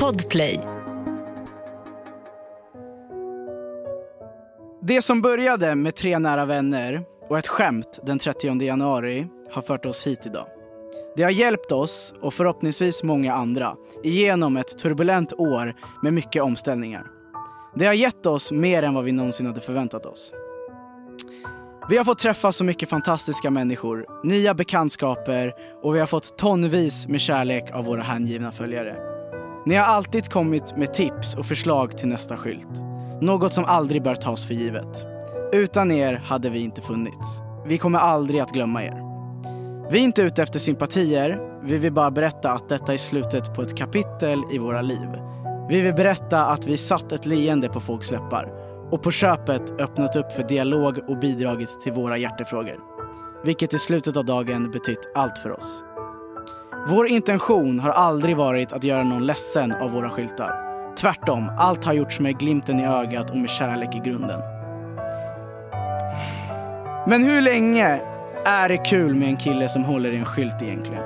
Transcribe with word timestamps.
Podplay. 0.00 0.60
Det 4.82 5.02
som 5.02 5.22
började 5.22 5.74
med 5.74 5.94
tre 5.94 6.18
nära 6.18 6.44
vänner 6.44 7.04
och 7.28 7.38
ett 7.38 7.48
skämt 7.48 8.00
den 8.02 8.18
30 8.18 8.62
januari 8.62 9.26
har 9.50 9.62
fört 9.62 9.86
oss 9.86 10.06
hit 10.06 10.26
idag. 10.26 10.46
Det 11.16 11.22
har 11.22 11.30
hjälpt 11.30 11.72
oss 11.72 12.14
och 12.20 12.34
förhoppningsvis 12.34 13.02
många 13.02 13.34
andra 13.34 13.76
igenom 14.02 14.56
ett 14.56 14.78
turbulent 14.78 15.32
år 15.32 15.74
med 16.02 16.12
mycket 16.12 16.42
omställningar. 16.42 17.06
Det 17.74 17.86
har 17.86 17.94
gett 17.94 18.26
oss 18.26 18.52
mer 18.52 18.82
än 18.82 18.94
vad 18.94 19.04
vi 19.04 19.12
någonsin 19.12 19.46
hade 19.46 19.60
förväntat 19.60 20.06
oss. 20.06 20.32
Vi 21.88 21.96
har 21.96 22.04
fått 22.04 22.18
träffa 22.18 22.52
så 22.52 22.64
mycket 22.64 22.88
fantastiska 22.88 23.50
människor, 23.50 24.06
nya 24.22 24.54
bekantskaper 24.54 25.54
och 25.82 25.94
vi 25.94 26.00
har 26.00 26.06
fått 26.06 26.38
tonvis 26.38 27.08
med 27.08 27.20
kärlek 27.20 27.70
av 27.72 27.84
våra 27.84 28.02
hängivna 28.02 28.52
följare. 28.52 28.96
Ni 29.66 29.74
har 29.74 29.84
alltid 29.84 30.28
kommit 30.28 30.76
med 30.76 30.94
tips 30.94 31.34
och 31.34 31.46
förslag 31.46 31.98
till 31.98 32.08
nästa 32.08 32.36
skylt. 32.36 32.68
Något 33.20 33.52
som 33.52 33.64
aldrig 33.64 34.02
bör 34.02 34.14
tas 34.14 34.46
för 34.46 34.54
givet. 34.54 35.06
Utan 35.52 35.92
er 35.92 36.14
hade 36.14 36.50
vi 36.50 36.60
inte 36.60 36.80
funnits. 36.80 37.40
Vi 37.66 37.78
kommer 37.78 37.98
aldrig 37.98 38.40
att 38.40 38.52
glömma 38.52 38.82
er. 38.82 39.02
Vi 39.90 39.98
är 39.98 40.02
inte 40.02 40.22
ute 40.22 40.42
efter 40.42 40.58
sympatier, 40.58 41.40
vi 41.64 41.78
vill 41.78 41.92
bara 41.92 42.10
berätta 42.10 42.52
att 42.52 42.68
detta 42.68 42.92
är 42.92 42.98
slutet 42.98 43.54
på 43.54 43.62
ett 43.62 43.76
kapitel 43.76 44.42
i 44.52 44.58
våra 44.58 44.80
liv. 44.80 45.08
Vi 45.68 45.80
vill 45.80 45.94
berätta 45.94 46.46
att 46.46 46.66
vi 46.66 46.76
satt 46.76 47.12
ett 47.12 47.26
leende 47.26 47.68
på 47.68 47.80
folks 47.80 48.10
läppar 48.10 48.61
och 48.92 49.02
på 49.02 49.10
köpet 49.10 49.80
öppnat 49.80 50.16
upp 50.16 50.32
för 50.32 50.42
dialog 50.42 50.98
och 51.08 51.18
bidragit 51.18 51.80
till 51.80 51.92
våra 51.92 52.16
hjärtefrågor. 52.16 52.78
Vilket 53.44 53.74
i 53.74 53.78
slutet 53.78 54.16
av 54.16 54.24
dagen 54.24 54.70
betytt 54.70 55.12
allt 55.14 55.38
för 55.38 55.52
oss. 55.52 55.84
Vår 56.88 57.06
intention 57.06 57.80
har 57.80 57.90
aldrig 57.90 58.36
varit 58.36 58.72
att 58.72 58.84
göra 58.84 59.02
någon 59.02 59.26
ledsen 59.26 59.72
av 59.72 59.90
våra 59.90 60.10
skyltar. 60.10 60.72
Tvärtom, 60.96 61.50
allt 61.58 61.84
har 61.84 61.92
gjorts 61.92 62.20
med 62.20 62.38
glimten 62.38 62.80
i 62.80 62.86
ögat 62.86 63.30
och 63.30 63.36
med 63.36 63.50
kärlek 63.50 63.94
i 63.94 63.98
grunden. 63.98 64.40
Men 67.08 67.22
hur 67.22 67.42
länge 67.42 68.00
är 68.44 68.68
det 68.68 68.76
kul 68.76 69.14
med 69.14 69.28
en 69.28 69.36
kille 69.36 69.68
som 69.68 69.84
håller 69.84 70.12
i 70.12 70.16
en 70.16 70.24
skylt 70.24 70.62
egentligen? 70.62 71.04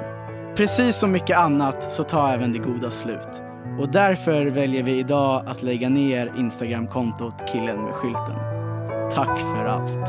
Precis 0.57 0.97
som 0.97 1.13
mycket 1.13 1.39
annat 1.39 1.93
så 1.93 2.03
tar 2.03 2.33
även 2.33 2.53
det 2.53 2.59
goda 2.59 2.91
slut. 2.91 3.43
Och 3.79 3.89
därför 3.89 4.47
väljer 4.47 4.83
vi 4.83 4.99
idag 4.99 5.43
att 5.47 5.63
lägga 5.63 5.89
ner 5.89 6.33
Instagramkontot 6.37 7.35
killen 7.53 7.83
med 7.85 7.95
skylten. 7.95 8.37
Tack 9.11 9.39
för 9.41 9.65
allt. 9.65 10.09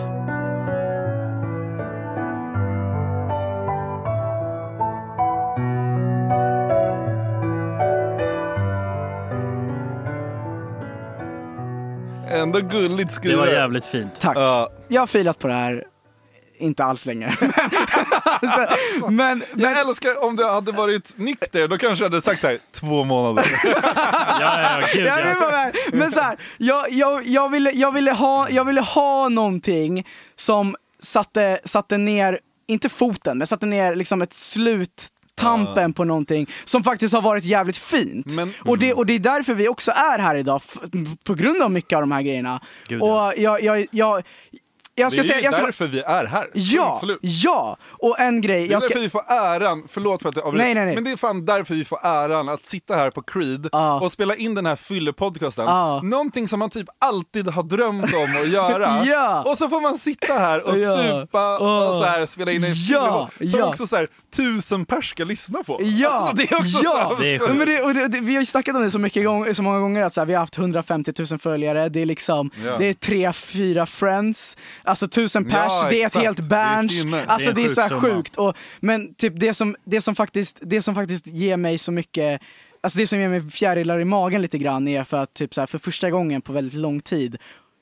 Ändå 12.28 12.60
gulligt 12.60 13.10
Det 13.10 13.16
skrivet. 13.16 13.40
var 13.40 13.48
jävligt 13.48 13.86
fint. 13.86 14.20
Tack. 14.22 14.38
Ja. 14.38 14.70
Jag 14.88 15.02
har 15.02 15.08
filat 15.08 15.40
på 15.40 15.48
det 15.48 15.54
här, 15.54 15.84
inte 16.60 16.84
alls 16.84 17.06
länge. 17.06 17.28
alltså, 18.24 18.68
men, 19.10 19.12
men, 19.12 19.44
Jag 19.56 19.80
älskar 19.80 20.24
om 20.24 20.36
du 20.36 20.46
hade 20.46 20.72
varit 20.72 21.18
nykter, 21.18 21.68
då 21.68 21.78
kanske 21.78 22.06
jag 22.06 22.10
hade 22.10 22.22
sagt 22.22 22.42
så 22.42 22.48
här, 22.48 22.60
två 22.72 23.04
månader. 23.04 23.46
Ja, 24.40 24.62
ja, 24.62 24.82
ja, 24.82 24.88
gud 24.94 25.08
ja. 25.08 25.52
med. 25.52 25.76
Men 25.94 26.12
så 26.12 26.22
här, 26.22 26.38
jag, 26.58 26.92
jag, 26.92 27.28
jag, 27.28 27.50
ville, 27.50 27.72
jag, 27.72 27.92
ville 27.92 28.12
ha, 28.12 28.50
jag 28.50 28.66
ville 28.66 28.82
ha 28.82 29.30
någonting 29.30 30.08
som 30.36 30.76
satte, 31.00 31.60
satte 31.66 31.98
ner, 31.98 32.40
inte 32.68 32.90
foten, 32.90 33.38
men 33.38 33.48
satte 33.48 33.66
ner 33.66 33.96
liksom 33.96 34.22
ett 34.22 34.34
slut 34.34 35.12
tampen 35.38 35.94
på 35.94 36.04
någonting 36.04 36.50
som 36.66 36.84
faktiskt 36.84 37.14
har 37.14 37.22
varit 37.22 37.44
jävligt 37.44 37.78
fint. 37.78 38.36
Men- 38.36 38.54
och, 38.66 38.80
det, 38.80 38.94
och 38.94 39.06
det 39.06 39.14
är 39.14 39.20
därför 39.20 39.54
vi 39.54 39.68
också 39.68 39.92
är 39.92 40.20
här 40.20 40.36
idag, 40.36 40.62
på 41.24 41.34
grund 41.34 41.62
av 41.62 41.72
mycket 41.72 41.96
av 41.96 42.02
de 42.02 42.12
här 42.12 42.22
grejerna. 42.22 42.62
Gud, 42.88 43.02
ja. 43.02 43.28
och 43.28 43.34
jag, 43.38 43.64
jag, 43.64 43.86
jag, 43.92 44.24
jag 44.98 45.12
ska 45.12 45.22
det 45.22 45.28
är 45.28 45.28
säga, 45.28 45.40
ju 45.40 45.44
jag 45.46 45.54
ska, 45.54 45.66
därför 45.66 45.88
vi 45.88 46.00
är 46.02 46.26
här. 46.26 46.50
ja, 46.54 46.98
slut. 47.02 47.20
ja, 47.22 47.78
och 47.90 48.20
en 48.20 48.42
grej, 48.42 48.62
Det 48.62 48.68
är 48.68 48.72
jag 48.72 48.84
ska, 48.84 48.90
därför 48.90 49.02
vi 49.02 49.10
får 49.10 49.22
äran, 49.32 49.84
förlåt 49.90 50.22
för 50.22 50.30
att 50.30 50.36
jag 50.36 50.46
avbryter, 50.46 50.66
Nej, 50.66 50.76
nej, 50.76 50.86
nej. 50.86 50.96
men 50.96 51.04
det 51.04 51.12
är 51.12 51.18
fan 51.18 51.46
därför 51.46 51.74
vi 51.74 51.86
får 51.86 52.00
äran 52.06 52.50
att 52.50 52.64
sitta 52.64 52.96
här 52.96 53.12
på 53.12 53.22
Creed 53.22 53.70
Ja. 53.72 54.00
och 54.00 54.12
spela 54.12 54.36
in 54.36 54.56
den 54.56 54.66
här 54.66 54.76
fyllepodcasten. 54.76 55.66
Ja. 55.66 56.02
Någonting 56.04 56.48
som 56.48 56.60
man 56.60 56.70
typ 56.70 56.88
alltid 57.00 57.48
har 57.50 57.64
drömt 57.64 58.14
om 58.14 58.42
att 58.42 58.48
göra. 58.50 58.98
Ja. 59.06 59.44
Och 59.44 59.58
så 59.58 59.70
får 59.70 59.82
man 59.82 59.98
sitta 59.98 60.34
här 60.34 60.68
och 60.68 60.78
Ja. 60.78 60.98
supa 61.22 61.58
och 61.58 62.02
så 62.02 62.04
här, 62.04 62.26
spela 62.26 62.52
in 62.52 62.64
en 62.64 62.74
Ja. 62.76 63.28
fyllepodd 63.32 63.50
som 63.50 63.60
Ja. 63.60 63.66
också 63.70 63.88
så 63.88 63.96
här, 63.96 64.08
tusen 64.36 64.86
pers 64.86 65.10
ska 65.10 65.24
lyssna 65.24 65.64
på. 65.64 65.80
Ja, 65.84 66.10
Alltså, 66.10 66.36
det 66.36 66.52
är 66.52 66.56
också 66.58 66.80
ja. 66.84 66.92
så 66.92 66.98
här 67.16 67.22
Det 67.22 67.30
är 67.30 67.36
absurt. 67.36 67.50
Ja, 67.50 67.54
men 67.56 67.68
det, 67.68 67.82
och 67.82 67.94
det, 67.94 68.08
det, 68.08 68.20
vi 68.20 68.34
har 68.34 68.42
ju 68.42 68.46
snackat 68.46 68.76
om 68.76 68.82
det 68.82 68.92
så, 68.92 69.00
mycket 69.00 69.26
gång, 69.26 69.56
så 69.56 69.64
många 69.64 69.80
gånger 69.80 70.04
att 70.04 70.14
så 70.14 70.22
här, 70.22 70.26
vi 70.26 70.34
har 70.34 70.40
haft 70.40 70.58
150 70.58 71.12
000 71.32 71.40
följare, 71.40 71.90
det 71.90 72.02
är 72.02 72.06
liksom, 72.06 72.52
Ja. 72.66 72.78
det 72.78 72.86
är 72.86 72.94
tre, 72.94 73.34
fyra 73.34 73.86
friends, 73.86 74.58
alltså 74.88 75.08
tusen 75.08 75.46
pers, 75.46 75.54
Ja, 75.54 75.88
det 75.90 76.02
är 76.02 76.08
ett 76.08 76.16
helt 76.16 76.50
Det 76.50 76.56
är 76.56 76.88
sinnes. 76.88 77.28
Alltså 77.28 77.50
Det 77.50 77.54
det 77.56 77.62
är 77.62 77.66
är, 77.66 77.70
en 77.70 77.76
så 77.76 77.82
här 77.82 78.02
sjukt. 78.02 78.36
Och, 78.36 78.58
men 78.80 79.14
typ 79.14 79.34
det 79.40 79.54
som, 79.54 79.76
det, 79.84 80.02
som 80.02 80.16
faktiskt, 80.16 80.60
det 80.62 80.82
som 80.82 80.96
faktiskt 80.96 81.28
ger 81.28 81.58
mig 81.58 81.78
så 81.78 81.92
mycket 81.92 82.42
Alltså 82.82 83.00
det 83.00 83.08
som 83.08 83.20
ger 83.20 83.30
mig 83.30 83.50
fjärilar 83.50 84.00
i 84.00 84.06
magen 84.06 84.42
lite 84.42 84.58
grann 84.58 84.88
är 84.88 85.04
för 85.04 85.18
att 85.18 85.34
typ 85.34 85.54
så 85.54 85.62
här, 85.62 85.66
för 85.68 85.78
första 85.78 86.10
gången 86.10 86.42
på 86.42 86.54
väldigt 86.54 86.74
lång 86.74 87.02
tid 87.02 87.38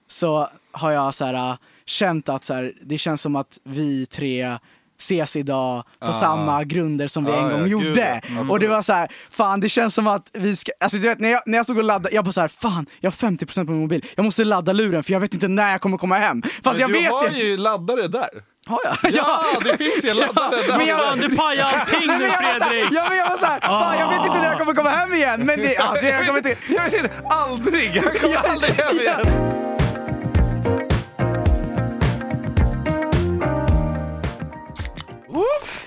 så 0.08 0.50
har 0.72 0.92
jag 0.92 1.14
så 1.14 1.26
här, 1.26 1.52
äh, 1.52 1.58
känt 1.86 2.30
att 2.30 2.44
så 2.44 2.54
här, 2.54 2.74
det 2.82 2.98
känns 2.98 3.22
som 3.22 3.36
att 3.36 3.60
vi 3.64 4.06
tre 4.06 4.58
ses 5.00 5.36
idag 5.36 5.84
på 6.00 6.06
Ah. 6.08 6.14
samma 6.14 6.64
grunder 6.64 7.08
som 7.08 7.26
vi 7.26 7.32
Ah, 7.32 7.36
en 7.38 7.50
gång 7.50 7.62
ja, 7.62 7.68
gjorde. 7.68 7.86
gud, 7.86 7.98
ja. 7.98 8.16
Absolut. 8.24 8.52
och 8.52 8.60
det 8.60 8.68
var 8.68 8.82
så 8.82 8.94
här, 8.94 9.08
fan 9.32 9.60
det 9.60 9.70
känns 9.70 9.96
som 9.96 10.08
att 10.08 10.30
vi 10.34 10.56
ska, 10.56 10.72
alltså 10.80 10.98
du 10.98 11.04
vet 11.10 11.20
när 11.20 11.30
jag, 11.30 11.42
när 11.46 11.58
jag 11.58 11.66
stod 11.66 11.78
och 11.78 11.84
laddade, 11.84 12.16
jag 12.16 12.24
bara 12.26 12.32
så 12.32 12.42
här, 12.42 12.48
fan 12.48 12.86
jag 13.00 13.12
har 13.12 13.16
50% 13.30 13.66
på 13.66 13.72
min 13.72 13.82
mobil, 13.82 14.06
jag 14.16 14.24
måste 14.26 14.44
ladda 14.44 14.74
luren 14.74 15.04
för 15.04 15.12
jag 15.14 15.20
vet 15.20 15.34
inte 15.34 15.48
när 15.48 15.72
jag 15.72 15.82
kommer 15.82 15.98
komma 15.98 16.16
hem. 16.18 16.44
Fast 16.64 16.80
jag 16.80 16.90
du 16.90 16.94
vet 16.94 17.12
har 17.12 17.30
ju. 17.30 17.44
ju 17.46 17.58
laddare 17.58 18.08
där. 18.08 18.30
Har 18.68 18.80
jag? 18.84 19.12
Ja, 19.14 19.44
det 19.64 19.78
finns 19.78 20.06
ju 20.06 20.10
en 20.10 20.18
laddare 20.18 20.62
där. 20.68 20.78
men 20.78 20.88
jag- 20.88 21.00
Fan, 21.00 21.18
du 21.18 21.36
pajar 21.36 21.66
allting 21.66 22.08
nu 22.08 22.24
jag 22.24 22.38
Fredrik! 22.38 22.88
Ja 22.92 23.06
men 23.10 23.18
jag 23.18 23.30
var 23.30 23.38
såhär, 23.38 23.60
fan 23.60 24.00
jag 24.00 24.10
vet 24.10 24.26
inte 24.28 24.40
när 24.40 24.46
jag 24.50 24.60
kommer 24.60 24.74
komma 24.74 24.90
hem 24.90 25.14
igen. 25.14 25.46
Men 25.46 25.60
det, 25.60 25.74
ja, 25.74 25.94
det 26.02 26.10
jag 26.10 26.26
kommer 26.26 26.38
inte... 26.38 26.56
Jag 26.70 26.84
vet 26.84 26.94
inte, 26.94 27.10
aldrig! 27.30 28.02
Han 28.04 28.14
kommer 28.22 28.38
aldrig 28.50 28.74
hem 28.74 29.00
igen. 29.00 29.65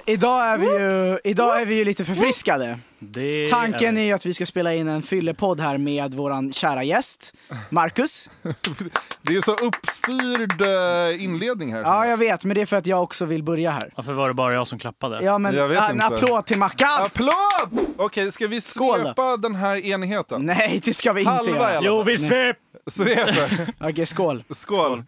Idag 0.06 0.46
är 0.46 0.58
vi 0.58 0.66
ju, 0.66 1.18
idag 1.24 1.60
är 1.62 1.66
vi 1.66 1.74
ju 1.74 1.84
lite 1.84 2.04
förfriskade. 2.04 2.78
Det 2.98 3.48
Tanken 3.50 3.96
är 3.96 4.02
ju 4.02 4.12
att 4.12 4.26
vi 4.26 4.34
ska 4.34 4.46
spela 4.46 4.74
in 4.74 4.88
en 4.88 5.02
fyllepodd 5.02 5.60
här 5.60 5.78
med 5.78 6.14
våran 6.14 6.52
kära 6.52 6.82
gäst, 6.84 7.34
Marcus. 7.70 8.30
Det 9.22 9.36
är 9.36 9.40
så 9.40 9.52
uppstyrd 9.54 10.60
eh, 10.62 11.24
inledning 11.24 11.72
här. 11.72 11.80
Ja 11.80 12.06
jag 12.06 12.16
vet, 12.16 12.44
men 12.44 12.54
det 12.54 12.60
är 12.60 12.66
för 12.66 12.76
att 12.76 12.86
jag 12.86 13.02
också 13.02 13.24
vill 13.24 13.42
börja 13.42 13.70
här. 13.70 13.92
Varför 13.96 14.12
var 14.12 14.28
det 14.28 14.34
bara 14.34 14.52
jag 14.52 14.66
som 14.66 14.78
klappade? 14.78 15.24
Ja 15.24 15.38
men 15.38 15.54
Jag 15.54 15.68
vet 15.68 15.82
en 15.90 15.92
inte. 15.92 16.06
applåd 16.06 16.46
till 16.46 16.58
Mackan! 16.58 17.02
Applåd! 17.02 17.86
Okej, 17.96 18.32
ska 18.32 18.46
vi 18.46 18.60
Skål 18.60 18.98
då. 18.98 19.04
svepa 19.04 19.36
den 19.36 19.54
här 19.54 19.86
enigheten? 19.86 20.46
Nej 20.46 20.80
det 20.84 20.94
ska 20.94 21.12
vi 21.12 21.20
inte 21.20 21.32
Halva 21.32 21.70
i 21.70 21.74
göra. 21.74 21.80
Jo, 21.84 22.02
vi 22.02 22.18
svep! 22.18 22.56
Sveper. 22.86 23.66
Okej 23.80 24.06
skål. 24.06 24.44
Skål. 24.50 25.04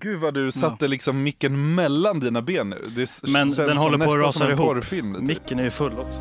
Gud 0.00 0.20
vad 0.20 0.34
du 0.34 0.52
satte 0.52 0.88
liksom 0.88 1.22
micken 1.22 1.74
mellan 1.74 2.20
dina 2.20 2.42
ben 2.42 2.70
nu. 2.70 2.76
Det 2.96 3.22
Men 3.22 3.32
känns 3.46 3.56
den 3.56 3.76
håller 3.76 3.98
på 3.98 4.12
att 4.12 4.18
rasa 4.18 4.50
ihop. 4.52 4.66
porrfilm. 4.66 5.12
Lite. 5.12 5.24
Micken 5.24 5.58
är 5.58 5.64
ju 5.64 5.70
full 5.70 5.92
också. 5.98 6.20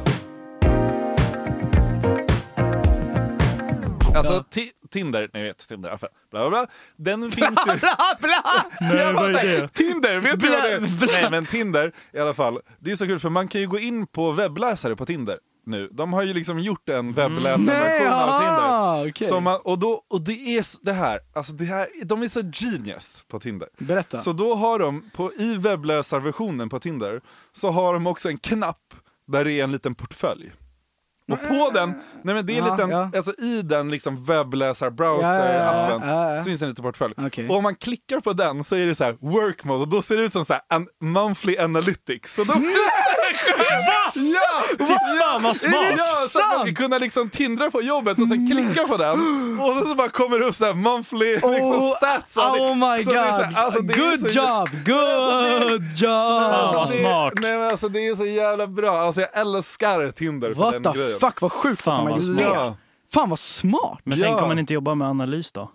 Alltså 4.16 4.44
ti- 4.52 4.70
Tinder, 4.92 5.30
ni 5.34 5.44
vet 5.44 5.68
Tinder, 5.68 5.98
bla 6.00 6.08
bla 6.32 6.50
bla. 6.50 6.66
Den 6.96 7.32
finns 7.32 7.60
ju... 7.68 7.74
Bla 7.80 7.98
bla! 8.20 8.44
Nej, 8.82 9.14
vad 9.14 9.30
är 9.30 9.34
Så 9.34 9.38
här, 9.40 9.48
det? 9.62 9.68
Tinder, 9.68 10.20
vet 10.20 10.40
du 10.40 10.50
vad 10.50 10.62
det 10.64 10.72
är? 10.74 10.80
Bla, 10.80 10.90
bla. 10.98 11.08
Nej 11.12 11.32
men 11.32 11.46
Tinder 11.46 11.92
i 12.14 12.20
alla 12.20 12.34
fall, 12.34 12.60
det 12.80 12.92
är 12.92 12.96
så 12.96 13.06
kul 13.06 13.20
för 13.20 13.30
man 13.30 13.48
kan 13.48 13.62
ju 13.62 13.68
gå 13.68 13.80
in 13.80 14.08
på 14.08 14.32
webbläsare 14.32 14.96
på 14.96 15.06
Tinder 15.06 15.38
nu. 15.66 15.90
De 15.92 16.14
har 16.14 16.24
ju 16.24 16.34
liksom 16.34 16.60
gjort 16.60 16.90
en 16.90 17.14
webbläsarversion 17.14 18.14
av 18.14 18.40
Tinder. 18.40 18.65
Okej. 19.02 19.28
Som 19.28 19.44
man, 19.44 19.60
och, 19.64 19.80
då, 19.80 20.02
och 20.08 20.22
det 20.22 20.58
är 20.58 20.86
det 20.86 20.94
här, 20.94 21.20
alltså 21.34 21.54
det 21.54 21.66
här, 21.66 21.90
de 22.06 22.22
är 22.22 22.28
så 22.28 22.42
genius 22.54 23.26
på 23.28 23.40
Tinder. 23.40 23.70
Berätta. 23.78 24.18
Så 24.18 24.34
då 24.34 24.56
har 24.56 24.80
de, 24.80 25.10
på, 25.14 25.34
i 25.34 25.58
webbläsarversionen 25.58 26.70
på 26.70 26.80
Tinder, 26.80 27.22
så 27.54 27.72
har 27.72 27.94
de 27.94 28.08
också 28.08 28.30
en 28.30 28.38
knapp 28.38 28.94
där 29.28 29.46
det 29.46 29.52
är 29.52 29.64
en 29.64 29.72
liten 29.72 29.96
portfölj. 29.96 30.52
Och 31.32 31.48
på 31.48 31.70
den, 31.74 31.90
nej 32.24 32.36
men 32.36 32.46
det 32.46 32.54
är 32.54 32.58
Ja, 32.58 32.72
liten, 32.76 32.90
ja. 32.90 33.10
alltså 33.16 33.32
i 33.38 33.62
den 33.62 33.92
liksom 33.92 34.26
Ja, 34.28 34.34
ja, 34.34 34.44
webbläsar-browser-appen 34.44 36.02
ja, 36.10 36.34
ja. 36.36 36.42
så 36.42 36.46
finns 36.46 36.60
det 36.60 36.66
en 36.66 36.70
liten 36.70 36.84
portfölj. 36.86 37.14
Okej. 37.18 37.50
Och 37.50 37.56
om 37.56 37.64
man 37.64 37.76
klickar 37.76 38.20
på 38.20 38.34
den 38.34 38.64
så 38.64 38.76
är 38.76 38.86
det 38.86 38.96
så 38.96 39.04
här 39.04 39.18
work 39.22 39.64
mode 39.64 39.80
och 39.82 39.88
då 39.88 40.02
ser 40.02 40.18
det 40.18 40.24
ut 40.24 40.34
som 40.34 40.46
så 40.46 40.54
här 40.54 40.62
en 40.74 40.88
monthly 41.02 41.58
analytics. 41.58 42.36
Så 42.36 42.44
då 42.44 42.54
Ja! 44.16 44.64
Fy 44.78 44.86
fan 45.20 45.44
vad 45.44 45.56
smart! 45.58 45.74
Ja, 45.98 46.28
så 46.30 46.40
att 46.40 46.58
man 46.58 46.66
ska 46.66 46.76
kunna 46.76 46.98
liksom 46.98 47.30
tindra 47.30 47.72
på 47.72 47.82
jobbet 47.82 48.20
och 48.20 48.28
sen 48.28 48.48
klicka 48.52 48.88
på 48.88 48.98
den 48.98 49.60
och 49.60 49.74
så, 49.76 49.86
så 49.86 49.96
bara 49.96 50.10
kommer 50.10 50.40
det 50.40 50.46
upp 50.46 50.56
så 50.56 50.66
här 50.66 50.74
monthly 50.74 51.32
liksom 51.34 51.52
Oh, 51.72 51.96
stats. 51.98 52.38
oh 52.38 52.76
my 52.76 53.04
god! 53.04 53.16
här, 53.16 53.54
alltså, 53.56 53.82
Good 53.82 54.20
så- 54.20 54.28
job! 54.28 54.70
Good 54.86 55.84
job! 55.98 56.40
Fan, 56.42 56.76
vad 56.76 56.88
det, 56.92 56.92
smart. 57.00 57.34
Nej 57.42 57.58
men 57.58 57.68
alltså 57.70 57.90
det 57.90 58.08
är 58.08 58.16
så 58.16 58.26
jävla 58.26 58.68
bra, 58.68 58.98
alltså 58.98 59.22
jag 59.22 59.30
älskar 59.38 60.12
Tinder 60.12 60.54
för 60.54 60.62
What 60.62 60.84
den 60.84 60.94
grejen. 60.94 61.15
Fuck 61.20 61.42
vad 61.42 61.52
sjukt 61.52 61.82
Fan, 61.82 61.94
att 61.94 61.98
de 62.00 62.04
har 62.06 62.12
vad 62.12 62.22
gjort 62.24 62.38
smart. 62.38 62.54
det. 62.54 62.60
Ja. 62.60 62.76
Fan 63.14 63.30
vad 63.30 63.40
smart. 63.40 64.00
Men 64.04 64.18
Ja. 64.20 64.26
tänk 64.28 64.42
om 64.42 64.48
man 64.48 64.60
inte 64.60 64.74
jobbar 64.74 64.96
med 64.96 65.08
analys 65.08 65.52
då? 65.52 65.72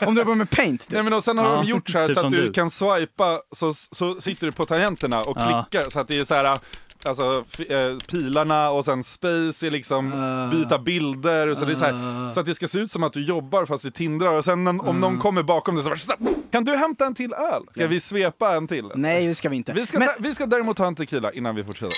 Om 0.06 0.14
du 0.14 0.20
jobbar 0.20 0.34
med 0.34 0.50
paint. 0.50 0.80
Typ. 0.80 0.92
Nej, 0.92 1.02
men 1.02 1.12
och 1.12 1.24
sen 1.24 1.38
har 1.38 1.44
Ja, 1.50 1.54
de 1.56 1.64
gjort 1.66 1.88
så 1.90 1.98
här 1.98 2.06
typ 2.06 2.18
så 2.18 2.26
att 2.26 2.32
du, 2.32 2.42
du. 2.46 2.52
kan 2.52 2.70
swipa, 2.70 3.40
så, 3.56 3.72
så 3.74 4.20
sitter 4.20 4.46
du 4.46 4.52
på 4.52 4.64
tangenterna 4.66 5.22
och 5.22 5.36
Ja. 5.40 5.66
klickar 5.70 5.90
så 5.90 6.00
att 6.00 6.08
det 6.08 6.18
är 6.18 6.24
så 6.24 6.34
här 6.34 6.58
Alltså 7.04 7.44
f- 7.52 7.70
eh, 7.70 7.96
pilarna 8.10 8.70
och 8.70 8.84
sen 8.84 9.04
space 9.04 9.66
är 9.66 9.70
liksom 9.70 10.12
Ah. 10.14 10.50
byta 10.50 10.78
bilder, 10.78 11.54
så, 11.54 11.64
det 11.64 11.72
är 11.72 11.76
så, 11.76 11.84
här, 11.84 12.30
så 12.30 12.40
att 12.40 12.46
det 12.46 12.54
ska 12.54 12.68
se 12.68 12.78
ut 12.78 12.90
som 12.90 13.02
att 13.02 13.12
du 13.12 13.24
jobbar 13.24 13.66
fast 13.66 13.82
du 13.84 13.90
tindrar 13.90 14.32
och 14.32 14.44
sen 14.44 14.66
om, 14.66 14.80
om 14.80 14.88
Ah. 14.88 14.92
någon 14.92 15.18
kommer 15.18 15.42
bakom 15.42 15.74
dig 15.74 15.84
så 15.84 15.90
bara 15.90 15.98
"Stopp! 15.98 16.18
Kan 16.52 16.64
du 16.64 16.76
hämta 16.76 17.06
en 17.06 17.14
till 17.14 17.32
öl? 17.32 17.62
Ska 17.72 17.86
vi 17.86 18.00
svepa 18.00 18.54
en 18.56 18.68
till? 18.68 18.90
Nej 18.94 19.26
det 19.26 19.34
ska 19.34 19.48
vi 19.48 19.56
inte. 19.56 19.72
Vi 19.72 19.86
ska, 19.86 19.98
men 19.98 20.08
ta, 20.08 20.14
vi 20.18 20.34
ska 20.34 20.46
däremot 20.46 20.76
ta 20.76 20.86
en 20.86 20.94
tequila 20.94 21.32
innan 21.32 21.54
vi 21.54 21.64
fortsätter. 21.64 21.96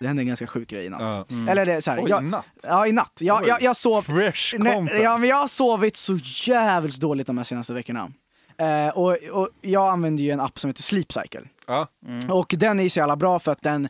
Det 0.00 0.06
hände 0.06 0.22
en 0.22 0.26
ganska 0.26 0.46
sjuk 0.46 0.68
grej 0.68 0.84
i 0.84 0.88
natt. 0.88 1.26
Ja. 1.28 1.50
Eller 1.50 1.66
det 1.66 1.82
så 1.82 1.90
här, 1.90 2.02
Oj, 2.02 2.10
jag, 2.10 2.24
natt. 2.24 2.46
Ja 2.62 2.86
i 2.86 2.92
natt. 2.92 3.18
Jag, 3.20 3.42
Oj. 3.42 3.48
jag, 3.48 3.62
jag 3.62 3.76
sov... 3.76 4.02
Fresh 4.02 4.54
Nej, 4.58 4.74
content. 4.74 5.02
ja, 5.02 5.18
men 5.18 5.28
jag 5.28 5.36
har 5.36 5.48
sovit 5.48 5.96
så 5.96 6.16
jävligt 6.46 7.00
dåligt 7.00 7.26
de 7.26 7.38
här 7.38 7.44
senaste 7.44 7.72
veckorna. 7.72 8.10
Eh, 8.58 8.88
och, 8.88 9.16
och 9.32 9.48
jag 9.60 9.88
använder 9.92 10.24
ju 10.24 10.30
en 10.30 10.40
app 10.40 10.58
som 10.58 10.70
heter 10.70 10.82
Sleep 10.82 11.12
Cycle. 11.12 11.42
Ja. 11.66 11.86
Och 12.28 12.54
den 12.58 12.78
är 12.80 12.84
ju 12.84 12.90
så 12.90 12.98
jävla 12.98 13.16
bra 13.16 13.38
för 13.38 13.52
att 13.52 13.62
den, 13.62 13.88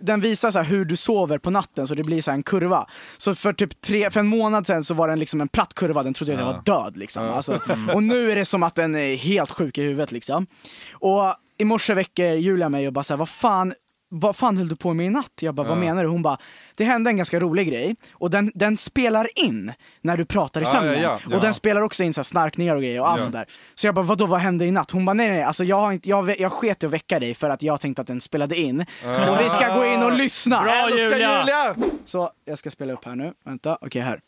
den 0.00 0.20
visar 0.20 0.50
så 0.50 0.58
här 0.58 0.66
hur 0.66 0.84
du 0.84 0.96
sover 0.96 1.38
på 1.38 1.50
natten 1.50 1.88
så 1.88 1.94
det 1.94 2.04
blir 2.04 2.22
så 2.22 2.30
här 2.30 2.36
en 2.36 2.42
kurva. 2.42 2.86
Så 3.16 3.34
för 3.34 3.52
typ 3.52 3.80
tre, 3.80 4.10
för 4.10 4.20
en 4.20 4.26
månad 4.26 4.66
sedan 4.66 4.84
så 4.84 4.94
var 4.94 5.08
den 5.08 5.18
liksom 5.18 5.40
en 5.40 5.48
platt 5.48 5.74
kurva, 5.74 6.02
den 6.02 6.14
trodde 6.14 6.32
att 6.32 6.38
jag 6.38 6.46
var 6.46 6.62
död 6.64 6.96
liksom. 6.96 7.22
Alltså, 7.22 7.60
och 7.94 8.02
nu 8.02 8.30
är 8.30 8.36
det 8.36 8.44
som 8.44 8.62
att 8.62 8.74
den 8.74 8.94
är 8.94 9.16
helt 9.16 9.50
sjuk 9.50 9.78
i 9.78 9.82
huvudet 9.82 10.12
liksom. 10.12 10.46
Och 10.92 11.34
i 11.58 11.64
morse 11.64 11.94
väcker 11.94 12.34
Julia 12.34 12.68
mig 12.68 12.86
och 12.86 12.92
bara 12.92 13.04
såhär, 13.04 13.18
vad 13.18 13.28
fan 13.28 13.74
vad 14.08 14.36
fan 14.36 14.56
höll 14.58 14.68
du 14.68 14.76
på 14.76 14.94
med 14.94 15.06
i 15.06 15.10
natt? 15.10 15.32
Jag 15.40 15.54
bara, 15.54 15.68
vad 15.68 15.78
menar 15.78 16.02
du? 16.02 16.08
Hon 16.08 16.22
bara, 16.22 16.38
det 16.74 16.84
hände 16.84 17.10
en 17.10 17.16
ganska 17.16 17.40
rolig 17.40 17.68
grej 17.68 17.96
och 18.12 18.30
den, 18.30 18.52
den 18.54 18.76
spelar 18.76 19.28
in 19.44 19.72
när 20.00 20.16
du 20.16 20.24
pratar 20.24 20.60
i 20.60 20.64
Ja, 20.64 20.70
sömnen. 20.72 20.94
ja, 20.94 21.00
ja, 21.00 21.18
ja. 21.30 21.36
Och 21.36 21.42
den 21.42 21.54
spelar 21.54 21.80
också 21.82 22.02
in 22.04 22.14
så 22.14 22.18
här 22.20 22.24
snarkningar 22.24 22.74
och 22.74 22.80
grejer 22.82 23.00
och 23.00 23.08
allt 23.08 23.18
Ja. 23.20 23.24
sådär. 23.24 23.46
Så 23.74 23.86
jag 23.86 23.94
bara, 23.94 24.04
vadå 24.04 24.26
vad 24.26 24.40
hände 24.40 24.64
i 24.66 24.70
natt? 24.70 24.90
Hon 24.90 25.04
bara, 25.04 25.14
nej 25.14 25.28
nej, 25.28 25.36
nej. 25.36 25.44
Alltså 25.44 25.64
jag, 25.64 25.80
har 25.80 25.92
inte, 25.92 26.08
jag, 26.08 26.40
jag 26.40 26.52
sket 26.52 26.82
i 26.82 26.86
att 26.86 26.92
väcka 26.92 27.20
dig 27.20 27.34
för 27.34 27.50
att 27.50 27.62
jag 27.62 27.80
tänkte 27.80 28.00
att 28.02 28.06
den 28.08 28.20
spelade 28.20 28.56
in. 28.56 28.80
Och 28.80 29.40
vi 29.40 29.50
ska 29.50 29.74
gå 29.76 29.84
in 29.84 30.02
och 30.02 30.12
lyssna. 30.12 30.62
Bra, 30.62 30.90
Julia! 30.90 31.38
Julia! 31.40 31.74
Så 32.04 32.30
jag 32.44 32.58
ska 32.58 32.70
spela 32.70 32.92
upp 32.92 33.04
här 33.04 33.14
nu, 33.16 33.32
vänta, 33.44 33.78
okej 33.80 34.02
här. 34.02 34.20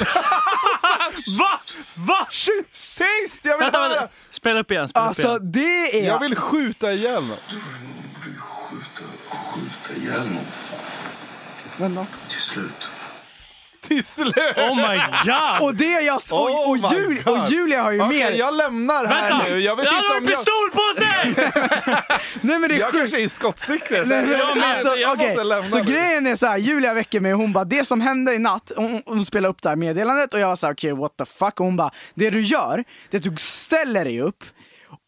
Va? 1.38 1.60
Va? 1.94 2.26
Tyst! 2.32 3.44
Jag 3.44 3.56
vill 3.58 3.64
Vänta, 3.64 3.78
höra! 3.78 3.88
vänta. 3.88 4.08
Spela 4.30 4.60
upp 4.60 4.70
igen, 4.70 4.88
spela 4.88 5.04
upp 5.04 5.08
Alltså 5.08 5.22
igen. 5.28 5.38
det 5.52 6.00
är... 6.00 6.06
Jag 6.06 6.20
vill 6.20 6.36
skjuta 6.36 6.92
ihjäl 6.92 7.24
någon. 7.26 7.36
skjuta 9.28 10.00
ihjäl 10.00 10.26
någon 11.78 11.94
Vänta. 11.94 12.06
till 12.28 12.40
slut. 12.40 12.72
Till 12.78 12.80
slut! 12.80 12.95
Oh 13.90 14.76
my 14.76 14.96
god! 15.24 15.62
Och 15.68 15.74
det 15.74 16.00
jag... 16.00 16.20
Och, 16.30 16.40
Oh 16.40 16.70
och, 16.70 16.76
my 16.76 16.96
Jul, 16.96 17.22
God. 17.24 17.38
och 17.38 17.50
Julia 17.50 17.82
har 17.82 17.90
ju 17.92 18.00
Okej, 18.02 18.18
mer... 18.18 18.30
jag 18.30 18.54
lämnar 18.54 19.06
här 19.06 19.30
Vänta! 19.30 19.48
nu. 19.48 19.60
Jag 19.60 19.76
vet 19.76 19.86
Han 19.88 19.96
inte 19.98 20.08
har 20.08 20.16
om 20.18 20.24
en 20.24 20.30
jag... 20.30 20.38
pistol 20.38 20.70
på 20.72 21.00
sig! 21.00 21.34
Nej 22.40 22.58
men 22.58 22.68
det 22.68 22.74
är 22.74 22.80
Jag 22.80 22.92
kanske 22.92 23.16
är 23.16 23.20
i 23.20 23.28
skottcyklet. 23.28 24.06
Nej, 24.06 24.22
men, 24.26 24.30
jag, 24.38 24.58
alltså, 24.58 24.96
jag 24.96 25.12
okej. 25.12 25.26
måste 25.28 25.44
lämna 25.44 25.64
Så 25.66 25.78
nu. 25.78 25.84
grejen 25.84 26.26
är 26.26 26.36
så 26.36 26.46
här, 26.46 26.56
Julia 26.58 26.94
väcker 26.94 27.20
mig 27.20 27.32
och 27.34 27.40
hon 27.40 27.52
bara, 27.52 27.64
det 27.64 27.84
som 27.84 28.00
hände 28.00 28.34
i 28.34 28.38
natt, 28.38 28.72
hon, 28.76 29.02
hon 29.06 29.24
spelade 29.24 29.50
upp 29.50 29.62
det 29.62 29.68
här 29.68 29.76
meddelandet 29.76 30.34
och 30.34 30.40
jag 30.40 30.48
var 30.48 30.56
så 30.56 30.66
här, 30.66 30.74
okej 30.74 30.92
what 30.92 31.16
the 31.18 31.24
fuck, 31.24 31.60
och 31.60 31.66
hon 31.66 31.76
bara, 31.76 31.90
det 32.14 32.30
du 32.30 32.40
gör, 32.40 32.84
det 33.10 33.16
är 33.16 33.18
att 33.18 33.34
du 33.34 33.36
ställer 33.42 34.04
dig 34.04 34.20
upp 34.20 34.44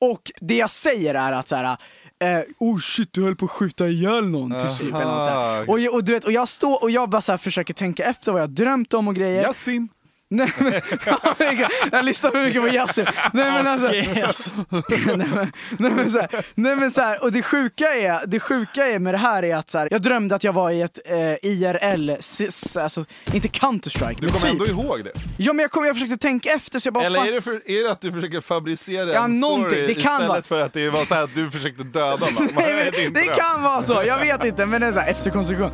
och 0.00 0.31
det 0.40 0.56
jag 0.56 0.70
säger 0.70 1.14
är 1.14 1.32
att 1.32 1.48
så 1.48 1.56
här. 1.56 1.76
Eh, 2.25 2.41
oh 2.59 2.79
shit, 2.79 3.12
du 3.12 3.23
höll 3.25 3.37
på 3.37 3.44
att 3.44 3.50
skjuta 3.50 3.88
ihjäl 3.88 4.29
någon 4.29 4.61
till 4.61 4.69
slut. 4.69 4.93
Något 4.93 5.03
så 5.03 5.31
här. 5.31 5.70
Och, 5.70 5.81
jag- 5.81 5.94
och, 5.94 6.05
du 6.05 6.12
vet, 6.12 6.25
och 6.25 6.32
jag 6.32 6.49
står 6.49 6.82
och 6.82 6.91
jag 6.91 7.09
bara 7.11 7.20
så 7.20 7.32
här 7.32 7.37
försöker 7.37 7.75
tänka 7.75 8.05
efter 8.05 8.32
vad 8.32 8.41
jag 8.43 8.50
drömt 8.50 8.94
om 8.94 9.09
och 9.09 9.15
grejer. 9.15 9.43
Yasin. 9.43 9.88
Nej, 10.30 10.52
men, 10.58 10.72
jag 11.92 12.04
lyssnar 12.04 12.30
för 12.30 12.42
mycket 12.42 12.62
på 12.62 12.69
Yasin. 12.69 13.06
Nej 13.32 13.52
men 13.52 13.66
alltså, 13.66 13.94
Yes. 13.94 14.52
nej, 15.16 15.28
men, 15.34 15.52
nej, 15.78 15.90
men 15.92 16.10
så 16.10 16.19
här, 16.19 16.28
nej 16.54 16.76
men 16.76 16.90
så 16.90 17.00
här, 17.00 17.22
och 17.25 17.32
det 17.32 17.42
sjuka, 17.42 17.94
är, 17.94 18.26
det 18.26 18.40
sjuka 18.40 18.86
är 18.86 18.98
med 18.98 19.14
det 19.14 19.19
här 19.19 19.42
är 19.44 19.56
att 19.56 19.70
så 19.70 19.78
här, 19.78 19.88
jag 19.90 20.02
drömde 20.02 20.34
att 20.34 20.44
jag 20.44 20.52
var 20.52 20.70
i 20.70 20.82
ett 20.82 20.98
eh, 21.06 21.50
IRL, 21.50 22.10
sis- 22.20 22.76
alltså 22.82 23.04
inte 23.32 23.48
Counter-Strike, 23.48 24.16
Du 24.20 24.28
kommer 24.28 24.40
typ. 24.40 24.50
ändå 24.50 24.66
ihåg 24.66 25.04
det? 25.04 25.12
Ja 25.36 25.52
men 25.52 25.62
jag, 25.62 25.70
kom, 25.70 25.84
jag 25.84 25.96
försökte 25.96 26.16
tänka 26.16 26.50
efter 26.50 26.78
så 26.78 26.86
jag 26.86 26.94
bara, 26.94 27.04
Eller 27.04 27.19
fan, 27.19 27.28
är 27.28 27.32
det, 27.32 27.40
för, 27.42 27.70
är 27.70 27.84
det 27.84 27.90
att 27.92 28.00
du 28.00 28.12
försöker 28.12 28.40
fabricera 28.40 29.12
Ja, 29.12 29.24
en 29.24 29.42
story 29.42 29.86
Det 29.86 29.94
kan 29.94 29.96
istället 30.02 30.28
vara- 30.28 30.42
för 30.42 30.60
att 30.60 30.72
det 30.72 30.90
var 30.90 31.04
så 31.04 31.14
här 31.14 31.22
att 31.22 31.34
du 31.34 31.50
försökte 31.50 31.82
döda 31.84 32.26
någon? 32.38 32.48
Nej, 32.56 32.74
men, 32.94 33.04
inte 33.04 33.20
det 33.20 33.26
kan 33.26 33.62
vara 33.62 33.82
så, 33.82 34.02
jag 34.06 34.19
vet 34.19 34.44
inte 34.44 34.66
men 34.66 34.81
det 34.81 34.86
är 34.86 34.92
så 34.92 35.00
här 35.00 35.10
efterkonstruktion. 35.10 35.70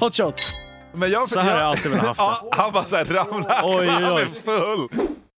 Hot 0.00 0.14
shot. 0.14 0.34
Men 0.94 1.10
jag, 1.10 1.28
Så 1.28 1.38
här 1.40 1.52
har 1.52 1.60
jag 1.60 1.68
alltid 1.68 1.90
velat 1.90 2.06
haft 2.06 2.18
det. 2.18 2.24
ja, 2.24 2.48
Han 2.52 2.72
bara 2.72 2.84
såhär 2.84 3.04
ramlar, 3.04 3.60
Oj, 3.64 3.76
oj, 3.78 3.88
han 3.88 4.16
är 4.16 4.26
full. 4.26 4.88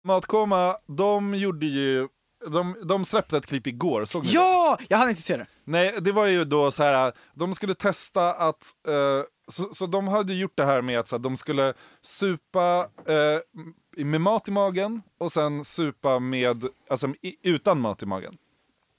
Matkoma, 0.05 0.77
de 0.87 1.35
gjorde 1.35 1.67
ju, 1.67 2.09
de, 2.53 2.77
de 2.85 3.05
släppte 3.05 3.37
ett 3.37 3.47
klipp 3.47 3.67
igår, 3.67 4.05
såg 4.05 4.23
ni 4.23 4.29
det? 4.29 4.35
Ja! 4.35 4.79
Jag 4.89 4.99
hade 4.99 5.11
inte 5.11 5.23
se 5.23 5.37
det. 5.37 5.47
Nej, 5.65 5.95
det 6.01 6.13
var 6.13 6.27
ju 6.27 6.45
då 6.45 6.71
så 6.71 6.83
här. 6.83 7.13
de 7.35 7.55
skulle 7.55 7.75
testa 7.75 8.33
att, 8.33 8.63
eh, 8.89 9.25
så, 9.49 9.75
så 9.75 9.87
de 9.87 10.09
hade 10.09 10.35
gjort 10.35 10.57
det 10.57 10.65
här 10.65 10.83
med 10.83 10.99
att 10.99 11.09
så 11.09 11.17
här, 11.17 11.23
de 11.23 11.37
skulle 11.37 11.75
supa 12.03 12.89
eh, 13.07 14.05
med 14.05 14.21
mat 14.21 14.49
i 14.49 14.51
magen 14.51 15.03
och 15.21 15.33
sen 15.33 15.65
supa 15.65 16.19
med, 16.19 16.65
alltså 16.91 17.09
utan 17.43 17.81
mat 17.81 18.03
i 18.03 18.07
magen. 18.07 18.37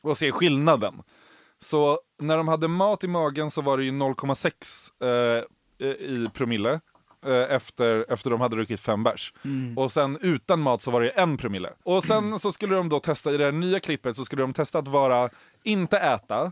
Och 0.04 0.18
se 0.18 0.32
skillnaden. 0.32 1.02
Så 1.62 2.00
när 2.22 2.38
de 2.38 2.48
hade 2.48 2.68
mat 2.68 3.04
i 3.04 3.08
magen 3.08 3.52
så 3.52 3.62
var 3.62 3.78
det 3.78 3.84
ju 3.84 3.92
0,6 3.92 5.42
eh, 5.80 5.88
i 5.88 6.28
promille. 6.34 6.80
eh, 7.26 7.56
Efter, 7.56 8.06
efter 8.14 8.30
de 8.30 8.42
hade 8.42 8.56
druckit 8.56 8.80
fem 8.80 9.04
bärs. 9.04 9.34
Och 9.78 9.92
sen 9.92 10.18
utan 10.22 10.60
mat 10.62 10.82
så 10.82 10.92
var 10.92 11.02
det 11.02 11.10
en 11.10 11.38
promille. 11.38 11.70
Och 11.84 12.04
sen 12.04 12.40
så 12.40 12.52
skulle 12.52 12.76
de 12.76 12.90
då 12.90 13.00
testa, 13.00 13.32
i 13.32 13.38
det 13.38 13.46
här 13.46 13.52
nya 13.52 13.80
klippet 13.80 14.16
så 14.16 14.26
skulle 14.26 14.42
de 14.42 14.54
testa 14.54 14.80
att 14.80 14.88
vara, 14.88 15.30
inte 15.64 15.98
äta, 15.98 16.52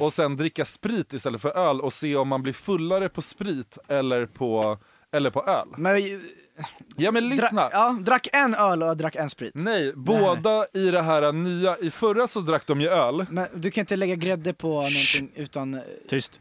och 0.00 0.12
sen 0.12 0.36
dricka 0.36 0.64
sprit 0.64 1.12
istället 1.12 1.40
för 1.42 1.56
öl 1.56 1.80
och 1.80 1.92
se 1.92 2.16
om 2.16 2.28
man 2.28 2.42
blir 2.42 2.52
fullare 2.52 3.08
på 3.08 3.22
sprit 3.22 3.78
eller 3.88 4.26
på, 4.26 4.78
eller 5.12 5.30
på 5.30 5.42
öl. 5.42 5.68
Men, 5.76 6.20
Ja 6.96 7.10
men 7.12 7.28
lyssna! 7.28 7.62
Dra, 7.62 7.70
ja, 7.72 7.96
drack 8.00 8.28
en 8.32 8.54
öl 8.54 8.82
och 8.82 8.96
drack 8.96 9.14
en 9.16 9.30
sprit. 9.30 9.52
Nej, 9.54 9.92
båda 9.96 10.66
i 10.74 10.90
det 10.90 11.02
här 11.02 11.32
nya, 11.32 11.76
i 11.78 11.90
förra 11.90 12.28
så 12.28 12.40
drack 12.40 12.66
de 12.66 12.80
ju 12.80 12.88
öl. 12.88 13.26
Men 13.30 13.46
du 13.54 13.70
kan 13.70 13.82
inte 13.82 13.96
lägga 13.96 14.14
grädde 14.14 14.52
på 14.54 14.68
någonting 14.68 15.30
utan... 15.34 15.74
eh, 15.74 15.80
Tyst. 16.08 16.32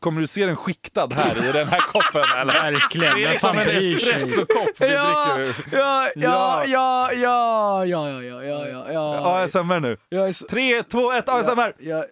Kommer 0.00 0.20
du 0.20 0.26
se 0.26 0.46
den 0.46 0.56
skiktad 0.56 1.08
här 1.12 1.48
i 1.48 1.52
den 1.52 1.68
här 1.68 1.80
koppen 1.80 2.24
eller? 2.40 2.52
Verkligen. 2.52 3.14
Det 3.16 3.24
är 3.24 3.30
liksom 3.30 3.54
fan 3.54 3.58
en 3.58 3.66
bryr 3.66 3.96
sig? 3.98 4.12
espressokopp 4.14 4.68
vi 4.78 4.92
Ja, 4.92 5.34
dricker 5.36 5.48
ur. 5.48 5.54
ja, 5.72 6.10
ja, 6.16 6.64
Ja. 6.66 7.12
ja, 7.12 7.84
ja, 7.84 7.84
ja, 7.84 8.22
ja, 8.22 8.42
ja, 8.44 8.66
ja, 8.68 8.92
ja, 8.92 8.92
ja. 8.92 9.44
ASMR 9.44 9.80
nu. 9.80 9.96
Jag 10.08 10.28
är 10.28 10.32
så... 10.32 10.46
3, 10.46 10.82
2, 10.82 11.12
1, 11.12 11.28
ASMR! 11.28 11.72
Jag, 11.78 12.04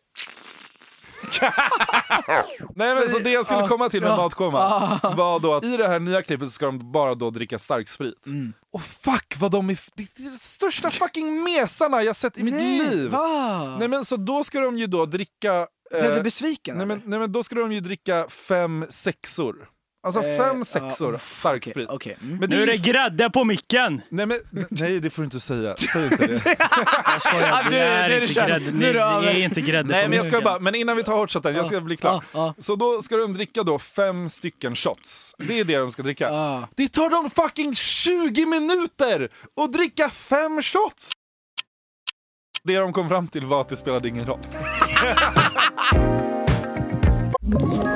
Nej 2.74 2.94
men 2.94 3.08
så 3.08 3.18
det 3.18 3.30
jag 3.30 3.46
skulle 3.46 3.68
komma 3.68 3.88
till 3.88 4.00
med 4.00 4.10
ja. 4.10 4.16
matkoma 4.16 5.00
var 5.16 5.40
då 5.40 5.54
att 5.54 5.64
i 5.64 5.76
det 5.76 5.88
här 5.88 6.00
nya 6.00 6.22
klippet 6.22 6.48
så 6.48 6.52
ska 6.52 6.66
de 6.66 6.92
bara 6.92 7.14
då 7.14 7.30
dricka 7.30 7.58
starksprit. 7.58 8.26
Mm. 8.26 8.52
Och 8.72 8.82
fuck 8.82 9.34
vad 9.38 9.50
de 9.50 9.70
är, 9.70 9.78
det 9.94 10.02
är 10.02 10.24
de 10.24 10.30
största 10.30 10.90
fucking 10.90 11.42
mesarna 11.42 12.02
jag 12.02 12.16
sett 12.16 12.38
i 12.38 12.42
mitt 12.42 12.54
liv! 12.54 13.10
Va? 13.10 13.76
Nej 13.78 13.88
men 13.88 14.04
så 14.04 14.16
då 14.16 14.44
ska 14.44 14.60
de 14.60 14.78
ju 14.78 14.86
då 14.86 15.06
dricka... 15.06 15.66
Blev 15.90 16.04
eh, 16.04 16.16
du 16.16 16.22
besviken? 16.22 16.76
nej, 16.76 16.86
men, 16.86 17.02
nej 17.04 17.18
men 17.18 17.32
då 17.32 17.42
ska 17.42 17.54
de 17.54 17.72
ju 17.72 17.80
dricka 17.80 18.26
fem 18.28 18.86
sexor. 18.90 19.68
Alltså 20.06 20.20
Eh, 20.22 20.36
fem 20.38 20.58
ja, 20.58 20.64
sexor 20.64 21.14
uff, 21.14 21.32
starksprit. 21.34 21.88
Okej, 21.90 21.96
okej. 21.96 22.16
Mm. 22.28 22.38
Men 22.38 22.50
Nu 22.50 22.62
är 22.62 22.66
det 22.66 22.76
grädde 22.76 23.30
på 23.30 23.44
micken! 23.44 24.02
Nej, 24.08 24.26
men, 24.26 24.38
nej 24.70 25.00
det 25.00 25.10
får 25.10 25.22
du 25.22 25.24
inte 25.24 25.40
säga, 25.40 25.76
säg 25.76 26.04
inte 26.04 26.26
det. 26.26 26.32
Jag 27.04 27.22
skojar, 27.22 27.48
Ja, 27.48 27.62
det 27.64 27.70
nu- 27.70 27.76
är 27.78 28.08
nu 28.08 28.14
är 28.14 28.20
det 28.20 28.24
inte 28.24 28.34
grädde. 28.40 28.64
Det 28.64 28.72
Ni, 28.72 28.92
ni 29.34 29.40
är 29.40 29.44
inte 29.44 29.60
grädde 29.60 29.88
Nej 29.88 30.04
på 30.04 30.08
men 30.10 30.16
jag 30.18 30.26
ska 30.26 30.40
bara, 30.40 30.58
men 30.58 30.74
innan 30.74 30.96
vi 30.96 31.02
tar 31.02 31.16
hotshoten, 31.16 31.54
jag 31.54 31.66
ska 31.66 31.80
bli 31.80 31.96
klar. 31.96 32.12
Ja, 32.32 32.38
ja. 32.38 32.54
Så 32.58 32.76
då 32.76 33.02
ska 33.02 33.16
de 33.16 33.32
dricka 33.32 33.62
då 33.62 33.78
fem 33.78 34.28
stycken 34.28 34.76
shots. 34.76 35.34
Det 35.38 35.60
är 35.60 35.64
det 35.64 35.76
de 35.78 35.90
ska 35.90 36.02
dricka. 36.02 36.28
Det 36.76 36.88
tar 36.88 37.10
dem 37.10 37.30
fucking 37.30 37.74
20 37.74 38.46
minuter 38.46 39.28
att 39.60 39.72
dricka 39.72 40.10
fem 40.10 40.62
shots! 40.62 41.10
Det 42.64 42.78
de 42.78 42.92
kom 42.92 43.08
fram 43.08 43.28
till 43.28 43.44
var 43.44 43.60
att 43.60 43.68
det 43.68 43.76
spelade 43.76 44.08
ingen 44.08 44.26
roll. 44.26 44.40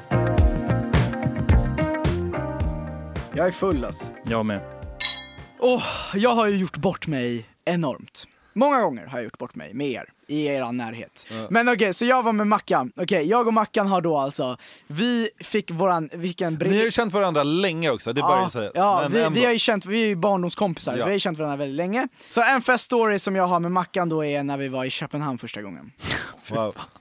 Jag 3.41 3.47
är 3.47 3.51
full 3.51 3.85
alltså. 3.85 4.05
Jag 4.25 4.45
med. 4.45 4.61
Åh, 5.59 5.83
jag 6.15 6.29
har 6.35 6.47
ju 6.47 6.57
gjort 6.57 6.77
bort 6.77 7.07
mig 7.07 7.45
enormt. 7.65 8.27
Många 8.53 8.81
gånger 8.81 9.05
har 9.05 9.17
jag 9.17 9.23
gjort 9.23 9.37
bort 9.37 9.55
mig 9.55 9.73
med 9.73 9.87
er, 9.87 10.05
i 10.27 10.45
er 10.45 10.71
närhet. 10.71 11.27
Men 11.49 11.69
okej, 11.69 11.93
så 11.93 12.05
jag 12.05 12.23
var 12.23 12.31
med 12.33 12.47
Mackan. 12.47 12.91
Okej, 12.95 13.23
jag 13.29 13.47
och 13.47 13.53
Mackan 13.53 13.87
har 13.87 14.01
då 14.01 14.17
alltså, 14.17 14.57
vi 14.87 15.29
fick 15.39 15.71
våran, 15.71 16.09
vilken 16.13 16.53
Ni 16.53 16.77
har 16.77 16.83
ju 16.83 16.91
känt 16.91 17.13
varandra 17.13 17.43
länge 17.43 17.89
också, 17.89 18.13
det 18.13 18.21
är 18.21 18.23
bara 18.23 18.39
Ja, 18.39 18.45
att 18.45 18.51
säga. 18.51 18.71
ja 18.75 19.07
vi, 19.11 19.27
vi 19.31 19.45
har 19.45 19.51
ju 19.51 19.59
känt, 19.59 19.85
vi 19.85 20.03
är 20.03 20.07
ju 20.07 20.15
barndomskompisar, 20.15 20.91
så 20.93 20.99
Ja. 20.99 21.05
vi 21.05 21.09
har 21.09 21.13
ju 21.13 21.19
känt 21.19 21.37
varandra 21.37 21.57
väldigt 21.57 21.77
länge. 21.77 22.07
Så 22.29 22.41
en 22.41 22.61
fest 22.61 22.83
story 22.83 23.19
som 23.19 23.35
jag 23.35 23.47
har 23.47 23.59
med 23.59 23.71
Mackan 23.71 24.09
då 24.09 24.25
är 24.25 24.43
när 24.43 24.57
vi 24.57 24.67
var 24.67 24.85
i 24.85 24.89
Köpenhamn 24.89 25.37
första 25.37 25.61
gången. 25.61 25.91
Wow. 26.49 26.75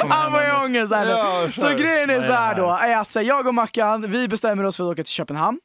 Kommer 0.00 0.14
Han 0.14 0.32
var 0.32 0.42
nu? 0.42 0.64
ångest 0.64 0.92
här 0.94 1.04
nu. 1.04 1.10
Ja, 1.10 1.48
Så 1.54 1.68
grejen 1.82 2.10
är 2.10 2.22
så 2.22 2.32
här? 2.32 2.54
då, 2.54 2.70
är 2.70 2.96
att 2.96 3.10
så 3.10 3.18
här, 3.18 3.26
jag 3.26 3.46
och 3.46 3.54
Mackan, 3.54 4.10
vi 4.10 4.28
bestämmer 4.28 4.64
oss 4.64 4.76
för 4.76 4.84
att 4.84 4.90
åka 4.92 5.02
till 5.04 5.12
Köpenhamn. 5.12 5.58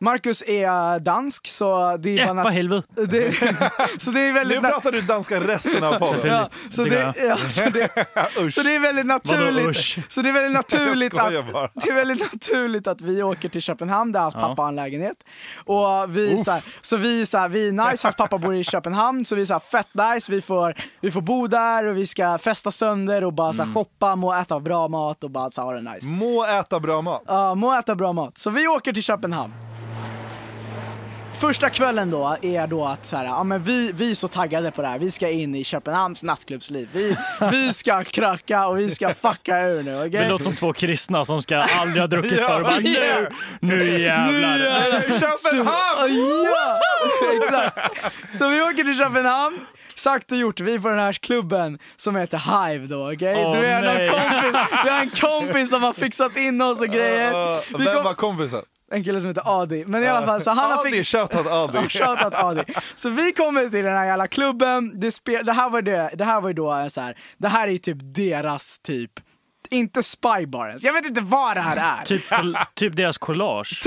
Marcus 0.00 0.42
är 0.46 0.98
dansk, 0.98 1.46
så 1.46 1.96
det 1.96 2.18
är 2.18 2.26
Ja, 2.26 2.34
bara 2.34 2.42
för 2.42 2.50
helvete. 2.50 2.88
det, 3.06 3.32
så 3.98 4.10
det 4.10 4.20
är 4.20 4.32
väldigt... 4.32 4.62
Nu 4.62 4.68
pratar 4.68 4.92
du 4.92 5.00
danska 5.00 5.40
resten 5.40 5.84
av 5.84 5.98
podden. 5.98 6.26
Ja, 6.26 6.50
så, 6.70 6.84
Det 6.84 7.14
ja, 7.16 7.36
så, 7.48 7.60
det, 7.70 7.90
så 8.54 8.62
det 8.62 8.74
är 8.74 8.78
väldigt 8.80 9.06
naturligt. 9.06 9.76
Så 10.08 10.22
det 10.22 10.28
är 10.28 10.32
väldigt 10.32 10.52
naturligt 10.52 11.18
att, 11.18 11.30
det 11.74 11.88
är 11.90 11.94
väldigt 11.94 12.32
naturligt 12.32 12.86
att 12.86 13.00
vi 13.00 13.22
åker 13.22 13.48
till 13.48 13.62
Köpenhamn 13.62 14.12
där 14.12 14.20
hans 14.20 14.34
Ja. 14.34 14.40
pappa 14.40 14.62
har 14.62 14.68
en 14.68 14.76
lägenhet. 14.76 15.16
Och 15.64 16.16
vi 16.16 16.38
så, 16.44 16.50
här, 16.50 16.64
så 16.80 16.96
vi 16.96 17.26
så 17.26 17.38
här, 17.38 17.48
vi 17.48 17.68
är 17.68 17.72
nice, 17.72 18.06
hans 18.06 18.16
pappa 18.16 18.38
bor 18.38 18.54
i 18.54 18.64
Köpenhamn, 18.64 19.24
så 19.24 19.34
vi 19.34 19.40
är 19.42 19.46
så 19.46 19.54
här, 19.54 19.60
fett 19.60 19.88
nice, 20.14 20.32
vi 20.32 20.40
får, 20.40 20.74
vi 21.00 21.10
får 21.10 21.20
bo 21.20 21.46
där 21.46 21.84
och 21.84 21.96
vi 21.96 22.06
ska 22.06 22.38
festa 22.38 22.70
sönder 22.70 23.24
och 23.24 23.32
bara 23.32 23.52
så 23.52 23.62
Mm. 23.62 23.68
här, 23.68 23.74
shoppa, 23.74 24.16
må 24.16 24.34
äta 24.34 24.60
bra 24.60 24.88
mat 24.88 25.24
och 25.24 25.30
bara 25.30 25.50
så 25.50 25.60
här, 25.60 25.66
ha 25.66 25.74
det 25.80 25.92
nice. 25.94 26.06
Må 26.06 26.44
äta 26.44 26.80
bra 26.80 27.00
mat. 27.00 27.22
Ja, 27.26 27.54
må 27.54 27.78
äta 27.78 27.94
bra 27.94 28.12
mat. 28.12 28.38
Så 28.38 28.50
vi 28.50 28.68
åker 28.68 28.92
till 28.92 29.02
Köpenhamn. 29.02 29.52
Första 31.34 31.70
kvällen 31.70 32.10
då 32.10 32.36
är 32.42 32.66
då 32.66 32.84
att 32.84 33.06
så 33.06 33.16
här, 33.16 33.24
ja, 33.24 33.44
men 33.44 33.62
vi, 33.62 33.92
vi 33.94 34.10
är 34.10 34.14
så 34.14 34.28
taggade 34.28 34.70
på 34.70 34.82
det 34.82 34.88
här, 34.88 34.98
vi 34.98 35.10
ska 35.10 35.28
in 35.28 35.54
i 35.54 35.64
Köpenhamns 35.64 36.22
nattklubbsliv. 36.22 36.88
Vi, 36.92 37.16
vi 37.50 37.72
ska 37.72 38.04
kröka 38.04 38.66
och 38.66 38.78
vi 38.78 38.90
ska 38.90 39.14
fucka 39.14 39.60
ur 39.60 39.82
nu, 39.82 39.98
okej? 39.98 40.10
Det 40.10 40.28
låter 40.28 40.44
som 40.44 40.54
två 40.54 40.72
kristna 40.72 41.24
som 41.24 41.42
ska 41.42 41.56
aldrig 41.58 42.02
ha 42.02 42.06
druckit 42.06 42.32
Ja, 42.40 42.46
förr 42.46 42.56
och 42.60 42.62
bara 42.66 42.80
ja. 42.80 43.20
nu, 43.60 43.76
nu 43.76 43.98
jävlar. 44.00 44.32
Nu 44.32 44.40
jävlar. 44.40 45.00
Köpenhamn! 45.20 46.14
Ja, 46.44 46.80
exakt. 47.42 48.32
Så 48.38 48.48
vi 48.48 48.62
åker 48.62 48.84
till 48.84 48.98
Köpenhamn. 48.98 49.58
Sagt 49.94 50.32
och 50.32 50.38
gjort, 50.38 50.60
vi 50.60 50.74
är 50.74 50.78
på 50.78 50.88
den 50.88 50.98
här 50.98 51.12
klubben 51.12 51.78
som 51.96 52.16
heter 52.16 52.68
Hive 52.68 52.86
då, 52.86 53.12
okej? 53.12 53.34
Du 53.34 53.66
är 53.66 53.82
nej. 53.82 54.06
en 54.06 54.12
kompis, 54.12 54.60
vi 54.84 54.90
har 54.90 55.00
en 55.00 55.10
kompis 55.10 55.70
som 55.70 55.82
har 55.82 55.92
fixat 55.92 56.36
in 56.36 56.60
oss 56.60 56.80
och 56.80 56.88
grejer. 56.88 57.30
Uh, 57.32 57.60
Vi 57.78 57.84
vem 57.84 57.94
kom- 57.94 58.04
var 58.04 58.14
kompisen? 58.14 58.62
En 58.90 59.04
kille 59.04 59.20
som 59.20 59.28
heter 59.28 59.62
Adi. 59.62 59.84
Men 59.86 60.02
i 60.02 60.06
alla 60.06 60.26
fall, 60.26 60.40
så 60.40 60.50
han 60.50 60.78
Adi, 60.78 60.90
fixat... 60.90 61.32
shoutout 61.32 61.52
Adi. 61.52 61.88
Shoutout 61.98 62.34
Adi. 62.34 62.62
Så 62.94 63.10
vi 63.10 63.32
kommer 63.32 63.68
till 63.68 63.84
den 63.84 63.96
här 63.96 64.06
jävla 64.06 64.26
klubben, 64.26 65.00
det, 65.00 65.12
spe, 65.12 65.42
det, 65.42 65.52
här, 65.52 65.70
var 65.70 65.82
det, 65.82 66.10
det 66.14 66.24
här 66.24 66.40
var 66.40 66.48
ju 66.48 66.54
då 66.54 66.86
så 66.90 67.00
här, 67.00 67.18
det 67.38 67.48
här 67.48 67.68
är 67.68 67.78
typ 67.78 67.98
deras 68.00 68.78
typ, 68.78 69.10
inte 69.70 70.02
spybar 70.02 70.68
ens. 70.68 70.82
Jag 70.82 70.92
vet 70.92 71.06
inte 71.06 71.20
vad 71.20 71.56
det 71.56 71.60
här 71.60 71.76
är. 72.00 72.04
Typ, 72.04 72.22
typ 72.74 72.96
deras 72.96 73.18
collage. 73.18 73.82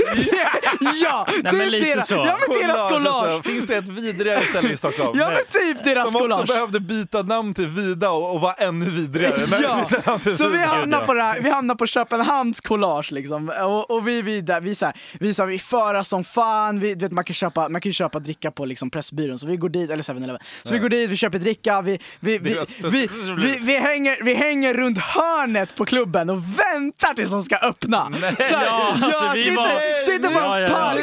ja, 1.02 1.26
men 1.42 1.52
typ 1.54 1.70
lite 1.70 1.86
deras, 1.94 2.08
så. 2.08 2.14
ja 2.14 2.38
men 2.48 2.58
deras 2.68 2.88
collage. 2.90 3.14
alltså. 3.28 3.50
Finns 3.50 3.66
det 3.66 3.76
ett 3.76 3.88
vidrigare 3.88 4.46
ställe 4.46 4.72
i 4.72 4.76
Stockholm? 4.76 5.18
Ja 5.18 5.26
Nej. 5.28 5.34
men 5.34 5.74
typ 5.74 5.84
deras 5.84 6.04
Som 6.12 6.16
också 6.16 6.28
collage. 6.28 6.48
behövde 6.48 6.80
byta 6.80 7.22
namn 7.22 7.54
till 7.54 7.66
Vida 7.66 8.10
och, 8.10 8.34
och 8.34 8.40
vara 8.40 8.52
ännu 8.54 8.90
vidrigare. 8.90 9.34
Nej, 9.50 9.62
Ja, 10.04 10.18
så 10.18 10.48
vi 10.48 10.58
hamnar 10.58 11.06
på 11.06 11.14
det 11.14 11.22
här, 11.22 11.40
vi 11.40 11.50
hamnar 11.50 11.74
på 11.74 11.86
Köpenhamns 11.86 12.60
collage 12.60 13.12
liksom. 13.12 13.48
Och, 13.48 13.90
och 13.90 14.08
vi, 14.08 14.22
vi, 14.22 14.40
där, 14.40 14.60
vi, 14.60 14.74
så 14.74 14.84
här, 14.86 14.94
vi, 15.20 15.34
så 15.34 15.42
här, 15.42 15.48
vi 15.48 15.58
förar 15.58 16.02
som 16.02 16.24
fan, 16.24 16.80
vi, 16.80 16.94
du 16.94 17.04
vet, 17.04 17.12
man, 17.12 17.24
kan 17.24 17.34
köpa, 17.34 17.68
man 17.68 17.80
kan 17.80 17.92
köpa 17.92 18.18
dricka 18.18 18.50
på 18.50 18.64
liksom 18.64 18.90
Pressbyrån, 18.90 19.38
så 19.38 19.46
vi 19.46 19.56
går 19.56 19.68
dit, 19.68 19.90
eller 19.90 20.02
7-Eleven. 20.02 20.38
Så 20.62 20.72
vi 20.74 20.78
går 20.80 20.88
dit, 20.88 21.10
vi 21.10 21.16
köper 21.16 21.38
dricka, 21.38 21.80
vi, 21.82 21.98
vi, 22.20 22.38
vi, 22.38 22.38
vi, 22.38 22.54
Pressbyrån. 22.54 23.40
vi, 23.40 23.58
vi, 23.62 23.78
hänger, 23.78 24.24
vi 24.24 24.34
hänger 24.34 24.74
runt 24.74 24.98
hörnet 24.98 25.71
på 25.76 25.84
klubben 25.84 26.30
och 26.30 26.36
väntar 26.36 27.14
tills 27.14 27.30
de 27.30 27.42
ska 27.42 27.56
öppna. 27.56 28.08
Så 28.38 28.56
här, 28.56 28.66
Ja, 28.66 28.94
alltså, 29.02 29.30
vi 29.34 29.44
sitter, 29.44 29.56
var- 29.56 30.12
sitter 30.12 30.28
på 30.28 30.40
Ja, 30.40 30.56
en 30.58 30.62
ja, 30.62 30.94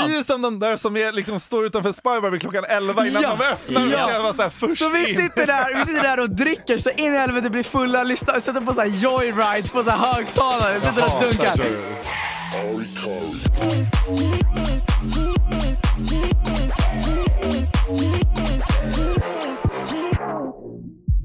ja. 0.00 0.06
Ni 0.06 0.18
är 0.18 0.22
som 0.22 0.42
de 0.42 0.58
där 0.58 0.76
som 0.76 0.96
är, 0.96 1.12
liksom, 1.12 1.40
står 1.40 1.66
utanför 1.66 1.92
Spybar 1.92 2.30
vid 2.30 2.40
klockan 2.40 2.64
11 2.68 3.06
innan 3.06 3.22
Ja. 3.22 3.36
de 3.38 3.44
öppnar. 3.44 3.86
Ja. 3.92 4.32
Så 4.32 4.50
så 4.68 4.76
Så 4.76 4.88
vi 4.88 5.06
sitter 5.06 5.46
där, 5.46 5.78
vi 5.78 5.84
sitter 5.86 6.02
där 6.02 6.20
och 6.20 6.30
dricker 6.30 6.78
så 6.78 6.90
in 6.90 7.14
i 7.14 7.18
helvete 7.18 7.50
blir 7.50 7.62
fulla, 7.62 8.02
lyssnar, 8.02 8.40
sätter 8.40 8.60
på 8.60 8.72
så 8.72 8.80
här 8.80 8.88
joyride 8.88 9.68
på 9.72 9.82
så 9.84 9.90
här 9.90 9.98
högtalare, 10.14 10.80
sitter 10.80 11.04
och 11.04 11.22
dunkar. 11.22 11.60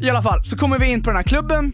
I 0.01 0.09
alla 0.09 0.21
fall, 0.21 0.43
så 0.43 0.57
kommer 0.57 0.79
vi 0.79 0.91
in 0.91 1.03
på 1.03 1.09
den 1.09 1.17
här 1.17 1.23
klubben 1.23 1.71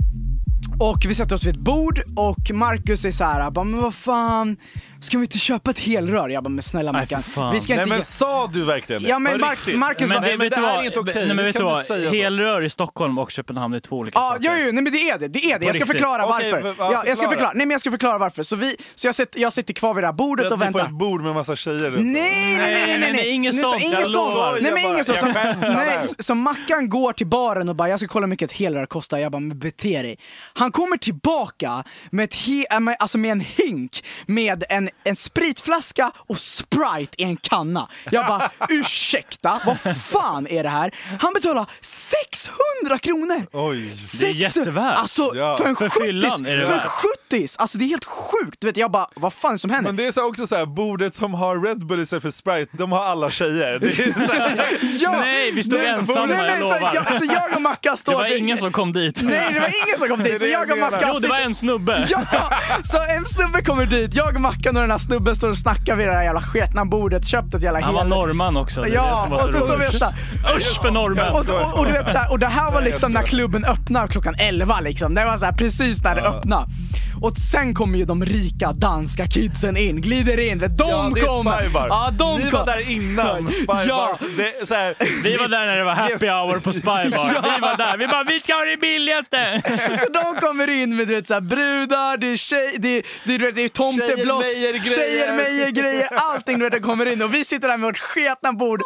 och 0.79 1.05
vi 1.07 1.15
sätter 1.15 1.35
oss 1.35 1.43
vid 1.43 1.55
ett 1.55 1.61
bord 1.61 2.01
och 2.15 2.51
Marcus 2.53 3.05
är 3.05 3.11
så 3.11 3.23
här, 3.23 3.51
bara, 3.51 3.65
men 3.65 3.81
vad 3.81 3.93
fan, 3.93 4.57
ska 5.05 5.17
vi 5.17 5.23
inte 5.23 5.39
köpa 5.39 5.71
ett 5.71 5.79
helrör? 5.79 6.29
Jag 6.29 6.43
bara, 6.43 6.49
men 6.49 6.63
snälla 6.63 6.91
Nej, 6.91 7.01
Mackan, 7.01 7.23
för 7.23 7.51
vi 7.51 7.59
ska 7.59 7.73
Nej 7.75 7.83
inte... 7.83 7.95
men 7.95 8.05
sa 8.05 8.49
du 8.53 8.63
verkligen 8.63 9.03
det? 9.03 9.09
Ja 9.09 9.19
men 9.19 9.41
Mar- 9.41 9.51
riktigt? 9.51 9.77
Marcus 9.77 10.09
Men 10.09 10.21
var... 10.21 10.27
det, 10.29 10.37
vet 10.37 10.55
det 10.55 10.61
du 10.61 10.65
här 10.67 10.79
är 10.79 10.83
inte 10.85 10.99
okej. 10.99 11.13
Nej, 11.15 11.27
men 11.27 11.37
Du 11.37 11.43
vet 11.43 11.55
du 11.55 11.63
inte 11.63 11.93
vad? 12.05 12.13
Helrör 12.15 12.61
i 12.63 12.69
Stockholm 12.69 13.17
och 13.17 13.31
Köpenhamn 13.31 13.73
är 13.73 13.79
två 13.79 13.95
olika 13.97 14.19
Ja, 14.19 14.29
saker. 14.29 14.43
jo, 14.43 14.51
jo, 14.65 14.71
nej 14.71 14.83
men 14.83 14.93
det 14.93 15.09
är 15.09 15.17
det, 15.19 15.27
det 15.27 15.51
är 15.51 15.59
det. 15.59 15.65
Jag 15.65 15.75
ska 15.75 15.85
förklara 15.85 16.25
varför. 16.27 16.61
v- 16.61 16.73
ja, 16.77 16.89
Ja, 16.93 17.03
jag 17.07 17.17
ska 17.17 17.29
förklara. 17.29 17.51
nej 17.55 17.65
men 17.65 17.71
jag 17.71 17.81
ska 17.81 17.91
förklara 17.91 18.17
varför. 18.17 18.43
Så, 18.43 18.55
vi, 18.55 18.75
så 18.95 19.07
jag, 19.07 19.15
sitter, 19.15 19.39
jag 19.39 19.53
sitter 19.53 19.73
kvar 19.73 19.93
vid 19.93 20.03
det 20.03 20.07
här 20.07 20.13
bordet 20.13 20.51
och 20.51 20.59
ni 20.59 20.65
får 20.65 20.71
väntar. 20.73 20.85
ett 20.85 20.91
bord 20.99 21.21
med 21.23 21.33
massa 21.33 21.55
tjejer 21.55 21.91
runt. 21.91 22.05
Nej, 22.05 22.31
nej, 22.31 22.57
nej, 22.57 22.85
nej, 22.87 22.99
nej, 22.99 23.11
nej, 23.13 23.29
inget 23.29 23.53
Nej, 23.53 23.63
sånt, 23.63 23.81
inget 23.81 24.11
sånt. 24.11 24.35
Nej, 24.61 24.71
men 24.71 24.81
Jag 24.83 24.91
inget 24.91 25.05
sånt. 25.05 25.35
nej, 25.61 25.99
så- 26.19 26.35
Mackan 26.35 26.89
går 26.89 27.13
till 27.13 27.27
baren 27.27 27.69
och 27.69 27.75
bara, 27.75 27.89
jag 27.89 27.99
ska 27.99 28.07
kolla 28.07 28.25
hur 28.25 28.29
mycket 28.29 28.51
ett 28.51 28.57
helrör 28.57 28.85
kostar. 28.85 29.17
Jag 29.17 29.31
bara, 29.31 29.39
men 29.39 29.59
bete 29.59 30.01
dig. 30.01 30.17
Han 30.53 30.71
kommer 30.71 30.97
tillbaka 30.97 31.83
med, 32.11 32.23
ett 32.23 32.35
he, 32.35 32.65
äh, 32.71 32.79
alltså 32.99 33.17
med 33.17 33.31
en 33.31 33.39
hink 33.39 34.03
med 34.25 34.63
en, 34.69 34.89
en 35.03 35.15
spritflaska 35.15 36.11
och 36.17 36.37
Sprite 36.37 37.21
i 37.21 37.23
en 37.23 37.37
kanna. 37.37 37.87
Jag 38.11 38.25
bara, 38.27 38.49
ursäkta, 38.69 39.59
vad 39.65 39.97
fan 39.97 40.47
är 40.47 40.63
det 40.63 40.69
här? 40.69 40.95
Han 41.21 41.33
betalar 41.33 41.65
600 41.81 42.99
kronor! 43.01 43.47
Oj. 43.51 43.95
Det 44.19 44.25
är 44.27 44.31
jättevärt. 44.33 44.97
Alltså 44.97 45.31
Ja. 45.35 45.57
för 45.57 45.65
en 45.65 45.75
För 45.75 45.89
70 45.89 46.05
fyllan 46.05 46.45
är 46.45 46.57
det 46.57 46.65
för 46.65 46.73
värt. 46.73 46.83
70 47.29 47.47
Alltså 47.57 47.77
det 47.77 47.85
är 47.85 47.87
helt 47.87 48.05
sjukt. 48.05 48.57
Du 48.61 48.67
vet, 48.67 48.77
jag 48.77 48.91
bara, 48.91 49.07
vad 49.15 49.33
fan 49.33 49.49
är 49.51 49.53
det 49.55 49.59
som 49.59 49.71
händer? 49.71 49.89
Men 49.91 49.95
det 49.97 50.05
är 50.07 50.11
så 50.11 50.27
också 50.29 50.47
så 50.47 50.55
här, 50.55 50.65
bordet 50.65 51.15
som 51.15 51.33
har 51.33 51.59
Red 51.67 51.85
Bull 51.85 51.99
istället 51.99 52.21
för 52.23 52.31
Sprite, 52.31 52.77
de 52.77 52.91
har 52.91 53.05
alla 53.05 53.31
tjejer. 53.31 53.79
Det 53.79 53.87
är 53.87 54.13
så 54.27 54.33
här, 54.33 54.65
Ja! 54.99 55.11
Nej, 55.11 55.51
vi 55.51 55.63
stod 55.63 55.79
Nej, 55.79 55.87
ensamma, 55.87 56.25
nej, 56.25 56.49
jag 56.49 56.59
lovar. 56.59 56.91
Jag, 56.93 57.19
så 57.19 57.25
jag 57.33 57.55
och 57.55 57.61
Mackan 57.61 57.97
står... 57.97 58.11
Det 58.11 58.17
var 58.17 58.37
ingen 58.37 58.57
som 58.57 58.71
kom 58.71 58.93
dit. 58.93 59.21
Nej, 59.23 59.53
det 59.53 59.59
var 59.59 59.71
ingen 59.87 59.99
som 59.99 60.07
kom 60.07 60.23
dit. 60.23 60.39
Så 60.39 60.45
det 60.45 60.51
jag 60.51 60.71
och. 60.71 60.77
Mackan 60.77 61.09
Jo, 61.13 61.19
det 61.19 61.27
var 61.27 61.37
en 61.39 61.55
snubbe. 61.55 62.07
Ja, 62.09 62.21
så 62.83 62.97
en 63.17 63.25
snubbe 63.25 63.61
kommer 63.63 63.85
dit, 63.85 64.13
jag 64.15 64.35
och 64.35 64.41
Mackan 64.41 64.77
och 64.77 64.84
den 64.85 64.91
här 64.91 64.97
snubben 64.97 65.35
står 65.35 65.49
och 65.49 65.57
snackar 65.57 65.95
vid 65.95 66.07
det 66.07 66.13
här 66.13 66.23
jävla 66.23 66.41
sketna 66.41 66.85
bordet, 66.85 67.25
köpt 67.25 67.53
ett 67.53 67.61
jävla 67.61 67.81
Han 67.81 67.93
var 67.93 68.01
hel- 68.01 68.09
norrman 68.09 68.57
också. 68.57 68.81
Det 68.81 68.87
är 68.87 68.89
det 68.91 68.95
Ja, 68.95 69.27
var 69.29 69.35
och 69.37 69.41
så 69.41 69.47
så 69.59 69.59
står 69.59 69.67
vi 69.67 69.73
och 69.73 69.79
roligt. 69.89 69.99
så 69.99 70.57
Usch 70.57 70.81
för 70.81 70.91
norrmän. 70.91 71.33
och, 71.33 71.39
och, 71.39 71.79
och, 71.79 71.85
du 71.85 71.91
vet, 71.91 72.11
så 72.11 72.17
här, 72.17 72.31
och 72.31 72.39
det 72.39 72.47
här 72.47 72.71
var 72.71 72.81
liksom 72.81 73.11
när 73.11 73.23
klubben 73.23 73.65
öppnade 73.65 74.07
klockan 74.07 74.35
11 74.39 74.79
liksom. 74.79 75.13
Det 75.13 75.25
var 75.25 75.37
så 75.37 75.45
här, 75.45 75.51
precis 75.53 76.03
när 76.03 76.15
det 76.15 76.21
öppnade. 76.21 76.65
Och 77.21 77.37
sen 77.37 77.73
kommer 77.75 77.97
ju 77.97 78.05
de 78.05 78.25
rika 78.25 78.71
danska 78.73 79.27
kidsen 79.27 79.77
in, 79.77 80.01
glider 80.01 80.39
in. 80.39 80.59
De 80.59 80.67
ja, 80.77 81.11
det 81.15 81.21
är 81.21 81.25
kommer! 81.25 81.61
Spybar. 81.61 81.87
Ja, 81.89 82.09
de 82.11 82.37
Ni 82.37 82.43
kom. 82.43 82.51
var 82.59 82.65
där 82.65 82.89
innan 82.91 83.49
Spybar. 83.51 83.83
Ja. 83.87 84.17
Det 84.37 84.43
är 84.43 84.65
så 84.65 84.73
här, 84.75 84.95
Vi 85.23 85.37
var 85.37 85.47
där 85.47 85.65
när 85.65 85.77
det 85.77 85.83
var 85.83 85.95
happy 85.95 86.11
Yes. 86.11 86.21
hour 86.21 86.59
på 86.59 86.73
Spybar. 86.73 87.27
Vi 87.55 87.59
var 87.61 87.77
där. 87.77 87.97
Vi 87.97 88.07
bara, 88.07 88.23
vi 88.23 88.39
ska 88.39 88.53
ha 88.53 88.65
det 88.65 88.77
billigaste! 88.81 89.61
Så 90.05 90.11
de 90.13 90.39
kommer 90.47 90.69
in 90.69 90.95
med 90.95 91.07
du 91.07 91.15
vet, 91.15 91.27
så 91.27 91.33
här, 91.33 91.41
brudar, 91.41 92.17
det 92.17 92.27
är, 92.27 92.37
tjej, 92.37 92.75
det 92.79 92.97
är, 92.97 93.03
det 93.25 93.35
är, 93.35 93.39
du 93.39 93.51
vet, 93.51 93.73
det 94.71 94.77
är 94.77 94.79
tomtebloss, 94.79 94.95
Tjejer-Mejer-grejer. 94.95 95.71
tjejer-mejer-grejer, 95.75 96.09
allting 96.13 96.59
du 96.59 96.69
vet, 96.69 96.83
kommer 96.83 97.05
in 97.05 97.21
och 97.21 97.33
vi 97.33 97.45
sitter 97.45 97.67
där 97.67 97.77
med 97.77 97.87
vårt 97.87 97.97
sketna 97.97 98.53
bord. 98.53 98.81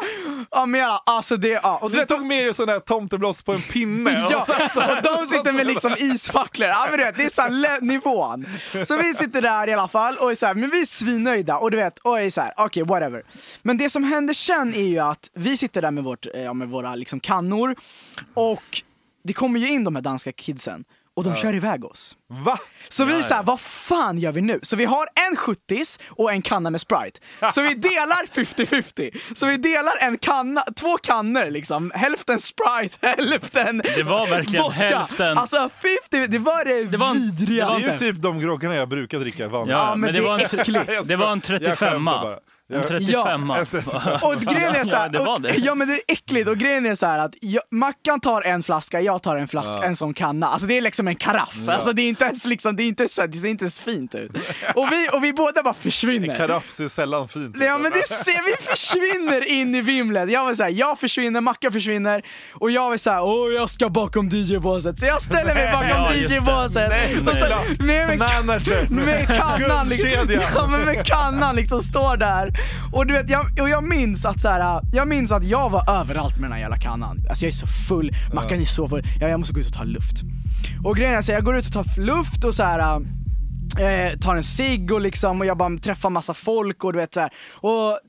Ja 0.51 0.65
men 0.65 0.81
ja, 0.81 1.03
alltså 1.05 1.37
det, 1.37 1.47
ja. 1.47 1.77
Och 1.77 1.91
du 1.91 1.99
du 1.99 2.05
tog 2.05 2.25
med 2.25 2.43
er 2.43 2.51
sån 2.53 2.69
här 2.69 2.79
tomtebloss 2.79 3.43
på 3.43 3.53
en 3.53 3.61
pinne. 3.61 4.27
Ja, 4.31 4.37
och 4.39 4.45
så, 4.45 4.53
så, 4.73 4.81
och 4.81 5.03
de 5.03 5.25
sitter 5.25 5.53
med 5.53 5.67
liksom 5.67 5.95
isfacklor. 5.97 6.69
Ja, 6.69 6.87
men 6.89 6.99
du 6.99 7.05
vet, 7.05 7.17
det 7.17 7.23
är 7.23 7.49
le- 7.49 7.79
nivån. 7.81 8.45
Så 8.87 8.97
vi 8.97 9.13
sitter 9.13 9.41
där 9.41 9.69
i 9.69 9.73
alla 9.73 9.87
fall 9.87 10.15
och 10.17 10.31
är 10.31 10.35
så 10.35 10.45
här, 10.45 10.53
men 10.53 10.69
vi 10.69 10.81
är 10.81 10.85
svinnöjda 10.85 11.57
och 11.57 11.71
du 11.71 11.77
vet, 11.77 11.99
och 11.99 12.19
är 12.19 12.29
så 12.29 12.41
här, 12.41 12.53
okej 12.57 12.83
whatever. 12.83 13.23
Men 13.61 13.77
det 13.77 13.89
som 13.89 14.03
händer 14.03 14.33
sen 14.33 14.73
är 14.75 14.87
ju 14.87 14.99
att 14.99 15.29
vi 15.33 15.57
sitter 15.57 15.81
där 15.81 15.91
med, 15.91 16.03
vårt, 16.03 16.25
eh, 16.35 16.41
ja, 16.43 16.53
med 16.53 16.67
våra 16.67 16.95
liksom 16.95 17.19
kannor 17.19 17.75
och 18.33 18.81
det 19.23 19.33
kommer 19.33 19.59
ju 19.59 19.67
in 19.69 19.83
de 19.83 19.95
här 19.95 20.01
danska 20.03 20.31
kidsen 20.31 20.83
och 21.19 21.25
de 21.25 21.35
kör 21.35 21.55
iväg 21.55 21.85
oss. 21.85 22.17
Va? 22.27 22.59
Så 22.89 23.05
vi 23.05 23.19
är 23.19 23.23
såhär, 23.23 23.43
vad 23.43 23.59
fan 23.59 24.17
gör 24.17 24.31
vi 24.31 24.41
nu? 24.41 24.59
Så 24.63 24.75
vi 24.75 24.85
har 24.85 25.07
en 25.29 25.35
70 25.35 25.83
och 26.09 26.31
en 26.31 26.41
kanna 26.41 26.69
med 26.69 26.81
Sprite. 26.81 27.19
Så 27.53 27.61
vi 27.61 27.73
delar 27.73 28.25
50-50. 28.33 29.17
Så 29.35 29.45
vi 29.45 29.57
delar 29.57 29.93
en 30.01 30.17
kanna, 30.17 30.63
två 30.75 30.97
kannor 30.97 31.45
liksom. 31.51 31.91
Hälften 31.95 32.39
Sprite, 32.39 32.97
hälften 33.17 33.81
Det 33.95 34.03
var 34.03 34.27
verkligen 34.27 34.63
vodka. 34.63 34.79
hälften. 34.79 35.37
Alltså 35.37 35.69
50, 36.11 36.27
det 36.27 36.37
var 36.37 36.65
det, 36.65 36.83
det 36.83 36.97
var 36.97 37.09
en, 37.09 37.15
vidrigaste. 37.15 37.79
Det 37.79 37.87
är 37.87 37.91
ju 37.91 37.97
typ 37.97 38.21
de 38.21 38.39
groggarna 38.39 38.75
jag 38.75 38.89
brukar 38.89 39.19
dricka 39.19 39.47
vanligt. 39.47 39.75
Ja, 39.75 39.89
men, 39.89 39.99
men 39.99 40.13
det, 40.13 40.19
det, 40.19 40.25
var 40.27 40.39
en, 40.39 40.59
äckligt. 40.59 41.07
det 41.07 41.15
var 41.15 41.31
en 41.31 41.41
35a. 41.41 42.39
En 42.73 42.83
35 42.83 43.51
ja. 43.93 44.19
Och 44.21 44.41
grejen 44.41 44.75
är 44.75 44.83
så 44.83 45.09
ja, 45.13 45.39
ja 45.57 45.75
men 45.75 45.87
det 45.87 45.93
är 45.93 45.99
äckligt 46.07 46.49
och 46.49 46.57
grejen 46.57 46.85
är 46.85 46.95
såhär 46.95 47.19
att 47.19 47.35
jag, 47.41 47.63
Mackan 47.71 48.19
tar 48.19 48.41
en 48.41 48.63
flaska, 48.63 49.01
jag 49.01 49.23
tar 49.23 49.35
en 49.35 49.47
flaska, 49.47 49.79
ja. 49.81 49.83
en 49.83 49.95
sån 49.95 50.13
kanna. 50.13 50.47
Alltså 50.47 50.67
det 50.67 50.77
är 50.77 50.81
liksom 50.81 51.07
en 51.07 51.15
karaff. 51.15 51.55
Ja. 51.67 51.73
Alltså 51.73 51.93
det 51.93 52.01
är 52.01 52.09
inte 52.09 52.25
ens 52.25 52.45
liksom, 52.45 52.75
det 52.75 52.83
är 52.83 52.87
inte 52.87 53.07
så 53.07 53.25
det 53.27 53.37
ser 53.37 53.47
inte 53.47 53.63
ens 53.63 53.79
fint 53.79 54.15
ut. 54.15 54.31
Och 54.75 54.87
vi, 54.91 55.07
och 55.13 55.23
vi 55.23 55.33
båda 55.33 55.63
bara 55.63 55.73
försvinner. 55.73 56.29
En 56.29 56.37
karaff 56.37 56.69
ser 56.69 56.87
sällan 56.87 57.27
fint 57.27 57.55
ut. 57.55 57.63
Ja 57.63 57.77
men 57.77 57.91
det 57.91 58.07
ser, 58.07 58.45
vi 58.45 58.63
försvinner 58.63 59.51
in 59.51 59.75
i 59.75 59.81
vimlet. 59.81 60.31
Jag 60.31 60.45
var 60.45 60.53
så 60.53 60.67
jag 60.71 60.99
försvinner, 60.99 61.41
Mackan 61.41 61.71
försvinner 61.71 62.21
och 62.53 62.71
jag 62.71 62.89
var 62.89 62.97
såhär 62.97 63.23
åh 63.23 63.53
jag 63.53 63.69
ska 63.69 63.89
bakom 63.89 64.29
DJ-båset. 64.29 64.99
Så 64.99 65.05
jag 65.05 65.21
ställer 65.21 65.55
mig 65.55 65.71
bakom 65.71 66.15
DJ-båset. 66.15 66.89
Nej, 66.89 67.17
så, 67.25 67.31
nej, 67.79 68.05
med, 68.05 68.45
med, 68.45 68.91
med 68.91 69.27
kannan 69.27 69.89
liksom, 69.89 70.09
ja, 70.55 70.67
men 70.67 70.81
med 70.81 71.05
kannan 71.05 71.55
liksom 71.55 71.81
står 71.81 72.17
där 72.17 72.58
och 72.91 73.07
du 73.07 73.13
vet, 73.13 73.29
jag, 73.29 73.45
och 73.61 73.69
jag 73.69 73.83
minns 73.83 74.25
att 74.25 74.41
så 74.41 74.49
här, 74.49 74.81
jag 74.93 75.07
minns 75.07 75.31
att 75.31 75.43
jag 75.43 75.69
var 75.69 75.89
överallt 75.89 76.35
med 76.35 76.43
den 76.43 76.51
här 76.51 76.59
jävla 76.59 76.77
kannan. 76.77 77.25
Alltså 77.29 77.45
jag 77.45 77.51
är 77.51 77.55
så 77.55 77.67
full, 77.67 78.11
Mackan 78.33 78.61
är 78.61 78.65
så 78.65 78.89
full, 78.89 79.03
jag, 79.19 79.29
jag 79.29 79.39
måste 79.39 79.53
gå 79.53 79.59
ut 79.59 79.67
och 79.67 79.73
ta 79.73 79.83
luft. 79.83 80.21
Och 80.83 80.95
grejen 80.95 81.13
är 81.15 81.21
så 81.21 81.31
här, 81.31 81.37
jag 81.37 81.45
går 81.45 81.57
ut 81.57 81.65
och 81.65 81.73
tar 81.73 82.01
luft 82.01 82.43
och 82.43 82.55
så 82.55 82.63
här. 82.63 83.01
Eh, 83.77 84.17
tar 84.17 84.35
en 84.35 84.43
cigg 84.43 84.91
och 84.91 85.01
liksom 85.01 85.39
och 85.41 85.45
jag 85.47 85.57
bara 85.57 85.77
träffar 85.77 86.09
massa 86.09 86.33
folk 86.33 86.83
och 86.83 86.93
du 86.93 86.99
vet 86.99 87.13
så 87.13 87.19
här. 87.19 87.33
Och 87.53 87.99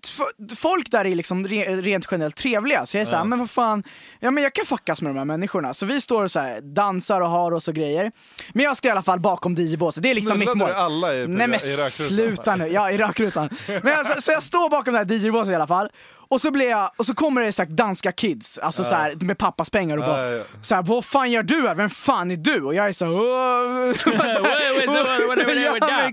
folk 0.56 0.90
där 0.90 1.04
är 1.04 1.14
liksom 1.14 1.46
re, 1.46 1.64
rent 1.76 2.08
generellt 2.10 2.36
trevliga 2.36 2.86
så 2.86 2.96
jag 2.96 3.02
är 3.02 3.06
såhär, 3.06 3.24
men 3.24 3.38
vad 3.38 3.50
fan, 3.50 3.82
ja 4.20 4.30
men 4.30 4.42
jag 4.42 4.54
kan 4.54 4.66
fuckas 4.66 5.02
med 5.02 5.10
de 5.10 5.18
här 5.18 5.24
människorna. 5.24 5.74
Så 5.74 5.86
vi 5.86 6.00
står 6.00 6.24
och 6.24 6.30
så 6.30 6.40
här, 6.40 6.60
dansar 6.60 7.20
och 7.20 7.30
har 7.30 7.52
oss 7.52 7.68
och 7.68 7.74
grejer. 7.74 8.12
Men 8.52 8.64
jag 8.64 8.76
ska 8.76 8.88
i 8.88 8.90
alla 8.90 9.02
fall 9.02 9.20
bakom 9.20 9.54
DJ-båset, 9.54 10.02
det 10.02 10.10
är 10.10 10.14
liksom 10.14 10.38
mitt 10.38 10.52
Knullade 10.52 10.72
mål. 10.72 10.82
alla 10.82 11.14
i- 11.14 11.26
Nej 11.28 11.48
men 11.48 11.54
i 11.54 11.90
sluta 11.90 12.56
nu, 12.56 12.66
ja 12.68 12.90
i 12.90 12.98
rökrutan. 12.98 13.48
Men 13.82 13.98
alltså, 13.98 14.22
så 14.22 14.32
jag 14.32 14.42
står 14.42 14.70
bakom 14.70 14.92
det 14.94 14.98
här 14.98 15.06
DJ-båset 15.12 15.52
i 15.52 15.54
alla 15.54 15.66
fall. 15.66 15.88
Och 16.30 16.40
så, 16.40 16.50
blir 16.50 16.70
jag, 16.70 16.90
och 16.96 17.06
så 17.06 17.14
kommer 17.14 17.42
det 17.42 17.52
så 17.52 17.62
här, 17.62 17.70
danska 17.70 18.12
kids, 18.12 18.58
alltså 18.58 18.84
så 18.84 18.94
här, 18.94 19.14
med 19.20 19.38
pappas 19.38 19.70
pengar 19.70 19.96
och 19.96 20.04
bara 20.04 20.30
ja. 20.30 20.44
så 20.62 20.74
här, 20.74 20.82
vad 20.82 21.04
fan 21.04 21.30
gör 21.30 21.42
du 21.42 21.68
här? 21.68 21.74
Vem 21.74 21.90
fan 21.90 22.30
är 22.30 22.36
du? 22.36 22.62
Och 22.62 22.74
jag 22.74 22.88
är 22.88 22.92
så 22.92 23.04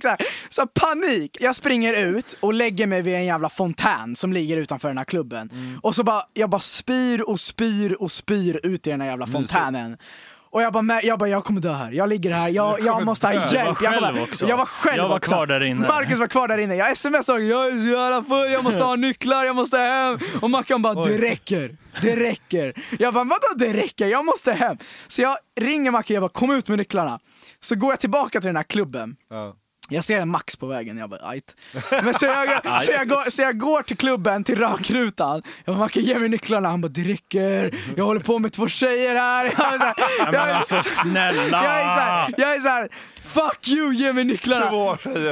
här, 0.09 0.17
så 0.50 0.67
panik. 0.67 1.38
Jag 1.39 1.55
springer 1.55 2.05
ut 2.05 2.38
och 2.39 2.53
lägger 2.53 2.88
mig 2.88 3.01
vid 3.01 3.15
en 3.15 3.25
jävla 3.25 3.50
fontän 3.50 4.15
som 4.15 4.33
ligger 4.33 4.57
utanför 4.57 4.88
den 4.88 4.97
här 4.97 5.05
klubben. 5.05 5.50
Mm. 5.53 5.79
Och 5.83 5.95
så 5.95 6.03
bara, 6.03 6.24
jag 6.33 6.50
bara 6.50 6.62
spyr 6.62 7.21
och 7.21 7.39
spyr 7.39 7.93
och 8.01 8.12
spyr 8.12 8.59
ut 8.63 8.88
i 8.88 8.89
den 8.89 9.01
här 9.01 9.07
jävla 9.07 9.27
fontänen. 9.27 9.97
Och 10.58 10.64
jag 10.64 10.74
bara, 10.74 10.82
"Men- 10.82 11.00
jag 11.04 11.20
bara, 11.20 11.30
jag 11.30 11.44
kommer 11.44 11.62
dö 11.62 11.74
här. 11.74 11.92
Jag 11.92 12.10
ligger 12.10 12.32
här, 12.32 12.50
jag, 12.50 12.80
jag 12.80 13.06
måste 13.06 13.28
ha 13.28 13.34
hjälp. 13.34 13.54
Jag, 13.54 13.78
själv 13.78 14.02
bara, 14.02 14.24
också. 14.24 14.48
jag 14.48 14.58
var 14.58 14.66
själv 14.66 14.98
Jag 14.98 15.10
var 15.10 15.16
också. 15.16 15.32
kvar 15.32 15.48
där 15.48 15.64
inne. 15.64 15.88
Marcus 15.88 16.20
var 16.20 16.28
kvar 16.28 16.48
där 16.48 16.58
inne. 16.58 16.76
Jag 16.76 16.98
smsade 16.98 17.44
jag 17.44 17.68
är 17.68 17.72
så 17.72 17.88
jävla 17.88 18.24
full, 18.24 18.52
jag 18.52 18.64
måste 18.64 18.84
ha 18.84 18.96
nycklar, 18.96 19.46
jag 19.46 19.56
måste 19.56 19.78
hem. 19.78 20.20
Och 20.42 20.50
Mackan 20.50 20.82
bara, 20.82 20.94
det 21.04 21.18
räcker. 21.18 21.76
Det 22.02 22.16
räcker. 22.16 22.74
Jag 23.00 23.14
bara, 23.14 23.24
vadå 23.24 23.48
det 23.66 23.74
räcker? 23.74 24.08
Jag 24.08 24.26
måste 24.26 24.54
hem. 24.54 24.78
Så 25.08 25.22
jag 25.22 25.38
ringer 25.60 25.92
Mackan, 25.92 26.14
jag 26.14 26.22
bara, 26.24 26.30
kom 26.30 26.52
ut 26.52 26.68
med 26.70 26.78
nycklarna. 26.78 27.20
Så 27.60 27.76
går 27.76 27.90
jag 27.92 28.00
tillbaka 28.00 28.40
till 28.42 28.48
den 28.50 28.56
här 28.56 28.64
klubben. 28.64 29.16
Ja. 29.30 29.54
Jag 29.89 30.03
ser 30.03 30.20
en 30.20 30.29
Max 30.29 30.56
på 30.56 30.67
vägen, 30.67 30.98
jag 30.98 31.10
bara 31.10 31.27
ajt. 31.29 31.56
Men 32.03 32.13
så 32.13 32.25
jag, 32.25 32.82
så, 32.82 32.91
jag 32.91 33.10
går, 33.10 33.29
så 33.29 33.41
jag 33.41 33.58
går 33.58 33.82
till 33.84 33.98
klubben, 33.98 34.44
till 34.44 34.58
rökrutan. 34.60 35.41
Jag 35.65 35.75
bara, 35.75 35.79
Macke 35.86 36.00
ge 36.00 36.20
mig 36.20 36.29
nycklarna. 36.29 36.70
Han 36.70 36.82
bara, 36.82 36.88
det 36.88 37.01
räcker. 37.01 37.75
Jag 37.98 38.06
håller 38.06 38.22
på 38.22 38.39
med 38.39 38.52
två 38.54 38.67
tjejer 38.67 39.15
här. 39.15 39.45
Jag 39.58 39.73
är 39.73 39.78
så 39.78 39.84
här, 39.84 39.93
Ja, 39.97 40.06
jag 40.26 40.32
men 40.32 40.50
är- 40.50 40.54
alltså 40.54 40.82
snälla! 40.84 41.63
jag 41.63 41.80
är 41.80 41.84
så 41.84 42.02
här, 42.02 42.34
jag 42.38 42.56
är 42.56 42.60
så 42.60 42.67
här, 42.69 42.89
fuck 43.23 43.67
you, 43.67 43.93
ge 43.93 44.13
mig 44.13 44.23
nycklarna. 44.23 44.65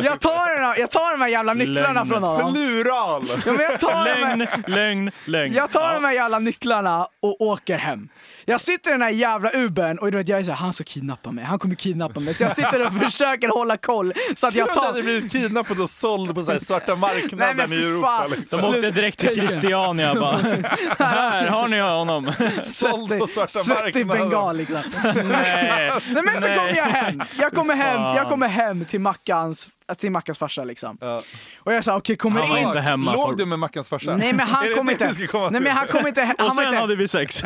Jag 0.03 0.19
tar, 0.19 0.61
den 0.61 0.75
jag 0.81 0.91
tar 0.91 1.11
de 1.17 1.21
här 1.21 1.29
jävla 1.29 1.53
nycklarna 1.53 1.93
Lögn. 1.93 2.09
från 2.09 2.23
honom. 2.23 2.53
Lural! 2.53 3.23
Ja, 3.45 3.51
men 3.51 3.59
jag 3.61 3.79
tar 3.79 4.05
de 4.05 4.23
här, 4.23 4.35
Lögn, 4.35 4.47
lögn, 4.67 5.11
lögn. 5.25 5.53
jag 5.53 5.71
tar 5.71 5.87
Ja. 5.87 5.93
de 5.93 6.03
här 6.03 6.13
jävla 6.13 6.39
nycklarna 6.39 7.07
och 7.21 7.41
åker 7.41 7.77
hem. 7.77 8.09
Jag 8.47 8.61
sitter 8.61 8.89
i 8.89 8.93
den 8.93 9.01
här 9.01 9.09
jävla 9.09 9.51
Ubern 9.53 9.97
och 9.97 10.11
du 10.11 10.17
vet, 10.17 10.27
jag 10.27 10.39
är 10.39 10.43
såhär, 10.43 10.57
han 10.57 10.73
ska 10.73 10.83
kidnappa 10.83 11.31
mig, 11.31 11.45
han 11.45 11.59
kommer 11.59 11.75
kidnappa 11.75 12.19
mig. 12.19 12.33
Så 12.33 12.43
jag 12.43 12.55
sitter 12.55 12.85
och 12.87 12.93
försöker 13.03 13.49
hålla 13.49 13.77
koll 13.77 14.13
så 14.35 14.47
att 14.47 14.55
jag 14.55 14.67
Jag 14.75 14.81
hade 14.81 14.93
tar... 14.93 15.01
blivit 15.03 15.31
kidnappad 15.31 15.81
och 15.81 15.89
såld 15.89 16.35
på 16.35 16.43
så 16.43 16.51
här 16.51 16.59
svarta 16.59 16.95
marknaden 16.95 17.57
Nej, 17.57 17.67
men 17.67 17.73
i 17.79 17.83
Europa. 17.83 18.07
fan. 18.07 18.31
Liksom. 18.31 18.61
De 18.61 18.67
åkte 18.67 18.91
direkt 18.91 19.19
till. 19.19 19.35
Christiania 19.35 20.15
bara. 20.15 20.37
Här 20.99 21.47
har 21.47 21.67
ni 21.67 21.79
honom. 21.79 22.31
Såld 22.63 23.19
på 23.19 23.27
svarta 23.27 23.47
svettig 23.47 24.05
marknaden. 24.05 24.29
bengal 24.29 24.57
liksom. 24.57 24.81
Nej. 25.03 25.91
Nej 26.09 26.23
men 26.23 26.41
så 26.41 26.47
Nej. 26.47 26.57
kommer 26.57 26.75
jag 26.75 26.83
hem, 26.85 27.21
jag 27.39 27.51
kommer 27.51 27.75
hem, 27.75 28.01
jag 28.01 28.29
kommer 28.29 28.47
hem 28.47 28.85
till 28.85 28.99
Mackans, 29.01 29.67
till 29.97 30.11
Mackans 30.11 30.37
farsa 30.37 30.63
liksom. 30.63 30.97
Ja. 31.01 31.21
Och 31.59 31.73
jag 31.73 31.83
sa 31.83 31.97
okej, 31.97 32.15
kommer 32.17 32.39
Han 32.41 32.49
var 32.49 32.57
in. 32.57 32.67
inte 32.67 32.79
hemma. 32.79 33.13
Låg 33.13 33.29
för- 33.29 33.35
du 33.37 33.45
med 33.45 33.59
Mackans 33.59 33.89
farsa? 33.89 34.15
Nej 34.17 34.33
men 34.33 34.47
han 34.47 34.73
kom 34.75 34.89
inte, 34.89 35.11
nej 35.51 35.61
men 35.61 35.67
han 35.67 35.87
kom 35.87 36.07
inte, 36.07 36.21
Och 36.21 36.27
han 36.27 36.47
var 36.47 36.55
sen 36.55 36.65
inte, 36.65 36.77
hade 36.79 36.95
vi 36.95 37.07
sex. 37.07 37.43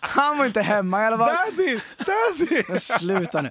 han 0.00 0.38
var 0.38 0.46
inte 0.46 0.62
hemma 0.62 1.02
i 1.02 1.06
alla 1.06 1.18
fall. 1.18 1.34
Daddy! 1.56 1.78
Daddy! 1.98 2.62
Men 2.68 2.80
sluta 2.80 3.42
nu. 3.42 3.50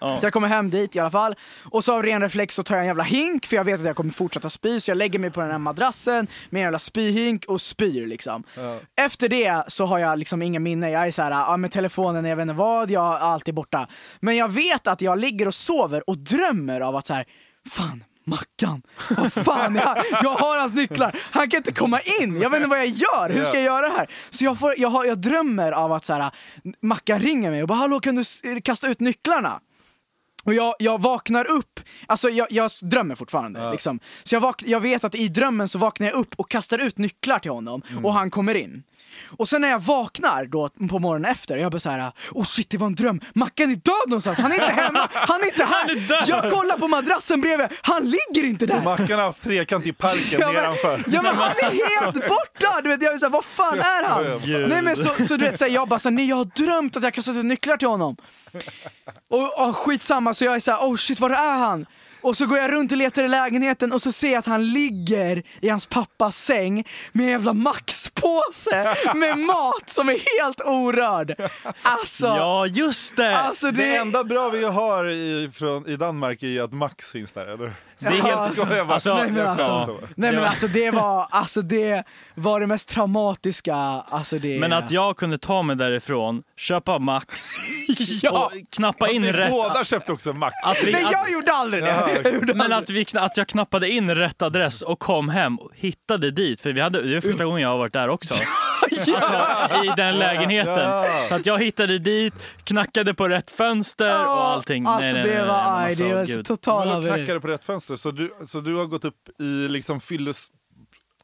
Ja. 0.00 0.16
Så 0.16 0.26
jag 0.26 0.32
kommer 0.32 0.48
hem 0.48 0.70
dit 0.70 0.96
i 0.96 0.98
alla 0.98 1.10
fall. 1.10 1.34
Och 1.70 1.84
så 1.84 1.92
av 1.94 2.02
ren 2.02 2.20
reflex 2.22 2.54
så 2.54 2.62
tar 2.62 2.74
jag 2.74 2.80
en 2.80 2.86
jävla 2.86 3.04
hink 3.04 3.46
för 3.46 3.56
jag 3.56 3.64
vet 3.64 3.80
att 3.80 3.86
jag 3.86 3.96
kommer 3.96 4.12
fortsätta 4.12 4.50
spy. 4.50 4.80
Så 4.80 4.90
jag 4.90 4.98
lägger 4.98 5.18
mig 5.18 5.30
på 5.30 5.40
den 5.40 5.50
här 5.50 5.58
madrassen 5.58 6.26
med 6.50 6.60
en 6.60 6.62
jävla 6.62 6.78
spyhink 6.78 7.44
och 7.48 7.60
spyr 7.60 8.06
liksom. 8.06 8.44
Efter 9.00 9.28
det 9.28 9.64
så 9.68 9.86
har 9.86 9.98
jag 9.98 10.18
liksom 10.18 10.42
inga 10.42 10.60
minnen. 10.60 10.90
Jag 10.90 11.06
är 11.06 11.10
så 11.12 11.22
här, 11.22 11.30
ja 11.30 11.56
med 11.56 11.72
telefonen, 11.72 12.24
jag 12.24 12.36
vet 12.36 12.42
inte 12.42 12.54
vad, 12.54 12.90
jag 12.90 13.14
är 13.14 13.18
alltid 13.18 13.54
borta. 13.54 13.86
Men 14.20 14.36
jag 14.36 14.48
vet 14.52 14.86
att 14.86 15.00
jag 15.00 15.18
ligger 15.18 15.46
och 15.48 15.54
sover 15.54 16.10
och 16.10 16.18
drömmer 16.18 16.80
av 16.80 16.96
att 16.96 17.06
så 17.06 17.14
här, 17.14 17.24
fan 17.68 18.04
Mackan, 18.24 18.82
vad 19.10 19.32
fan, 19.32 19.74
jag, 19.74 19.98
jag 20.22 20.30
har 20.30 20.58
hans 20.58 20.72
nycklar, 20.74 21.16
han 21.30 21.50
kan 21.50 21.56
inte 21.58 21.72
komma 21.72 22.00
in, 22.20 22.40
jag 22.40 22.50
vet 22.50 22.56
inte 22.56 22.68
vad 22.68 22.78
jag 22.78 22.86
gör, 22.88 23.30
hur 23.30 23.44
ska 23.44 23.54
jag 23.54 23.64
göra 23.64 23.88
det 23.88 23.94
här? 23.96 24.10
Så 24.30 24.44
jag, 24.44 24.58
får, 24.58 24.74
jag, 24.78 24.88
har, 24.88 25.04
jag 25.04 25.18
drömmer 25.18 25.72
av 25.72 25.92
att 25.92 26.04
så 26.04 26.14
här, 26.14 26.30
Mackan 26.80 27.18
ringer 27.18 27.50
mig 27.50 27.62
och 27.62 27.68
bara 27.68 27.78
hallå 27.78 28.00
kan 28.00 28.14
du 28.42 28.60
kasta 28.60 28.88
ut 28.88 29.00
nycklarna? 29.00 29.60
Och 30.44 30.54
jag, 30.54 30.74
jag 30.78 31.02
vaknar 31.02 31.50
upp, 31.50 31.80
alltså 32.06 32.28
jag, 32.30 32.46
jag 32.50 32.70
drömmer 32.82 33.14
fortfarande 33.14 33.70
liksom. 33.72 34.00
Så 34.24 34.34
jag, 34.34 34.40
vak- 34.40 34.64
jag 34.66 34.80
vet 34.80 35.04
att 35.04 35.14
i 35.14 35.28
drömmen 35.28 35.68
så 35.68 35.78
vaknar 35.78 36.06
jag 36.06 36.16
upp 36.16 36.34
och 36.36 36.50
kastar 36.50 36.78
ut 36.78 36.98
nycklar 36.98 37.38
till 37.38 37.50
honom 37.50 37.82
och 38.04 38.14
han 38.14 38.30
kommer 38.30 38.54
in. 38.54 38.82
Och 39.36 39.48
sen 39.48 39.60
när 39.60 39.68
jag 39.68 39.78
vaknar 39.78 40.44
då 40.44 40.68
på 40.88 40.98
morgonen 40.98 41.30
efter, 41.30 41.56
jag 41.56 41.72
bara 41.72 41.80
såhär, 41.80 42.12
oh 42.32 42.44
shit 42.44 42.70
det 42.70 42.78
var 42.78 42.86
en 42.86 42.94
dröm, 42.94 43.20
Mackan 43.34 43.70
är 43.70 43.74
död 43.74 44.08
någonstans, 44.08 44.38
han 44.38 44.50
är 44.52 44.54
inte 44.54 44.66
hemma, 44.66 45.08
han 45.12 45.40
är 45.40 45.46
inte 45.46 45.64
här! 45.64 45.90
är 45.90 46.08
död. 46.08 46.24
Jag 46.26 46.52
kollar 46.52 46.78
på 46.78 46.88
madrassen 46.88 47.40
bredvid, 47.40 47.66
han 47.82 48.04
ligger 48.04 48.48
inte 48.48 48.66
där! 48.66 48.80
Mackan 48.80 49.18
har 49.18 49.26
haft 49.26 49.42
trekant 49.42 49.86
i 49.86 49.92
parken 49.92 50.40
Ja 50.40 50.46
men, 50.46 50.54
nedanför. 50.54 51.04
ja 51.06 51.22
men 51.22 51.36
han 51.36 51.50
är 51.50 52.00
helt 52.00 52.14
borta! 52.28 52.80
Du 52.82 52.88
vet, 52.88 53.02
jag 53.02 53.14
är 53.14 53.18
såhär, 53.18 53.30
vad 53.32 53.44
fan 53.44 53.78
är 53.78 54.08
han? 54.08 54.40
Gud. 54.44 54.68
Nej 54.68 54.82
men 54.82 54.96
så, 54.96 55.08
så 55.28 55.36
du 55.36 55.44
vet, 55.44 55.58
så 55.58 55.64
här, 55.64 55.72
jag 55.72 55.88
bara 55.88 55.98
såhär, 55.98 56.16
nej 56.16 56.28
jag 56.28 56.36
har 56.36 56.44
drömt 56.44 56.96
att 56.96 57.02
jag 57.02 57.14
kastat 57.14 57.36
ut 57.36 57.44
nycklar 57.44 57.76
till 57.76 57.88
honom. 57.88 58.16
Och, 59.30 59.68
och 59.68 59.76
skitsamma, 59.76 60.34
så 60.34 60.44
jag 60.44 60.54
är 60.54 60.60
såhär, 60.60 60.78
oh 60.78 60.96
shit 60.96 61.20
var 61.20 61.30
är 61.30 61.58
han? 61.58 61.86
Och 62.22 62.36
så 62.36 62.46
går 62.46 62.58
jag 62.58 62.72
runt 62.72 62.92
och 62.92 62.98
letar 62.98 63.24
i 63.24 63.28
lägenheten 63.28 63.92
och 63.92 64.02
så 64.02 64.12
ser 64.12 64.30
jag 64.30 64.38
att 64.38 64.46
han 64.46 64.72
ligger 64.72 65.42
i 65.60 65.68
hans 65.68 65.86
pappas 65.86 66.36
säng 66.36 66.84
med 67.12 67.24
en 67.24 67.30
jävla 67.30 67.52
Max-påse 67.52 68.94
med 69.14 69.38
mat 69.46 69.90
som 69.90 70.08
är 70.08 70.38
helt 70.42 70.60
orörd. 70.66 71.34
Alltså, 71.82 72.26
Ja, 72.26 72.66
just 72.66 73.16
det! 73.16 73.38
alltså 73.38 73.70
det, 73.70 73.82
Det 73.82 73.96
enda 73.96 74.24
bra 74.24 74.48
vi 74.50 74.64
har 74.64 75.08
i, 75.08 75.50
från, 75.54 75.86
i 75.88 75.96
Danmark 75.96 76.42
är 76.42 76.46
ju 76.46 76.60
att 76.60 76.72
Max 76.72 77.10
finns 77.12 77.32
där, 77.32 77.46
eller? 77.46 77.74
Det 78.00 78.06
är 78.06 78.10
helt... 78.10 78.56
Skojar 78.58 78.84
bara. 78.84 78.94
Alltså, 78.94 79.14
Nej 79.14 79.30
men 79.30 79.46
alltså, 79.46 79.64
Ja. 79.66 79.86
nej, 80.14 80.32
men 80.32 80.42
Ja. 80.42 80.48
alltså 80.48 80.66
det 80.66 80.90
var, 80.90 81.26
alltså 81.30 81.62
det 81.62 82.04
var 82.34 82.60
det 82.60 82.66
mest 82.66 82.88
traumatiska, 82.88 83.74
alltså 84.08 84.38
det... 84.38 84.58
Men 84.60 84.72
att 84.72 84.90
jag 84.90 85.16
kunde 85.16 85.38
ta 85.38 85.62
mig 85.62 85.76
därifrån, 85.76 86.42
köpa 86.56 86.98
Max 86.98 87.54
ja. 88.22 88.30
och 88.30 88.50
knappa 88.76 89.08
in 89.08 89.22
Ni 89.22 89.32
rätt... 89.32 89.50
båda 89.50 89.84
köpte 89.84 90.12
också 90.12 90.32
Max. 90.32 90.54
Att 90.64 90.84
vi, 90.84 90.92
Nej 90.92 91.04
att, 91.04 91.12
jag 91.12 91.30
gjorde 91.30 91.52
aldrig 91.52 91.82
det! 91.82 92.20
Jag 92.24 92.34
gjorde 92.34 92.54
men 92.54 92.72
aldrig. 92.72 93.02
att, 93.02 93.14
vi, 93.14 93.18
att 93.18 93.36
jag 93.36 93.46
knappade 93.48 93.88
in 93.90 94.14
rätt 94.14 94.42
adress 94.42 94.82
och 94.82 94.98
kom 94.98 95.28
hem 95.28 95.56
och 95.56 95.70
hittade 95.74 96.30
dit. 96.30 96.60
För 96.60 96.72
vi 96.72 96.80
hade, 96.80 97.02
det 97.02 97.16
är 97.16 97.20
första 97.20 97.44
gången 97.44 97.62
jag 97.62 97.68
har 97.68 97.78
varit 97.78 97.92
där 97.92 98.08
också. 98.08 98.34
Alltså 98.90 99.34
i 99.84 99.92
den 99.96 100.18
lägenheten. 100.18 100.78
Ja. 100.78 101.04
Så 101.28 101.34
att 101.34 101.46
jag 101.46 101.58
hittade 101.58 101.98
dit, 101.98 102.34
knackade 102.64 103.14
på 103.14 103.28
rätt 103.28 103.50
fönster 103.50 104.26
och 104.26 104.44
allting. 104.44 104.86
Alltså 104.86 105.04
nej, 105.04 105.14
nej, 105.14 105.22
det 105.22 105.38
nej, 105.38 105.46
var, 105.46 105.80
nej, 105.80 105.96
men 105.98 106.06
aj, 106.06 106.20
alltså, 106.20 106.32
det 106.32 106.36
var 106.36 106.44
total 106.44 106.88
haveri. 106.88 107.16
knackade 107.16 107.40
på 107.40 107.48
rätt 107.48 107.64
fönster? 107.64 107.89
Så 107.96 108.10
du, 108.10 108.32
så 108.46 108.60
du 108.60 108.74
har 108.76 108.84
gått 108.86 109.04
upp 109.04 109.40
i 109.40 109.68
liksom 109.68 110.00
fylles... 110.00 110.50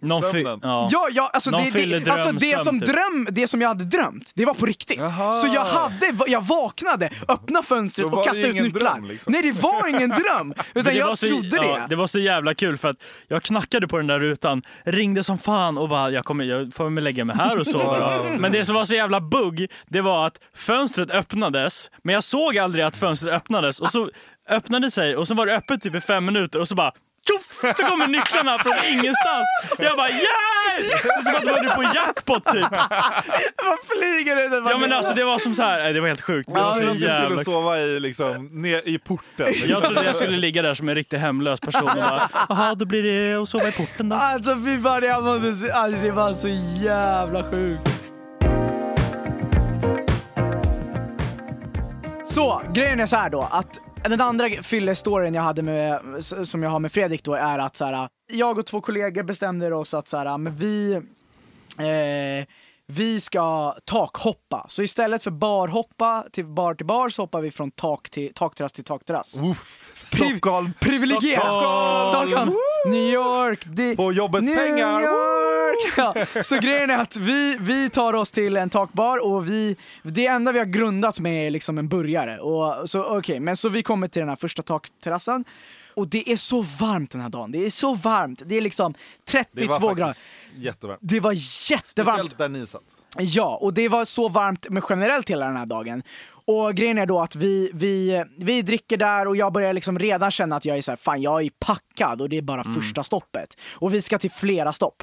Någon 0.00 0.22
fy- 0.22 0.28
Sömnen. 0.30 0.60
ja. 0.62 0.88
Ja, 0.92 1.08
ja 1.12 1.30
alltså, 1.32 1.50
Någon 1.50 1.62
det, 1.64 1.70
det, 1.70 2.10
alltså 2.10 2.32
det, 2.32 2.38
drömsömn, 2.38 2.64
som 2.64 2.80
typ. 2.80 2.88
dröm, 2.88 3.28
det 3.30 3.48
som 3.48 3.60
jag 3.60 3.68
hade 3.68 3.84
drömt, 3.84 4.32
det 4.34 4.44
var 4.44 4.54
på 4.54 4.66
riktigt. 4.66 4.98
Jaha. 4.98 5.32
Så 5.32 5.46
jag 5.46 5.64
hade, 5.64 6.14
jag 6.26 6.40
vaknade, 6.44 7.10
öppnade 7.28 7.66
fönstret 7.66 8.06
Då 8.06 8.10
var 8.16 8.18
och 8.18 8.24
det 8.24 8.28
kastade 8.28 8.48
ut 8.48 8.54
ingen 8.54 8.64
nycklar. 8.64 8.94
dröm, 8.94 9.04
liksom. 9.04 9.32
Nej 9.32 9.42
det 9.42 9.52
var 9.52 9.88
ingen 9.88 10.10
dröm, 10.10 10.54
utan 10.74 10.94
jag 10.96 11.18
så, 11.18 11.26
trodde 11.26 11.56
ja, 11.56 11.62
det. 11.78 11.86
det 11.88 11.96
var 11.96 12.06
så 12.06 12.18
jävla 12.18 12.54
kul 12.54 12.78
för 12.78 12.88
att 12.88 12.96
jag 13.28 13.42
knackade 13.42 13.88
på 13.88 13.96
den 13.96 14.06
där 14.06 14.18
rutan, 14.18 14.62
ringde 14.84 15.24
som 15.24 15.38
fan 15.38 15.78
och 15.78 15.88
bara 15.88 16.10
jag, 16.10 16.24
kommer, 16.24 16.44
jag 16.44 16.74
får 16.74 16.90
väl 16.90 17.04
lägga 17.04 17.24
mig 17.24 17.36
här 17.36 17.58
och 17.58 17.66
sova 17.66 18.18
då. 18.18 18.24
Men 18.38 18.52
det 18.52 18.64
som 18.64 18.74
var 18.74 18.84
så 18.84 18.94
jävla 18.94 19.20
bugg, 19.20 19.70
det 19.88 20.00
var 20.00 20.26
att 20.26 20.40
fönstret 20.54 21.10
öppnades, 21.10 21.90
men 22.02 22.14
jag 22.14 22.24
såg 22.24 22.58
aldrig 22.58 22.84
att 22.84 22.96
fönstret 22.96 23.32
öppnades 23.32 23.80
och 23.80 23.92
så 23.92 24.10
öppnade 24.48 24.90
sig 24.90 25.16
och 25.16 25.28
så 25.28 25.34
var 25.34 25.46
det 25.46 25.56
öppet 25.56 25.82
typ 25.82 25.94
i 25.94 26.00
fem 26.00 26.24
minuter 26.24 26.60
och 26.60 26.68
så 26.68 26.74
bara 26.74 26.92
tjoff! 27.28 27.76
Så 27.76 27.82
kommer 27.82 28.06
nycklarna 28.06 28.58
från 28.58 28.72
ingenstans. 28.88 29.46
Jag 29.78 29.96
bara 29.96 30.08
yeah! 30.08 30.22
Det 31.02 31.08
är 31.08 31.22
som 31.22 31.34
att 31.34 31.44
man 31.44 31.66
var 31.66 31.74
på 31.74 31.82
jackpot 31.82 32.44
typ. 32.44 32.70
Vad 33.64 33.78
flyger 33.96 34.36
det? 34.36 34.70
Ja 34.70 34.78
men 34.78 34.92
alltså 34.92 35.14
det 35.14 35.24
var 35.24 35.38
som 35.38 35.54
så 35.54 35.62
här, 35.62 35.92
det 35.92 36.00
var 36.00 36.08
helt 36.08 36.20
sjukt. 36.20 36.54
Det 36.54 36.58
Jag 36.60 36.64
var 36.64 36.72
så 36.72 36.78
trodde 36.78 36.92
att 36.92 36.98
du 36.98 37.08
skulle 37.08 37.22
jävla 37.22 37.44
sova 37.44 37.78
i, 37.78 38.00
liksom, 38.00 38.62
ner 38.62 38.88
i 38.88 38.98
porten. 38.98 39.46
Jag 39.66 39.84
trodde 39.84 40.04
jag 40.04 40.16
skulle 40.16 40.36
ligga 40.36 40.62
där 40.62 40.74
som 40.74 40.88
en 40.88 40.94
riktigt 40.94 41.20
hemlös 41.20 41.60
person 41.60 41.88
och 41.88 41.94
bara, 41.94 42.30
jaha 42.48 42.74
då 42.74 42.84
blir 42.84 43.02
det 43.02 43.42
att 43.42 43.48
sova 43.48 43.68
i 43.68 43.72
porten 43.72 44.08
då. 44.08 44.16
Alltså 44.16 44.54
fy 44.64 44.80
fan, 44.80 45.02
jag 45.04 45.24
mådde 45.24 45.54
så, 45.54 45.72
alltså, 45.72 46.02
det 46.02 46.10
var 46.10 46.32
så 46.32 46.48
jävla 46.82 47.42
sjukt. 47.42 47.90
Så, 52.24 52.62
grejen 52.74 53.00
är 53.00 53.06
så 53.06 53.16
här 53.16 53.30
då 53.30 53.48
att 53.50 53.78
den 54.08 54.20
andra 54.20 54.48
fyllestoryn 54.48 55.34
jag 55.34 55.42
hade 55.42 55.62
med, 55.62 56.00
som 56.42 56.62
jag 56.62 56.70
har 56.70 56.78
med 56.78 56.92
Fredrik 56.92 57.24
då 57.24 57.34
är 57.34 57.58
att 57.58 57.76
så 57.76 57.84
här, 57.84 58.08
jag 58.32 58.58
och 58.58 58.66
två 58.66 58.80
kollegor 58.80 59.22
bestämde 59.22 59.74
oss 59.74 59.94
att 59.94 60.08
så 60.08 60.16
här, 60.16 60.38
men 60.38 60.54
vi, 60.56 60.94
eh, 61.78 62.46
vi 62.86 63.20
ska 63.20 63.72
takhoppa. 63.84 64.66
Så 64.68 64.82
istället 64.82 65.22
för 65.22 65.30
barhoppa 65.30 66.24
till 66.32 66.46
bar 66.46 66.74
till 66.74 66.86
bar 66.86 67.08
så 67.08 67.22
hoppar 67.22 67.40
vi 67.40 67.50
från 67.50 67.70
tak 67.70 68.10
till 68.10 68.32
takterrass 68.34 68.72
till 68.72 68.84
takterrass. 68.84 69.40
Stockholm! 69.94 70.72
Privilegierat! 70.80 71.44
Stockholm! 71.44 72.30
Stockholm! 72.30 72.56
New 72.86 73.14
York! 73.14 73.60
Det, 73.66 73.96
På 73.96 74.12
jobbets 74.12 74.44
New 74.46 74.56
pengar! 74.56 75.00
York! 75.00 75.46
Ja. 75.96 76.14
Så 76.42 76.56
grejen 76.58 76.90
är 76.90 76.98
att 76.98 77.16
vi, 77.16 77.56
vi 77.60 77.90
tar 77.90 78.14
oss 78.14 78.32
till 78.32 78.56
en 78.56 78.70
takbar 78.70 79.32
och 79.32 79.50
vi, 79.50 79.76
det 80.02 80.26
enda 80.26 80.52
vi 80.52 80.58
har 80.58 80.66
grundat 80.66 81.20
med 81.20 81.46
är 81.46 81.50
liksom 81.50 81.78
en 81.78 81.88
burgare. 81.88 82.38
Och, 82.38 82.90
så, 82.90 83.16
okay, 83.18 83.40
men 83.40 83.56
så 83.56 83.68
vi 83.68 83.82
kommer 83.82 84.06
till 84.06 84.20
den 84.20 84.28
här 84.28 84.36
första 84.36 84.62
takterrassen 84.62 85.44
och 85.96 86.08
det 86.08 86.32
är 86.32 86.36
så 86.36 86.62
varmt 86.62 87.10
den 87.10 87.20
här 87.20 87.28
dagen. 87.28 87.52
Det 87.52 87.66
är 87.66 87.70
så 87.70 87.94
varmt. 87.94 88.42
Det 88.46 88.56
är 88.56 88.60
liksom 88.60 88.94
32 89.28 89.72
Det 89.74 89.80
var 89.80 89.94
grader. 89.94 90.16
jättevarmt. 90.56 91.00
Det 91.02 91.20
var 91.20 91.32
jättevarmt. 91.70 92.18
Speciellt 92.18 92.38
där 92.38 92.48
ni 92.48 92.66
satt. 92.66 92.82
Ja, 93.18 93.58
och 93.60 93.74
det 93.74 93.88
var 93.88 94.04
så 94.04 94.28
varmt 94.28 94.68
med 94.70 94.82
generellt 94.88 95.30
hela 95.30 95.46
den 95.46 95.56
här 95.56 95.66
dagen. 95.66 96.02
Och 96.48 96.74
grejen 96.74 96.98
är 96.98 97.06
då 97.06 97.20
att 97.20 97.36
vi, 97.36 97.70
vi, 97.74 98.24
vi 98.38 98.62
dricker 98.62 98.96
där 98.96 99.28
och 99.28 99.36
jag 99.36 99.52
börjar 99.52 99.72
liksom 99.72 99.98
redan 99.98 100.30
känna 100.30 100.56
att 100.56 100.64
jag 100.64 100.78
är 100.78 100.82
så 100.82 100.90
här, 100.90 100.96
fan 100.96 101.22
jag 101.22 101.42
är 101.42 101.50
packad 101.58 102.20
och 102.22 102.28
det 102.28 102.38
är 102.38 102.42
bara 102.42 102.64
första 102.64 103.02
stoppet. 103.04 103.56
Och 103.74 103.94
vi 103.94 104.02
ska 104.02 104.18
till 104.18 104.30
flera 104.30 104.72
stopp. 104.72 105.02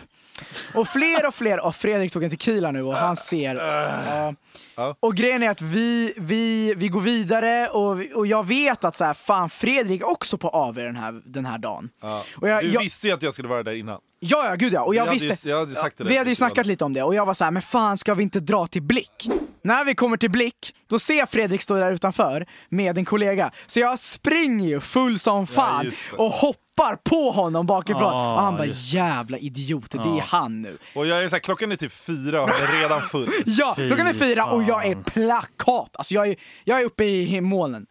Och 0.76 0.88
fler 0.88 1.28
och 1.28 1.36
fler, 1.36 1.66
och 1.66 1.76
Fredrik 1.76 2.12
tog 2.12 2.24
en 2.24 2.30
tequila 2.30 2.72
nu 2.72 2.84
och 2.84 2.96
han 2.96 3.16
ser... 3.16 3.56
ja. 3.56 4.34
Ja. 4.76 4.96
Och 5.00 5.16
grejen 5.16 5.44
är 5.44 5.50
att 5.50 5.62
vi, 5.62 6.14
vi, 6.18 6.74
vi 6.78 6.88
går 6.88 7.02
vidare 7.02 7.68
och, 7.68 7.98
och 8.16 8.28
jag 8.28 8.48
vet 8.48 8.84
att 8.84 8.96
så 8.96 9.04
här, 9.06 9.14
fan 9.14 9.50
Fredrik 9.50 10.02
är 10.02 10.08
också 10.10 10.38
på 10.38 10.50
AV 10.50 10.76
den 10.76 10.96
här, 10.96 11.22
den 11.26 11.46
här 11.46 11.58
dagen. 11.58 11.90
Ja. 12.02 12.24
Och 12.38 12.50
jag, 12.50 12.64
du 12.64 12.70
jag, 12.70 12.82
visste 12.82 13.08
ju 13.08 13.14
att 13.14 13.24
jag 13.24 13.34
skulle 13.34 13.50
vara 13.50 13.64
där 13.64 13.74
innan. 13.74 14.00
Ja, 14.20 14.46
ja, 14.50 14.56
gud 14.56 14.74
ja. 14.74 14.82
Och 14.82 14.96
jag 14.96 15.06
hade 15.06 15.18
ju- 15.18 15.28
visste, 15.30 15.50
jag 15.50 15.58
hade 15.60 15.74
det 15.74 15.92
där 15.98 16.06
vi 16.06 16.18
hade 16.18 16.30
ju 16.30 16.36
snackat 16.36 16.66
lite 16.66 16.86
om 16.86 16.94
det 16.94 17.04
och 17.04 17.16
jag 17.16 17.26
var 17.26 17.34
så 17.34 17.44
här, 17.44 17.52
men 17.52 17.62
fan 17.62 17.98
ska 17.98 18.14
vi 18.14 18.24
inte 18.24 18.40
dra 18.40 18.68
till 18.68 18.82
Blick? 18.84 19.30
När 19.64 19.86
vi 19.86 19.96
kommer 19.96 20.18
till 20.18 20.32
Blick, 20.32 20.76
då 20.90 21.00
ser 21.00 21.14
jag 21.18 21.30
Fredrik 21.30 21.62
stå 21.62 21.76
där 21.76 21.92
utanför 21.92 22.46
med 22.70 22.98
en 22.98 23.06
kollega. 23.06 23.52
Så 23.66 23.80
jag 23.80 24.00
springer 24.00 24.68
ju 24.68 24.80
full 24.80 25.20
som 25.20 25.48
fan 25.48 25.86
det. 25.86 26.18
och 26.18 26.32
hoppar 26.32 26.96
på 26.96 27.32
honom 27.32 27.66
bakifrån. 27.66 28.04
Ah, 28.04 28.36
och 28.36 28.42
han 28.42 28.58
bara, 28.58 28.66
jävla 28.68 29.38
idiot, 29.38 29.92
det 29.92 29.98
är 29.98 30.22
han 30.22 30.62
nu. 30.62 30.78
Och 30.96 31.08
jag 31.08 31.24
är 31.24 31.28
så 31.30 31.36
här, 31.36 31.40
klockan 31.40 31.72
är 31.72 31.76
typ 31.76 31.92
fyra 31.92 32.44
och 32.44 32.50
jag 32.50 32.62
är 32.62 32.82
redan 32.82 33.02
full. 33.02 33.30
Ja, 33.46 33.74
klockan 33.76 34.08
är 34.08 34.14
fyra 34.14 34.46
och 34.46 34.63
jag 34.68 34.86
är 34.86 34.96
plakat. 34.96 35.96
Alltså 35.96 36.14
jag 36.14 36.28
är, 36.28 36.36
jag 36.64 36.82
är 36.82 36.86
uppe 36.86 37.04
i 37.04 37.42
molnen. 37.42 37.86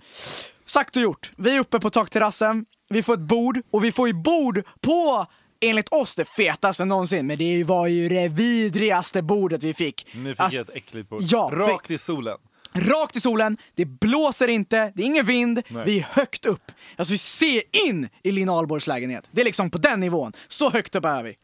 Sagt 0.65 0.97
och 0.97 1.03
gjort. 1.03 1.33
Vi 1.37 1.57
är 1.57 1.61
uppe 1.61 1.81
på 1.81 1.91
takterrassen, 1.91 2.65
vi 2.89 3.03
får 3.03 3.15
ett 3.15 3.21
bord 3.21 3.61
och 3.71 3.85
vi 3.85 3.93
får 3.93 4.09
ju 4.09 4.15
bord 4.15 4.63
på 4.81 5.27
Enligt 5.65 5.89
oss 5.89 6.17
det 6.17 6.25
fetaste 6.25 6.85
någonsin, 6.85 7.27
men 7.27 7.39
det 7.39 7.65
var 7.65 7.87
ju 7.87 8.09
det 8.09 8.29
vidrigaste 8.29 9.23
bordet 9.23 9.63
vi 9.63 9.75
fick. 9.75 10.07
Ni 10.15 10.31
fick 10.31 10.41
Alltså, 10.41 10.61
ett 10.61 10.71
äckligt 10.75 11.09
bord. 11.09 11.23
Ja, 11.23 11.51
Rakt 11.53 11.91
i 11.91 11.99
solen. 11.99 12.37
Rakt 12.73 13.17
i 13.17 13.21
solen, 13.21 13.57
det 13.75 13.85
blåser 13.85 14.49
inte, 14.49 14.93
det 14.95 15.03
är 15.03 15.07
ingen 15.07 15.27
vind, 15.27 15.63
vi 15.85 15.99
är 15.99 16.07
högt 16.11 16.47
upp. 16.47 16.73
Alltså 16.97 17.13
vi 17.13 17.19
ser 17.19 17.63
in 17.89 18.09
i 18.23 18.33
Lina 18.33 18.53
Ahlborgs 18.53 18.87
lägenhet. 18.87 19.29
Det 19.31 19.41
är 19.41 19.45
liksom 19.45 19.71
på 19.71 19.79
den 19.79 20.01
nivån. 20.01 20.33
Så 20.49 20.71
högt 20.71 20.95
upp 20.95 21.05
är 21.05 21.23
vi. 21.23 21.35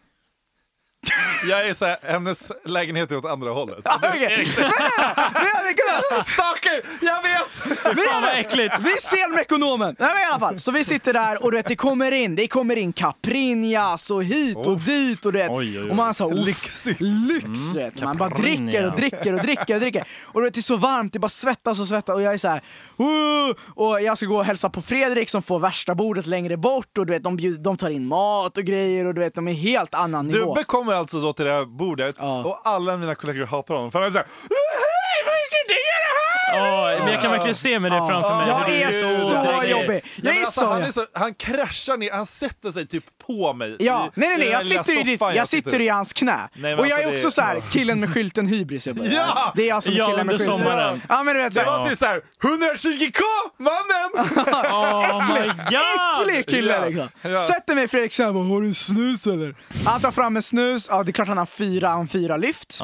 Jag 1.49 1.69
är 1.69 1.75
så 1.75 1.85
här, 1.85 1.97
hennes 2.03 2.53
lägenhet 2.65 3.11
är 3.11 3.17
åt 3.17 3.25
andra 3.25 3.51
hållet. 3.53 3.79
Ja, 3.85 3.99
det 3.99 4.45
Stalker! 6.25 6.81
Jag 7.01 7.23
vet! 7.23 7.97
Vi, 7.97 8.03
Fan 8.03 8.23
vad 8.23 8.39
äckligt! 8.39 8.75
vi 8.79 8.91
ser 9.01 9.31
med 9.31 9.41
ekonomen! 9.41 9.97
Nej 9.99 10.09
men 10.15 10.23
i 10.23 10.25
alla 10.25 10.39
fall, 10.39 10.61
så 10.61 10.73
vi 10.73 10.85
sitter 10.85 11.13
där 11.13 11.45
och 11.45 11.51
du 11.51 11.57
vet, 11.57 11.67
det 11.67 11.77
kommer 11.77 12.13
in, 12.13 12.37
det 12.37 12.49
kommer 12.49 12.77
in 12.77 12.93
Caprinjas 12.93 14.11
och 14.11 14.25
hit 14.25 14.57
och 14.57 14.79
dit 14.79 15.27
och 15.27 15.33
du 15.33 15.39
vet. 15.39 15.51
Oj, 15.51 15.79
oj, 15.79 15.85
oj. 15.85 15.91
Och 15.91 15.97
man 15.97 16.15
Lyxigt. 16.33 17.01
lyx 17.01 17.61
du 17.73 17.79
vet. 17.79 18.03
Man 18.03 18.17
bara 18.17 18.29
dricker 18.29 18.87
och 18.87 18.97
dricker 18.97 19.35
och 19.35 19.41
dricker 19.41 19.75
och 19.75 19.81
dricker. 19.81 20.05
Och 20.25 20.41
du 20.41 20.45
vet, 20.47 20.55
det 20.55 20.61
är 20.61 20.63
så 20.63 20.77
varmt, 20.77 21.13
det 21.13 21.19
bara 21.19 21.29
svettas 21.29 21.81
och 21.81 21.89
svettas 21.89 22.15
och 22.15 22.23
jag 22.23 22.35
är 22.35 22.39
så 22.39 22.49
här. 22.49 22.61
"Woo!" 22.97 23.55
och 23.75 24.03
jag 24.03 24.17
ska 24.17 24.27
gå 24.27 24.37
och 24.37 24.45
hälsa 24.45 24.71
på 24.71 24.83
Fredrik 24.83 25.31
som 25.31 25.43
får 25.43 25.59
värsta 25.59 25.95
bordet 25.95 26.27
längre 26.27 26.57
bort 26.57 26.99
och 26.99 27.07
du 27.07 27.13
vet, 27.13 27.23
de, 27.25 27.37
bjuder, 27.37 27.65
de 27.65 27.77
tar 27.77 27.91
in 27.91 28.07
mat 28.09 28.59
och 28.59 28.65
grejer 28.65 29.07
och 29.07 29.15
du 29.15 29.21
vet, 29.21 29.35
de 29.35 29.49
är 29.49 29.53
helt 29.53 29.95
annan 29.95 30.27
nivå. 30.27 30.55
Dubbe 30.55 30.65
kommer 30.89 30.99
alltså 30.99 31.21
då 31.21 31.33
till 31.33 31.45
det 31.45 31.53
här 31.53 31.65
bordet 31.65 32.17
Ja. 32.19 32.45
och 32.45 32.61
alla 32.65 32.97
mina 32.97 33.15
kollegor 33.15 33.47
hatar 33.47 33.75
honom. 33.75 33.91
För 33.93 33.99
han 33.99 34.07
är 34.09 34.13
såhär 34.13 34.27
"Hej, 34.51 35.19
vad 35.27 35.35
ska 35.47 35.57
du 35.69 35.75
göra 35.93 36.11
här?" 36.53 36.97
Åh, 36.99 37.05
men 37.05 37.13
jag 37.13 37.23
kan 37.23 37.31
verkligen 37.31 37.55
se 37.55 37.79
mig 37.79 37.91
det 37.91 37.97
framför 37.97 38.37
mig. 38.37 38.49
Jag 38.49 38.65
Det 38.67 38.83
är 38.83 38.93
så 38.93 39.65
jobbig. 39.71 40.03
Ja, 40.05 40.23
Jag 40.23 40.37
är 40.37 40.41
alltså, 40.41 40.61
så... 40.61 40.67
han, 40.67 40.83
är 40.83 40.91
så, 40.91 41.05
han 41.13 41.35
kraschar 41.35 41.97
ner, 41.97 42.13
han 42.13 42.27
sätter 42.27 42.71
sig 42.73 42.87
typ 42.87 43.05
på 43.27 43.53
mig. 43.53 43.77
Ja, 43.79 44.07
i- 44.07 44.21
nej 44.21 44.29
nej 44.29 44.35
i 44.37 44.39
nej, 44.39 44.49
jag 44.49 44.59
här 44.59 44.65
sitter, 44.85 45.01
i, 45.01 45.03
ditt, 45.03 45.21
soffan 45.21 45.35
jag 45.35 45.49
sitter 45.49 45.81
i 45.81 45.89
hans 45.89 46.13
knä. 46.13 46.49
Nej, 46.55 46.75
och 46.75 46.87
jag 46.87 46.93
alltså 46.93 47.09
är 47.09 47.13
det- 47.13 47.19
också 47.19 47.31
så 47.31 47.43
här, 47.43 47.61
killen 47.71 48.01
med 48.01 48.15
skylten 48.15 48.47
hybris. 48.47 48.87
Jag 48.87 48.97
bara, 48.97 49.07
Ja! 49.13 49.53
Det 49.57 49.63
är 49.63 49.69
jag 49.69 49.83
som 49.83 49.95
är 49.95 49.99
Ja, 49.99 50.07
killen 50.11 50.27
med 50.27 50.39
skylten. 50.41 50.59
sommaren. 50.59 51.03
Ja 51.09 51.23
men 51.23 51.35
du 51.37 51.43
vet 51.43 51.55
Det 51.55 51.65
såhär, 51.65 51.79
var 51.79 51.89
typ 51.89 51.99
såhär 51.99 52.21
120k 52.43 53.21
mannen! 53.59 54.27
Oh 54.71 55.33
my 55.35 55.47
god! 55.49 56.29
äcklig 56.29 56.47
kille 56.49 56.87
liksom. 56.89 57.09
ja. 57.23 57.39
Sätter 57.47 57.75
mig 57.75 57.89
Fredrik 57.89 58.13
såhär, 58.13 58.33
bara, 58.33 58.45
har 58.45 58.61
du 58.61 58.67
en 58.67 58.75
snus 58.75 59.27
eller? 59.27 59.55
Han 59.85 60.01
tar 60.01 60.11
fram 60.11 60.37
en 60.37 60.43
snus, 60.43 60.87
ja 60.91 61.03
det 61.03 61.11
är 61.11 61.13
klart 61.13 61.29
han 61.29 61.39
har 61.39 61.47
fyra, 61.47 61.89
han 61.89 62.09
fyra 62.09 62.37
lyft. 62.37 62.81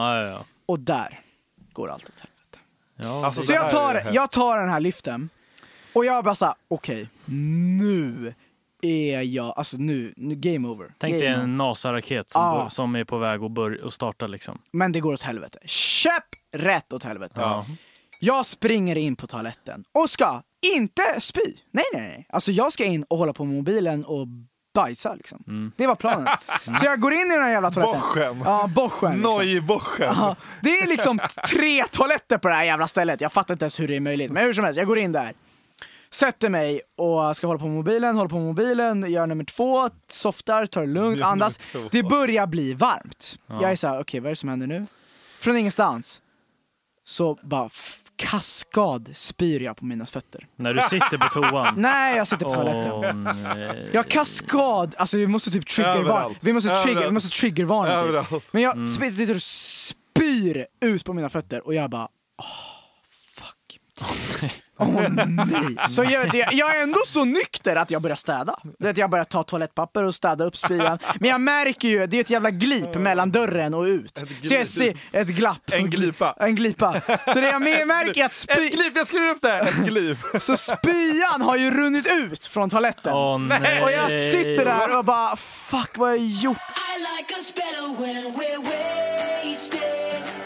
Och 0.68 0.78
där 0.80 1.20
går 1.72 1.90
allt 1.90 2.04
åt 2.04 2.10
helvete. 2.20 2.30
Ja 2.96 3.26
Alltså, 3.26 3.42
Så 3.42 3.52
jag 3.52 3.70
tar, 3.70 4.02
jag 4.12 4.30
tar 4.30 4.58
den 4.58 4.68
här 4.68 4.80
lyften 4.80 5.28
och 5.92 6.04
jag 6.04 6.24
bara 6.24 6.34
såhär, 6.34 6.54
okej, 6.68 7.08
nu 7.68 8.34
är 8.82 9.20
jag, 9.22 9.54
alltså 9.58 9.76
nu, 9.76 10.14
nu 10.16 10.34
game 10.34 10.68
over. 10.68 10.94
Tänk 10.98 11.14
dig 11.14 11.26
en 11.26 11.56
NASA-raket 11.56 12.30
som, 12.30 12.42
bör- 12.42 12.68
som 12.68 12.96
är 12.96 13.04
på 13.04 13.18
väg 13.18 13.42
att, 13.42 13.50
bör- 13.50 13.86
att 13.86 13.92
starta 13.92 14.26
liksom. 14.26 14.58
Men 14.70 14.92
det 14.92 15.00
går 15.00 15.12
åt 15.12 15.22
helvete. 15.22 15.58
Käpp 15.66 16.24
rätt 16.52 16.92
åt 16.92 17.04
helvete. 17.04 17.34
Ja. 17.36 17.64
Jag 18.20 18.46
springer 18.46 18.96
in 18.96 19.16
på 19.16 19.26
toaletten 19.26 19.84
och 20.02 20.10
ska 20.10 20.42
inte 20.76 21.20
spy. 21.20 21.40
Nej, 21.70 21.84
nej, 21.94 22.02
nej. 22.02 22.26
Alltså 22.28 22.52
jag 22.52 22.72
ska 22.72 22.84
in 22.84 23.04
och 23.08 23.18
hålla 23.18 23.32
på 23.32 23.44
med 23.44 23.54
mobilen 23.56 24.04
och 24.04 24.26
bajsa 24.74 25.14
liksom. 25.14 25.72
Det 25.76 25.86
var 25.86 25.94
planen. 25.94 26.28
Så 26.80 26.86
jag 26.86 27.00
går 27.00 27.12
in 27.12 27.30
i 27.30 27.34
den 27.34 27.42
här 27.42 27.50
jävla 27.50 27.70
toaletten. 27.70 28.00
Boschen. 28.00 28.42
Ja, 28.44 28.70
boschen. 28.74 29.12
Liksom. 29.12 29.32
Nojboschen. 29.32 30.14
Ja, 30.16 30.36
det 30.62 30.78
är 30.78 30.86
liksom 30.86 31.18
tre 31.50 31.84
toaletter 31.90 32.38
på 32.38 32.48
det 32.48 32.54
här 32.54 32.64
jävla 32.64 32.88
stället. 32.88 33.20
Jag 33.20 33.32
fattar 33.32 33.54
inte 33.54 33.64
ens 33.64 33.80
hur 33.80 33.88
det 33.88 33.96
är 33.96 34.00
möjligt. 34.00 34.30
Men 34.30 34.44
hur 34.44 34.52
som 34.52 34.64
helst, 34.64 34.78
jag 34.78 34.86
går 34.86 34.98
in 34.98 35.12
där. 35.12 35.32
Sätter 36.10 36.48
mig 36.48 36.80
och 36.96 37.36
ska 37.36 37.46
hålla 37.46 37.58
på 37.58 37.66
med 37.66 37.74
mobilen, 37.74 38.16
håller 38.16 38.28
på 38.28 38.36
med 38.36 38.44
mobilen, 38.44 39.10
gör 39.12 39.26
nummer 39.26 39.44
två, 39.44 39.90
softar, 40.08 40.66
tar 40.66 40.80
det 40.80 40.86
lugnt, 40.86 41.22
andas. 41.22 41.60
Det 41.90 42.02
börjar 42.02 42.46
bli 42.46 42.74
varmt. 42.74 43.38
Jag 43.46 43.70
är 43.72 43.76
såhär, 43.76 44.00
okej 44.00 44.20
vad 44.20 44.26
är 44.26 44.30
det 44.30 44.36
som 44.36 44.48
händer 44.48 44.66
nu? 44.66 44.86
Från 45.40 45.56
ingenstans 45.56 46.20
så 47.04 47.38
bara 47.42 47.68
kaskad 48.16 49.10
spyr 49.12 49.60
jag 49.60 49.76
på 49.76 49.84
mina 49.84 50.06
fötter. 50.06 50.46
När 50.56 50.74
du 50.74 50.82
sitter 50.82 51.18
på 51.18 51.28
toan. 51.28 51.74
Nej, 51.76 52.16
jag 52.16 52.28
sitter 52.28 52.44
på 52.44 52.54
toaletten. 52.54 53.24
Nej. 53.24 53.90
Jag 53.92 54.08
kaskad, 54.08 54.94
alltså 54.98 55.16
vi 55.16 55.26
måste 55.26 55.50
typ 55.50 55.66
triggervarna. 55.66 56.34
Vi 56.40 56.52
måste, 56.52 56.68
trigger, 56.68 56.84
vi 56.84 56.90
Överallt. 56.92 57.14
måste 57.14 57.38
triggervarna. 57.40 58.02
Typ. 58.02 58.08
Överallt. 58.08 58.52
Men 58.52 58.62
jag 58.62 58.76
mm. 58.76 59.10
sitter 59.12 59.34
och 59.34 59.42
spyr 59.42 60.66
ut 60.80 61.04
på 61.04 61.12
mina 61.12 61.28
fötter 61.28 61.66
och 61.66 61.74
jag 61.74 61.90
bara, 61.90 62.08
åh, 62.38 62.46
fuck. 63.34 63.80
Åh 64.78 65.02
nej. 65.08 65.88
Så 65.88 66.04
jag, 66.04 66.34
jag, 66.34 66.52
jag 66.52 66.76
är 66.76 66.82
ändå 66.82 66.98
så 67.06 67.24
nykter 67.24 67.76
att 67.76 67.90
jag 67.90 68.02
börjar 68.02 68.16
städa. 68.16 68.56
Det 68.78 68.88
att 68.88 68.98
jag 68.98 69.10
börjar 69.10 69.24
ta 69.24 69.42
toalettpapper 69.42 70.02
och 70.02 70.14
städa 70.14 70.44
upp 70.44 70.56
spyan. 70.56 70.98
Men 71.20 71.30
jag 71.30 71.40
märker 71.40 71.88
ju, 71.88 72.06
det 72.06 72.16
är 72.16 72.20
ett 72.20 72.30
jävla 72.30 72.50
glip 72.50 72.94
mellan 72.94 73.30
dörren 73.30 73.74
och 73.74 73.82
ut. 73.82 74.24
Så 74.42 74.54
jag 74.54 74.66
ser 74.66 74.96
ett 75.12 75.28
glapp. 75.28 75.70
En 75.72 75.90
glipa. 75.90 76.34
En 76.40 76.54
glipa. 76.54 77.00
Så 77.26 77.40
det 77.40 77.48
jag 77.48 77.62
märker 77.62 78.24
att 78.24 78.30
Ett 78.30 78.36
spy, 78.36 78.68
glip, 78.68 78.96
jag 78.96 79.06
skriver 79.06 79.28
upp 79.28 79.42
det 79.42 79.48
här! 79.48 79.62
Ett 79.62 79.76
glip. 79.76 80.18
så 80.40 80.56
spyan 80.56 81.42
har 81.42 81.56
ju 81.56 81.70
runnit 81.70 82.06
ut 82.18 82.46
från 82.46 82.70
toaletten. 82.70 83.14
Åh 83.14 83.38
nej. 83.38 83.82
Och 83.82 83.92
jag 83.92 84.10
sitter 84.10 84.64
där 84.64 84.98
och 84.98 85.04
bara, 85.04 85.36
fuck 85.36 85.98
vad 85.98 86.08
har 86.08 86.16
jag 86.16 86.26
gjort? 86.26 86.56
I 86.56 87.00
like 87.00 87.34
us 87.34 87.54
better 87.54 88.00
when 88.00 88.34
we're 88.34 88.62
wasted. 88.62 90.43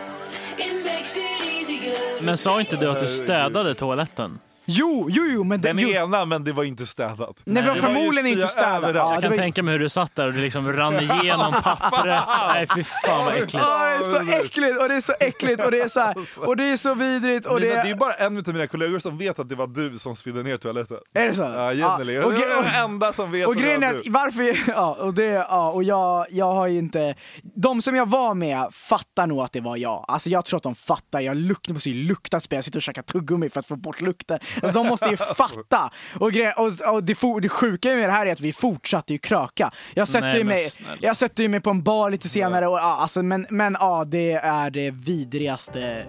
Men 2.21 2.37
sa 2.37 2.61
inte 2.61 2.77
du 2.77 2.91
att 2.91 3.01
du 3.01 3.07
städade 3.07 3.75
toaletten? 3.75 4.39
Jo, 4.71 5.07
jo, 5.11 5.23
jo, 5.35 5.45
men 5.45 5.61
det, 5.61 5.69
Den 5.69 5.79
jo, 5.79 5.89
ena, 5.89 6.25
men 6.25 6.45
det 6.45 6.53
var 6.53 6.65
inte 6.65 6.87
städat. 6.87 7.43
Nej, 7.45 7.63
det 7.63 7.69
var 7.69 7.77
ju 7.77 7.83
förmodligen 7.83 8.25
spya 8.25 8.33
inte 8.33 8.47
städat. 8.47 8.95
Ja, 8.95 9.13
Jag 9.15 9.23
kan 9.23 9.31
var- 9.31 9.39
tänka 9.39 9.63
mig 9.63 9.73
hur 9.73 9.79
du 9.81 9.89
satt 9.89 10.15
där 10.15 10.27
och 10.27 10.33
det 10.33 10.41
liksom 10.41 10.73
rann 10.73 10.95
igenom 11.01 11.53
pappret. 11.63 12.21
Nej 12.49 12.67
fy 12.77 12.85
fan 12.85 13.25
vad 13.25 13.35
äckligt. 13.35 13.53
Ja, 13.55 13.89
det 13.89 13.95
är 13.95 14.25
så 14.25 14.45
äckligt 14.45 14.81
och 14.81 14.89
det 14.89 14.95
är 14.95 15.01
så 15.01 15.13
äckligt 15.21 15.65
och 15.65 15.71
det 15.71 15.81
är 15.81 15.89
så 15.89 16.01
här, 16.01 16.15
och 16.39 16.57
det 16.57 16.65
är 16.65 16.77
så 16.77 16.95
vidrigt 16.95 17.47
och 17.47 17.61
Mina, 17.61 17.75
det 17.75 17.83
det 17.83 17.91
är 17.91 17.95
bara 17.95 18.13
en 18.15 18.39
av 18.39 18.49
mina 18.49 18.67
kollegor 18.67 18.99
som 18.99 19.19
vet 19.19 19.39
att 19.39 19.49
det 19.49 19.55
var 19.55 19.67
du 19.67 19.99
som 19.99 20.15
spydde 20.17 20.43
ner 20.43 20.57
toaletten. 20.57 20.97
Är 21.15 21.27
det 21.29 21.35
så? 21.35 21.43
Ja, 21.43 21.73
Jenny. 21.73 22.13
Ja, 22.13 22.21
Och, 22.25 22.33
och 22.33 22.39
den 22.65 22.65
enda 22.85 23.13
som 23.13 23.33
vet 23.33 23.47
Och 23.47 23.57
grejen 23.57 23.83
är 23.83 23.95
att 23.95 24.07
varför, 24.07 24.71
ja 24.71 24.95
och 25.01 25.15
det, 25.15 25.25
ja 25.25 25.71
och 25.71 25.83
jag, 25.85 26.27
jag 26.31 26.53
har 26.55 26.67
ju 26.67 26.79
inte, 26.79 27.15
de 27.43 27.83
som 27.83 27.95
jag 27.97 28.09
var 28.09 28.35
med 28.35 28.67
fattar 28.73 29.27
nog 29.27 29.41
att 29.41 29.53
det 29.53 29.61
var 29.61 29.77
jag. 29.77 30.05
Alltså 30.09 30.31
jag 30.31 30.45
tror 30.45 30.57
att 30.57 30.63
de 30.63 30.75
fattar, 30.75 31.21
jag 31.21 31.37
luktar, 31.37 31.75
måste 31.75 31.91
ju 31.91 32.05
lukta 32.09 32.41
spel, 32.41 32.57
jag 32.57 32.65
sitter 32.65 32.79
och 32.79 32.83
käkar 32.83 33.03
tuggummi 33.03 33.51
för 33.51 33.61
att 33.61 33.67
få 33.67 33.77
bort 33.77 34.01
lukten. 34.01 34.39
Alltså 34.63 34.83
de 34.83 34.87
måste 34.89 35.09
ju 35.09 35.17
fatta. 35.17 35.91
Och, 36.21 36.33
grejen, 36.33 36.53
och, 36.57 36.95
och 36.95 37.05
det, 37.05 37.15
for, 37.15 37.41
det 37.41 37.49
sjuka 37.49 37.89
med 37.89 38.09
det 38.09 38.13
här 38.13 38.27
är 38.27 38.33
att 38.33 38.41
vi 38.41 38.53
fortsatte 38.53 39.13
ju 39.13 39.19
kröka. 39.19 39.71
Jag 39.95 40.09
sätter, 40.09 40.29
Nej, 40.29 40.39
ju 40.39 40.45
mig, 40.45 40.71
snälla. 40.71 40.97
jag 41.01 41.17
sätter 41.17 41.43
ju 41.43 41.49
mig 41.49 41.61
på 41.61 41.71
en 41.71 41.83
bar 41.83 42.11
lite 42.11 42.29
senare 42.29 42.67
och 42.67 42.79
ja, 42.79 42.97
alltså, 43.01 43.23
men, 43.23 43.47
men 43.51 43.77
ja, 43.81 44.05
det 44.05 44.33
är 44.33 44.71
det 44.71 44.91
vidrigaste. 44.91 46.05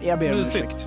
Jag 0.00 0.18
ber 0.18 0.32
om 0.32 0.38
ursäkt. 0.38 0.86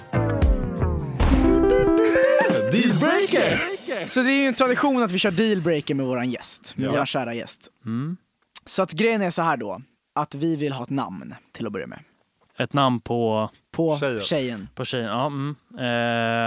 Dealbreaker! 2.71 4.07
Så 4.07 4.21
det 4.21 4.31
är 4.31 4.41
ju 4.41 4.45
en 4.45 4.53
tradition 4.53 5.03
att 5.03 5.11
vi 5.11 5.17
kör 5.19 5.31
dealbreaker 5.31 5.95
med 5.95 6.05
våran 6.05 6.29
gäst, 6.29 6.73
med 6.77 6.89
våran 6.89 7.05
kära 7.05 7.33
gäst. 7.33 7.67
Så 8.65 8.81
att 8.83 8.91
grejen 8.91 9.21
är 9.21 9.31
så 9.31 9.41
här 9.41 9.57
då, 9.57 9.81
att 10.15 10.35
vi 10.35 10.55
vill 10.55 10.73
ha 10.73 10.83
ett 10.83 10.89
namn 10.89 11.35
till 11.51 11.65
att 11.65 11.73
börja 11.73 11.87
med. 11.87 11.99
Ett 12.57 12.73
namn 12.73 12.99
på, 12.99 13.49
På 13.71 13.97
Tjejen. 13.99 14.21
tjejen. 14.21 14.69
på 14.75 14.85
tjejen. 14.85 15.07
Ja, 15.07 15.25
mm. 15.27 15.55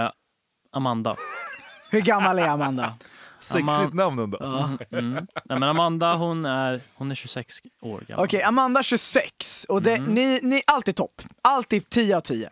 eh, 0.05 0.11
Amanda. 0.71 1.15
Hur 1.91 2.01
gammal 2.01 2.39
är 2.39 2.47
Amanda? 2.47 2.93
Sexigt 3.39 3.93
namn 3.93 4.19
ändå. 4.19 4.37
Mm. 4.91 5.11
Nej, 5.45 5.59
men 5.59 5.63
Amanda 5.63 6.13
hon 6.13 6.45
är, 6.45 6.81
hon 6.95 7.11
är 7.11 7.15
26 7.15 7.55
år 7.81 8.03
gammal. 8.07 8.25
Okej, 8.25 8.41
Amanda 8.41 8.83
26. 8.83 9.65
Och 9.69 9.81
det, 9.81 10.01
ni, 10.01 10.39
ni, 10.43 10.61
allt 10.67 10.87
är 10.87 10.91
topp. 10.91 11.21
Allt 11.41 11.73
är 11.73 11.79
10 11.79 12.15
av 12.15 12.21
10. 12.21 12.49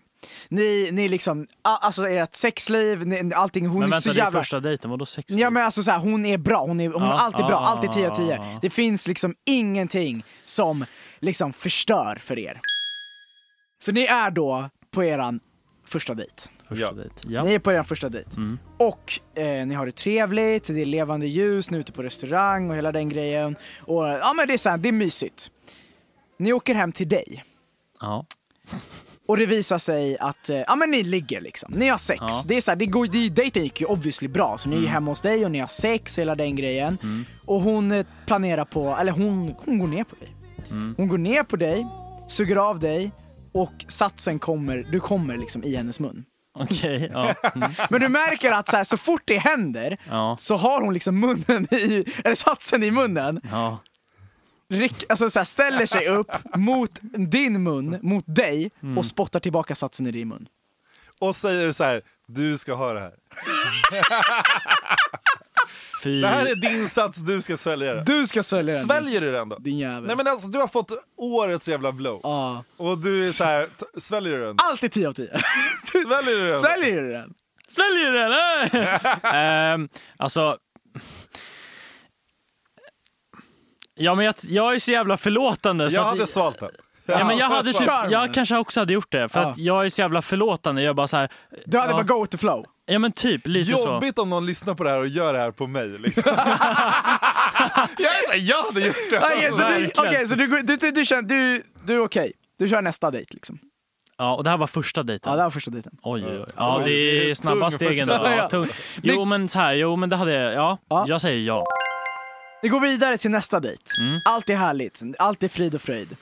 Ni, 0.50 0.90
ni 0.92 1.08
liksom, 1.10 1.48
alltså 1.62 2.10
ert 2.10 2.36
sexliv, 2.36 3.08
ni, 3.08 3.34
allting, 3.34 3.68
hon 3.68 3.80
Men 3.80 3.90
är 3.90 3.92
vänta, 3.92 4.02
så 4.02 4.10
det 4.10 4.14
är 4.20 4.24
jävla... 4.26 4.40
första 4.40 4.60
dejten, 4.60 4.92
vadå 4.92 5.06
sex? 5.06 5.26
Ja 5.32 5.50
men 5.50 5.66
alltså 5.66 5.84
så 5.84 5.92
här, 5.92 6.00
hon 6.00 6.26
är 6.26 6.38
bra, 6.38 6.66
hon 6.66 6.80
är, 6.80 6.90
hon 6.90 7.04
Ja, 7.04 7.14
är 7.14 7.18
alltid 7.18 7.46
bra, 7.46 7.52
ja, 7.52 7.58
alltid 7.68 7.92
10 7.92 8.10
av 8.10 8.16
10. 8.16 8.36
ja. 8.36 8.60
Det 8.62 8.70
finns 8.70 9.08
liksom 9.08 9.36
ingenting 9.46 10.26
som 10.46 10.86
liksom 11.20 11.54
förstör 11.54 12.16
för 12.24 12.40
er. 12.40 12.60
Så 13.80 13.92
ni 13.92 14.06
är 14.06 14.32
då 14.32 14.70
på 14.92 15.04
eran 15.04 15.40
första 15.88 16.14
dejt. 16.14 16.34
Första 16.70 16.86
Ja. 16.86 16.92
dejt. 16.92 17.16
Ja. 17.28 17.44
Ni 17.44 17.54
är 17.54 17.60
på 17.60 17.72
er 17.72 17.84
första 17.84 18.10
dejt. 18.10 18.30
Mm. 18.38 18.60
Och 18.80 19.20
eh, 19.36 19.66
ni 19.68 19.76
har 19.76 19.86
det 19.86 19.92
trevligt, 19.92 20.68
det 20.68 20.82
är 20.82 20.86
levande 20.86 21.28
ljus, 21.28 21.70
ni 21.72 21.78
är 21.78 21.82
ute 21.82 21.92
på 21.92 22.04
restaurang 22.04 22.70
och 22.70 22.76
hela 22.76 22.92
den 22.92 23.10
grejen. 23.10 23.56
Och 23.80 24.04
ja 24.08 24.34
men 24.34 24.48
det 24.48 24.54
är 24.54 24.58
så 24.58 24.70
här, 24.70 24.78
det 24.78 24.90
är 24.90 24.94
mysigt. 24.94 25.52
Ni 26.40 26.54
åker 26.54 26.76
hem 26.76 26.92
till 26.92 27.10
dig. 27.10 27.44
ja. 28.02 28.26
Och 29.28 29.38
det 29.38 29.46
visar 29.46 29.78
sig 29.78 30.18
att, 30.18 30.50
eh, 30.50 30.58
ja 30.58 30.76
men 30.76 30.92
ni 30.92 31.04
ligger 31.04 31.42
liksom, 31.42 31.72
ni 31.76 31.88
har 31.88 31.98
sex. 31.98 32.20
Ja. 32.28 32.34
Mm. 32.34 32.48
Det 32.48 32.56
är 32.58 32.62
så 32.62 32.72
här, 32.72 32.76
det 32.76 32.86
går, 32.86 33.08
det, 33.08 33.30
dejten 33.30 33.64
gick 33.64 33.82
ju 33.82 33.88
obviously 33.88 34.28
bra, 34.28 34.58
så 34.58 34.70
ni 34.70 34.76
är 34.76 34.80
ju 34.80 34.88
hemma 34.88 35.12
hos 35.12 35.22
dig 35.22 35.46
och 35.46 35.52
ni 35.52 35.60
har 35.60 35.68
sex 35.68 36.18
och 36.18 36.22
hela 36.22 36.36
den 36.36 36.56
grejen. 36.56 36.98
Och 37.46 37.62
hon 37.62 37.92
eh, 37.92 38.06
planerar 38.26 38.66
på, 38.66 38.98
eller 39.00 39.12
hon, 39.12 39.56
hon 39.66 39.80
går 39.80 39.88
ner 39.88 40.04
på 40.04 40.16
dig. 40.16 40.36
Mm. 40.72 40.94
Hon 40.98 41.08
går 41.08 41.18
ner 41.18 41.44
på 41.44 41.56
dig, 41.56 41.88
suger 42.28 42.56
av 42.56 42.80
dig 42.80 43.12
och 43.52 43.74
satsen 43.88 44.40
kommer, 44.40 44.86
du 44.92 45.00
kommer 45.00 45.38
liksom 45.38 45.64
i 45.64 45.76
hennes 45.76 46.00
mun. 46.00 46.26
Okej, 46.60 47.10
ja. 47.14 47.34
Mm. 47.56 47.72
Men 47.90 48.02
du 48.02 48.08
märker 48.10 48.52
att 48.52 48.70
så, 48.70 48.78
här, 48.78 48.84
så 48.84 48.98
fort 48.98 49.22
det 49.26 49.38
händer 49.38 49.98
Ja. 50.10 50.36
så 50.40 50.56
har 50.56 50.82
hon 50.82 50.94
liksom 50.94 51.20
munnen 51.20 51.68
i, 51.74 52.06
eller 52.24 52.36
satsen 52.36 52.84
i 52.84 52.92
munnen, 52.92 53.42
ja. 53.52 53.80
Rick, 54.70 55.04
alltså 55.10 55.30
så 55.30 55.40
här, 55.40 55.44
ställer 55.46 55.86
sig 55.86 56.08
upp 56.08 56.32
mot 56.56 56.92
din 57.18 57.64
mun, 57.64 58.00
mot 58.02 58.24
dig 58.28 58.72
Mm. 58.84 58.98
och 58.98 59.06
spottar 59.06 59.40
tillbaka 59.40 59.76
satsen 59.76 60.08
i 60.08 60.12
din 60.12 60.28
mun. 60.28 60.48
Och 61.20 61.36
säger 61.36 61.72
så 61.72 61.84
här, 61.84 62.02
du 62.28 62.58
ska 62.58 62.74
ha 62.74 62.94
det 62.94 63.00
här. 63.00 63.14
Fy. 66.04 66.22
Det 66.22 66.28
här 66.28 66.46
är 66.46 66.56
din 66.56 66.90
sats, 66.90 67.20
du 67.20 67.42
ska 67.42 67.58
svälja 67.58 67.94
det. 67.94 68.04
Du 68.04 68.28
ska 68.28 68.44
svälja 68.44 68.76
den. 68.76 68.86
Sväljer 68.86 69.22
du 69.22 69.32
den 69.32 69.50
då? 69.50 69.58
Din 69.58 69.78
jävel. 69.78 70.04
Nej 70.04 70.16
men 70.16 70.28
alltså 70.28 70.48
du 70.48 70.60
har 70.60 70.68
fått 70.68 70.92
årets 71.18 71.68
jävla 71.70 71.92
blow. 71.92 72.20
Ja. 72.24 72.64
Och 72.78 72.98
du 72.98 73.28
är 73.28 73.32
så 73.32 73.44
här, 73.44 73.68
sväljer 73.98 74.38
du 74.38 74.46
den? 74.46 74.56
Alltid 74.60 74.92
10 74.92 75.08
av 75.08 75.14
10. 75.14 75.42
Sväljer 75.92 76.36
du 76.42 76.48
den? 76.48 76.60
Sväljer 76.60 77.02
du 77.02 77.12
den? 77.12 77.34
Sväljer 77.68 78.12
du 78.12 78.20
den? 78.20 78.88
Ehm, 79.36 79.90
alltså... 80.18 80.58
Ja 83.96 84.16
men 84.16 84.26
jag, 84.26 84.36
jag 84.42 84.76
är 84.76 84.80
så 84.80 84.92
jävla 84.92 85.18
förlåtande. 85.18 85.92
Så 85.92 85.96
Jag 85.98 86.02
att, 86.04 86.10
hade 86.10 86.28
svalt 86.28 86.60
den. 86.60 86.70
ja, 87.06 87.26
men 87.26 87.38
jag, 87.38 87.50
hade 87.50 87.74
typ, 87.74 87.82
Charmen. 87.82 88.12
jag 88.12 88.34
kanske 88.34 88.58
också 88.58 88.80
hade 88.80 88.94
gjort 88.94 89.12
det, 89.12 89.30
för 89.30 89.42
Ja. 89.42 89.48
att 89.48 89.58
jag 89.58 89.86
är 89.86 89.90
så 89.90 90.02
jävla 90.02 90.22
förlåtande. 90.22 90.82
Jag 90.82 90.96
bara 90.96 91.08
så 91.08 91.18
här, 91.18 91.30
Du 91.66 91.78
hade 91.78 91.92
ja, 91.92 91.96
bara 91.96 92.04
go 92.04 92.22
with 92.22 92.32
the 92.32 92.38
flow. 92.38 92.66
Ja 92.86 93.00
men 93.00 93.12
typ, 93.12 93.48
lite 93.48 93.72
så. 93.78 93.88
Jobbigt 93.88 94.20
om 94.20 94.30
någon 94.30 94.46
lyssnar 94.46 94.74
på 94.76 94.84
det 94.84 94.90
här 94.90 95.00
och 95.00 95.08
gör 95.08 95.34
det 95.34 95.40
här 95.40 95.52
på 95.52 95.68
mig 95.68 95.88
liksom. 95.90 96.24
jag 97.98 98.16
är 98.16 98.26
såhär, 98.28 98.40
jag 98.40 98.64
hade 98.64 98.82
gjort 98.88 98.96
det. 99.12 99.18
Okej, 99.18 99.50
så, 99.52 99.58
du, 99.58 100.08
okay, 100.10 100.26
så 100.26 100.36
du, 100.36 100.48
du, 100.48 100.78
du, 100.78 100.92
du, 100.92 101.06
känner, 101.06 101.22
du, 101.22 101.64
du 101.86 101.94
är 101.96 102.00
okej. 102.04 102.32
Du 102.60 102.68
kör 102.68 102.82
nästa 102.82 103.12
dejt 103.12 103.34
liksom. 103.34 103.60
Ja, 104.18 104.36
och 104.36 104.44
det 104.44 104.50
här 104.50 104.58
var 104.58 104.68
första 104.68 105.04
dejten. 105.04 105.32
Ja, 105.32 105.38
det 105.38 105.44
var 105.44 105.50
första 105.50 105.72
dejten. 105.72 105.92
Oj, 106.04 106.26
oj, 106.30 106.40
oj. 106.40 106.46
Ja, 106.58 106.82
det 106.86 106.92
är 107.32 107.36
snabba 107.36 107.72
stegen. 107.72 108.08
Ja, 108.08 108.36
Ja. 108.36 108.50
tung. 108.50 108.68
Jo, 109.04 109.26
men 109.26 109.50
så 109.50 109.60
här, 109.60 109.74
jo, 109.74 109.96
men 109.96 110.10
det 110.10 110.16
hade 110.16 110.32
jag. 110.34 110.54
Ja, 110.54 110.78
Ja. 110.90 111.06
jag 111.08 111.22
säger 111.22 111.48
ja. 111.48 111.64
Vi 112.64 112.70
går 112.70 112.80
vidare 112.80 113.18
till 113.18 113.32
nästa 113.32 113.60
dejt. 113.60 113.84
Mm. 114.00 114.20
Allt 114.26 114.50
är 114.50 114.56
härligt, 114.56 115.02
allt 115.20 115.44
är 115.44 115.48
frid 115.48 115.76
och 115.76 115.82
fröjd. 115.82 116.18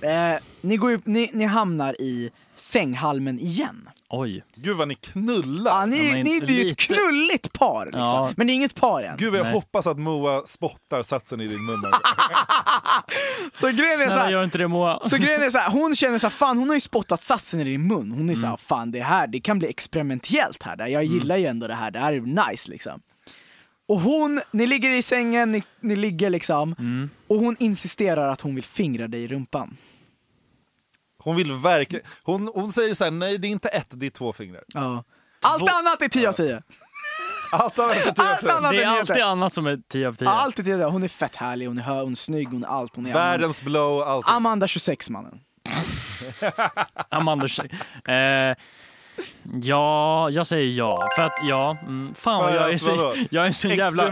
Eh, 0.00 0.40
ni, 0.60 0.76
går 0.76 0.90
ju, 0.90 1.00
ni, 1.04 1.30
ni 1.32 1.44
hamnar 1.44 2.00
i 2.00 2.30
sänghalmen 2.54 3.38
igen. 3.38 3.88
Oj. 4.08 4.44
Gud 4.54 4.76
vad 4.76 4.88
ni 4.88 4.94
knullar. 4.94 5.80
Ja, 5.80 5.86
ni, 5.86 6.06
Ja, 6.08 6.12
men 6.14 6.22
ni, 6.24 6.40
det 6.40 6.52
är 6.52 6.54
ju 6.54 6.60
ett 6.60 6.80
lite- 6.90 6.94
knulligt 6.94 7.52
par, 7.52 7.84
liksom. 7.86 8.00
Ja. 8.02 8.32
men 8.36 8.46
det 8.46 8.52
är 8.52 8.54
inget 8.54 8.74
par 8.74 9.02
än. 9.02 9.16
Gud 9.16 9.30
vad 9.30 9.38
jag 9.38 9.44
Nej. 9.44 9.52
hoppas 9.52 9.86
att 9.86 9.98
Moa 9.98 10.42
spottar 10.46 11.02
satsen 11.02 11.40
i 11.40 11.46
din 11.48 11.64
mun. 11.66 11.82
Så 13.52 13.66
grejen 13.66 13.82
är 13.92 13.96
så 13.96 14.02
Snälla 14.04 14.22
här, 14.22 14.30
gör 14.30 14.44
inte 14.44 14.58
det 14.58 14.68
Moa. 14.68 15.08
Så 15.08 15.16
grejen 15.16 15.42
är 15.42 15.50
så 15.50 15.58
här, 15.58 15.70
hon 15.70 15.96
känner 15.96 16.18
så 16.18 16.26
här, 16.26 16.30
fan 16.32 16.58
hon 16.58 16.68
har 16.68 16.74
ju 16.76 16.80
spottat 16.80 17.22
satsen 17.22 17.60
i 17.60 17.64
din 17.64 17.86
mun. 17.86 18.12
Hon 18.12 18.30
är 18.30 18.34
så 18.34 18.38
Mm. 18.40 18.50
här, 18.50 18.56
fan 18.56 18.90
det 18.90 19.00
här, 19.00 19.26
det 19.26 19.40
kan 19.40 19.58
bli 19.58 19.68
experimentellt 19.68 20.62
här. 20.62 20.76
Där. 20.76 20.86
Jag 20.86 21.04
gillar 21.04 21.36
ju 21.36 21.46
ändå 21.46 21.66
det 21.66 21.74
här, 21.74 21.90
det 21.90 21.98
här 21.98 22.12
är 22.12 22.20
nice 22.50 22.70
liksom. 22.70 23.00
Och 23.88 24.00
hon, 24.00 24.40
ni 24.50 24.66
ligger 24.66 24.90
i 24.90 25.02
sängen, 25.02 25.52
ni, 25.52 25.62
ni 25.80 25.96
ligger 25.96 26.30
liksom, 26.30 26.74
Mm. 26.78 27.10
och 27.26 27.36
hon 27.38 27.56
insisterar 27.60 28.28
att 28.28 28.40
hon 28.40 28.54
vill 28.54 28.64
fingra 28.64 29.08
dig 29.08 29.22
i 29.22 29.28
rumpan. 29.28 29.76
Hon 31.18 31.36
vill 31.36 31.52
verkligen, 31.52 32.06
hon, 32.22 32.50
hon 32.54 32.72
säger 32.72 32.94
så 32.94 33.04
här: 33.04 33.10
nej 33.10 33.38
det 33.38 33.46
är 33.46 33.50
inte 33.50 33.68
ett, 33.68 33.86
det 33.90 34.06
är 34.06 34.10
två 34.10 34.32
fingrar. 34.32 34.62
Ja. 34.74 35.04
Allt 35.42 35.70
annat 35.72 36.02
är 36.02 36.08
10 36.08 36.28
av 36.28 36.32
10. 36.32 36.62
Allt 37.52 37.78
annat 37.78 37.96
är 37.96 38.06
Allt 38.20 38.40
tio. 38.40 38.52
annat 38.52 38.72
Det 38.72 38.82
är 38.82 38.86
alltid 38.86 39.22
annat 39.22 39.54
som 39.54 39.66
är 39.66 39.78
10 39.88 40.08
av 40.08 40.14
10. 40.14 40.24
Ja, 40.28 40.30
allt 40.30 40.58
är 40.58 40.62
10 40.62 40.74
av 40.74 40.78
10. 40.78 40.84
Hon 40.86 41.02
är 41.02 41.08
fett 41.08 41.36
härlig, 41.36 41.66
hon 41.66 41.78
är 41.78 41.82
hö, 41.82 42.00
hon 42.02 42.12
är 42.12 42.16
snygg, 42.16 42.48
hon 42.48 42.64
är 42.64 42.68
allt. 42.68 42.96
Hon 42.96 43.06
är 43.06 43.12
Världens 43.14 43.62
blow, 43.62 44.02
allt. 44.02 44.28
Amanda 44.28 44.66
26 44.66 45.10
mannen. 45.10 45.40
Amanda 47.08 47.46
eh, 48.04 48.56
Ja, 49.62 50.30
jag 50.30 50.46
säger 50.46 50.72
ja. 50.78 51.08
För 51.16 51.22
att 51.22 51.32
ja, 51.42 51.76
mm, 51.82 52.14
fan 52.14 52.42
vad 52.42 52.54
jag 52.54 52.72
är 52.72 52.76
så, 52.78 53.14
jag 53.30 53.46
är 53.46 53.52
så 53.52 53.68
jävla... 53.68 54.04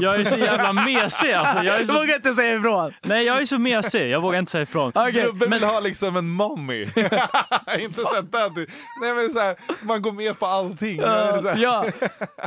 Jag 0.00 0.20
är 0.20 0.24
så 0.24 0.38
jävla 0.38 0.72
mesig 0.72 1.32
alltså. 1.32 1.64
Jag 1.64 1.80
är 1.80 1.84
så, 1.84 1.92
vågar 1.92 2.14
inte 2.16 2.32
säga 2.32 2.56
ifrån. 2.56 2.92
nej, 3.02 3.24
jag 3.24 3.40
är 3.40 3.46
så 3.46 3.58
mesig. 3.58 4.10
Jag 4.10 4.20
vågar 4.20 4.38
inte 4.38 4.52
säga 4.52 4.62
ifrån. 4.62 4.92
Okej. 4.94 5.12
Gubben 5.12 5.50
Men- 5.50 5.58
vill 5.58 5.68
ha 5.68 5.80
liksom 5.80 6.16
en 6.16 6.28
mommy. 6.28 6.82
inte 7.78 8.00
så 8.00 8.20
daddy. 8.30 8.66
Nej 9.02 9.14
men 9.14 9.30
så 9.30 9.40
här, 9.40 9.56
man 9.82 10.02
går 10.02 10.12
med 10.12 10.38
på 10.38 10.46
allting. 10.46 11.00
Här, 11.02 11.54
Ja, 11.58 11.86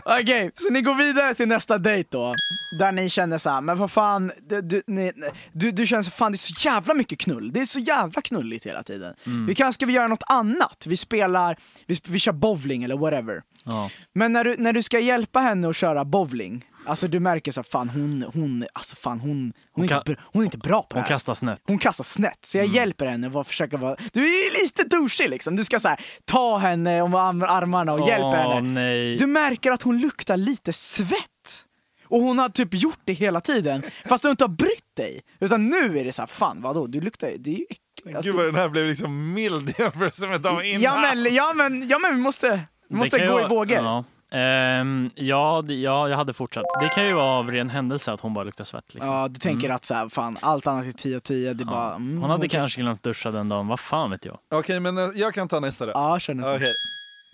okej. 0.06 0.52
Så 0.56 0.70
ni 0.74 0.82
går 0.82 0.96
vidare 0.96 1.34
till 1.34 1.48
nästa 1.48 1.78
dejt 1.78 2.08
då. 2.12 2.36
Där 2.80 2.92
ni 2.92 3.10
känner 3.10 3.38
så 3.38 3.50
här, 3.50 3.62
men 3.62 3.78
vad 3.78 3.92
fan, 3.92 4.32
du, 4.50 4.62
du, 4.62 4.82
ni, 4.88 5.12
du, 5.52 5.72
du 5.72 5.86
känner 5.86 6.04
så 6.04 6.12
fan 6.12 6.32
det 6.32 6.36
är 6.36 6.54
så 6.54 6.70
jävla 6.70 6.94
mycket 6.94 7.20
knull. 7.20 7.52
Det 7.54 7.62
är 7.62 7.66
så 7.66 7.80
jävla 7.80 8.22
knulligt 8.22 8.66
hela 8.66 8.84
tiden. 8.84 9.14
Vi 9.48 9.56
kanske 9.56 9.74
ska 9.74 9.86
vi 9.86 9.94
göra 9.94 10.08
något 10.08 10.24
annat? 10.30 10.84
Vi 10.88 10.98
spelar, 10.98 11.56
vi, 11.88 12.00
vi 12.08 12.20
kör 12.20 12.32
bowling 12.32 12.84
eller 12.84 12.98
whatever. 12.98 13.42
Ja. 13.66 13.90
Men 14.14 14.34
när 14.34 14.44
du, 14.44 14.56
när 14.58 14.74
du 14.74 14.84
ska 14.84 15.00
hjälpa 15.00 15.40
henne 15.40 15.70
att 15.70 15.76
köra 15.76 16.06
bowling, 16.06 16.66
alltså 16.86 17.08
du 17.08 17.20
märker 17.20 17.52
så 17.52 17.60
här, 17.60 17.64
fan 17.64 17.90
hon, 17.90 18.26
hon, 18.34 18.66
alltså 18.74 18.96
fan 18.96 19.20
hon, 19.20 19.54
hon, 19.72 19.86
är, 19.86 19.90
ka- 19.90 19.98
inte, 19.98 20.12
bra- 20.14 20.24
hon 20.34 20.42
är 20.42 20.46
inte 20.46 20.58
bra 20.58 20.82
på 20.82 20.88
Hon 20.92 20.96
det 20.96 21.02
här. 21.02 21.08
kastar 21.08 21.34
snett. 21.34 21.62
Hon 21.68 21.78
kastar 21.78 22.04
snett, 22.04 22.46
så 22.46 22.58
jag 22.58 22.66
hjälper 22.68 23.06
henne 23.06 23.40
att 23.40 23.48
försöka 23.48 23.78
vara... 23.78 23.96
Du 24.14 24.22
är 24.22 24.64
lite 24.64 24.84
douchig 24.84 25.30
liksom, 25.30 25.56
du 25.56 25.64
ska 25.64 25.80
så 25.80 25.88
här, 25.88 26.00
ta 26.26 26.58
henne 26.58 27.02
om 27.02 27.16
arm- 27.16 27.46
armarna 27.48 27.94
och 27.94 28.08
hjälpa 28.08 28.26
Åh, 28.48 28.54
henne. 28.56 28.72
nej. 28.72 29.18
Du 29.18 29.26
märker 29.28 29.72
att 29.72 29.82
hon 29.82 30.00
luktar 30.00 30.38
lite 30.38 30.74
svett. 30.74 31.66
Och 32.12 32.20
hon 32.22 32.40
har 32.40 32.50
typ 32.50 32.74
gjort 32.74 33.00
det 33.06 33.14
hela 33.14 33.42
tiden, 33.42 33.84
fast 34.06 34.24
du 34.24 34.30
inte 34.30 34.44
har 34.44 34.50
brytt 34.50 34.96
dig. 34.98 35.22
Utan 35.40 35.68
nu 35.68 36.00
är 36.00 36.04
det 36.06 36.12
så 36.14 36.22
här, 36.22 36.28
fan 36.28 36.62
vadå, 36.62 36.88
du 36.88 37.02
luktar, 37.02 37.30
det 37.40 37.50
är 37.50 37.58
ju 37.58 37.66
äckligt. 37.70 38.16
Alltså, 38.18 38.32
Gud 38.32 38.36
vad 38.36 38.46
den 38.46 38.56
här 38.56 38.70
blev 38.70 38.88
liksom 38.88 39.34
mild 39.34 39.70
i 39.70 39.74
jämförelse 39.82 40.28
med 40.28 40.42
de 40.42 40.64
innan. 40.66 40.82
ja, 40.82 40.96
men, 41.02 41.34
ja, 41.36 41.54
men, 41.54 41.88
ja 41.90 42.00
men 42.00 42.16
vi 42.16 42.22
måste, 42.22 42.62
vi 42.90 42.96
måste 42.96 43.28
gå 43.28 43.42
i 43.42 43.48
vågor. 43.48 43.78
Ja. 43.78 44.04
Ehm, 44.34 45.10
ja, 45.16 45.64
det- 45.68 45.74
ja, 45.74 46.10
jag 46.10 46.18
hade 46.18 46.34
fortsatt. 46.34 46.64
Det 46.82 46.90
kan 46.90 47.06
ju 47.08 47.14
vara 47.14 47.26
av 47.40 47.52
ren 47.52 47.70
händelse 47.70 48.12
att 48.12 48.20
hon 48.22 48.34
bara 48.34 48.44
luktar 48.46 48.64
svett. 48.64 48.94
Liksom. 48.94 49.12
Ja, 49.12 49.28
du 49.28 49.36
tänker 49.40 49.70
att 49.70 49.86
så 49.86 49.94
här, 49.94 50.10
fan, 50.10 50.38
allt 50.42 50.68
annat 50.68 50.86
är 50.86 50.92
10 50.92 51.16
och 51.16 51.24
10, 51.24 51.54
det 51.54 51.64
är 51.64 51.66
bara... 51.66 51.96
Mm, 51.96 52.22
Hon 52.22 52.30
hade 52.30 52.40
okej. 52.46 52.50
kanske 52.50 52.82
glömt 52.82 53.04
duscha 53.04 53.32
den 53.32 53.50
dagen, 53.50 53.68
vad 53.68 53.80
fan 53.80 54.12
vet 54.12 54.26
jag. 54.26 54.38
Okej 54.54 54.80
men 54.80 54.98
eh, 54.98 55.04
jag 55.16 55.34
kan 55.34 55.48
ta 55.48 55.60
nästa 55.60 55.86
då. 55.86 55.92
Ja, 55.96 56.20
känner 56.20 56.44
så. 56.44 56.56
Okej. 56.56 56.74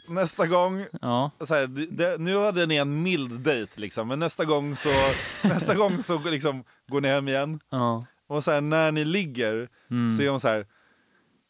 Nästa 0.08 0.48
gång, 0.48 0.86
Ja. 1.02 1.32
så 1.42 1.56
här, 1.56 1.68
det, 1.68 1.86
det, 1.86 2.18
nu 2.22 2.38
hade 2.38 2.66
ni 2.66 2.76
en 2.76 3.04
mild 3.04 3.40
dejt 3.40 3.82
liksom, 3.82 4.08
men 4.08 4.20
nästa 4.20 4.46
gång 4.46 4.76
så, 4.76 4.90
nästa 5.44 5.76
gång 5.76 6.04
så 6.04 6.20
liksom, 6.20 6.64
går 6.88 7.02
ni 7.02 7.08
hem 7.08 7.28
igen. 7.28 7.60
Ja. 7.70 8.06
Och 8.30 8.44
så 8.44 8.52
här, 8.52 8.62
när 8.62 8.92
ni 8.92 9.06
ligger 9.06 9.70
Mm. 9.92 10.18
så 10.18 10.24
är 10.24 10.30
hon 10.30 10.40
så 10.40 10.48
här, 10.48 10.66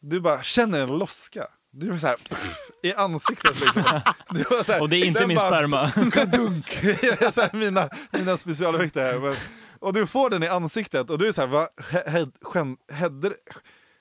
du 0.00 0.20
bara 0.20 0.42
känner 0.42 0.80
en 0.80 0.98
loska. 0.98 1.46
Du 1.70 1.92
är 1.92 1.98
så 1.98 2.06
här, 2.06 2.16
pff, 2.16 2.56
i 2.82 2.94
ansiktet 2.94 3.60
liksom. 3.60 3.82
Så 4.64 4.72
här, 4.72 4.80
Och 4.82 4.88
det 4.88 4.96
är 4.96 5.04
inte 5.04 5.26
min 5.26 5.36
bara 5.36 5.48
sperma. 5.48 5.86
Dunk. 6.36 6.68
Så 7.34 7.40
här, 7.40 7.56
mina, 7.56 7.88
mina 8.12 8.36
specialeffekter 8.36 9.02
här. 9.12 9.18
Men, 9.18 9.34
och 9.80 9.92
du 9.92 10.06
får 10.06 10.30
den 10.30 10.42
i 10.42 10.48
ansiktet 10.48 11.10
och 11.10 11.18
du 11.18 11.28
är 11.28 11.32
så 11.32 11.46
här, 11.46 11.68
sken- 12.44 12.76
hedde, 12.92 13.34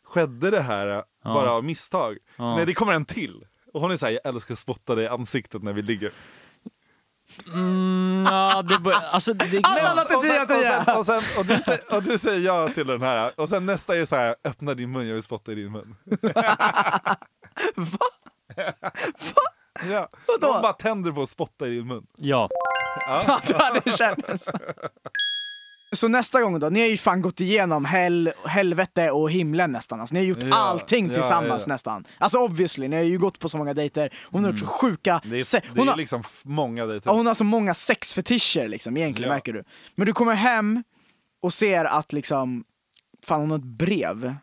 skedde 0.05 0.51
det 0.51 0.61
här 0.61 0.87
eh, 0.97 1.01
bara 1.23 1.51
av 1.51 1.63
misstag? 1.63 2.17
Ja. 2.37 2.55
Nej 2.55 2.65
det 2.65 2.73
kommer 2.73 2.93
en 2.93 3.05
till. 3.05 3.45
Och 3.77 3.81
hon 3.81 3.91
är 3.91 3.97
såhär, 3.97 4.13
jag 4.23 4.33
älskar 4.35 4.53
att 4.53 4.59
spotta 4.59 4.95
dig 4.95 5.03
i 5.05 5.07
ansiktet 5.07 5.63
när 5.63 5.73
vi 5.73 5.81
ligger. 5.81 6.13
Mm, 7.53 8.25
ja, 8.29 8.61
det, 8.61 8.79
bör- 8.79 8.93
alltså, 9.11 9.33
det, 9.33 9.59
Allt 9.63 9.79
annat 9.83 10.11
är 10.11 10.17
Och 10.17 10.23
10 10.23 10.31
sen, 10.31 10.41
och, 10.41 10.47
10! 10.47 10.83
sen, 10.85 10.97
och, 10.97 11.05
sen, 11.05 11.21
och, 11.39 11.45
du 11.45 11.57
säger, 11.57 11.95
och 11.95 12.03
du 12.03 12.17
säger 12.17 12.39
ja 12.39 12.69
till 12.69 12.87
den 12.87 13.01
här. 13.01 13.39
Och 13.39 13.49
sen 13.49 13.65
nästa 13.65 13.97
är 13.97 14.05
så 14.05 14.15
här, 14.15 14.35
öppna 14.43 14.73
din 14.73 14.91
mun, 14.91 15.07
jag 15.07 15.13
vill 15.13 15.23
spotta 15.23 15.51
i 15.51 15.55
din 15.55 15.71
mun. 15.71 15.95
Va? 17.75 17.97
Ja. 19.91 20.09
Vadå? 20.27 20.53
Hon 20.53 20.61
bara 20.61 20.73
tänder 20.73 21.11
på 21.11 21.21
att 21.21 21.29
spotta 21.29 21.67
i 21.67 21.69
din 21.69 21.87
mun. 21.87 22.07
ja. 22.17 22.49
Ja, 23.07 23.39
hade 23.57 23.91
känts. 23.97 24.49
Så 25.91 26.07
nästa 26.07 26.41
gång 26.41 26.59
då, 26.59 26.69
ni 26.69 26.79
har 26.79 26.87
ju 26.87 26.97
fan 26.97 27.21
gått 27.21 27.41
igenom 27.41 27.85
hel, 27.85 28.31
helvete 28.45 29.11
och 29.11 29.31
himlen 29.31 29.71
nästan. 29.71 29.99
Alltså, 30.01 30.13
ni 30.13 30.19
har 30.19 30.27
gjort 30.27 30.43
Ja, 30.43 30.55
allting 30.55 31.07
ja, 31.07 31.13
tillsammans 31.13 31.63
ja. 31.67 31.73
nästan. 31.73 32.05
Alltså 32.17 32.37
obviously, 32.37 32.87
ni 32.87 32.95
har 32.95 33.03
ju 33.03 33.17
gått 33.17 33.39
på 33.39 33.49
så 33.49 33.57
många 33.57 33.73
dejter. 33.73 34.13
Hon 34.31 34.43
har 34.43 34.51
gjort 34.51 34.59
så 34.59 34.65
sjuka... 34.65 35.21
Mm. 35.23 35.29
Det 35.29 35.37
är, 35.37 35.61
det 35.61 35.67
hon, 35.69 35.87
är 35.87 35.91
har, 35.91 35.97
liksom 35.97 36.23
många 36.45 36.85
dejter. 36.85 37.11
hon 37.11 37.25
har 37.25 37.33
så 37.33 37.43
många 37.43 37.73
sexfetischer 37.73 38.67
liksom, 38.67 38.97
egentligen 38.97 39.29
märker 39.29 39.53
du. 39.53 39.63
Men 39.95 40.05
du 40.07 40.13
kommer 40.13 40.33
hem 40.33 40.83
och 41.41 41.53
ser 41.53 41.85
att 41.85 42.13
liksom, 42.13 42.63
fan 43.25 43.39
hon 43.41 43.51
har 43.51 43.57
ett 43.57 43.63
brev 43.63 44.35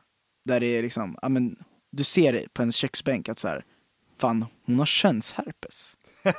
där 0.45 0.61
det 0.61 0.67
är 0.67 0.83
liksom, 0.83 1.19
ja 1.23 1.29
men 1.29 1.57
du 1.93 2.05
ser 2.05 2.33
det 2.33 2.55
på 2.55 2.63
hennes 2.63 2.77
köksbänk 2.77 3.29
att 3.29 3.39
så 3.39 3.49
här, 3.49 3.65
fan 4.21 4.47
hon 4.67 4.79
har 4.79 4.87
könsherpes. 4.87 5.97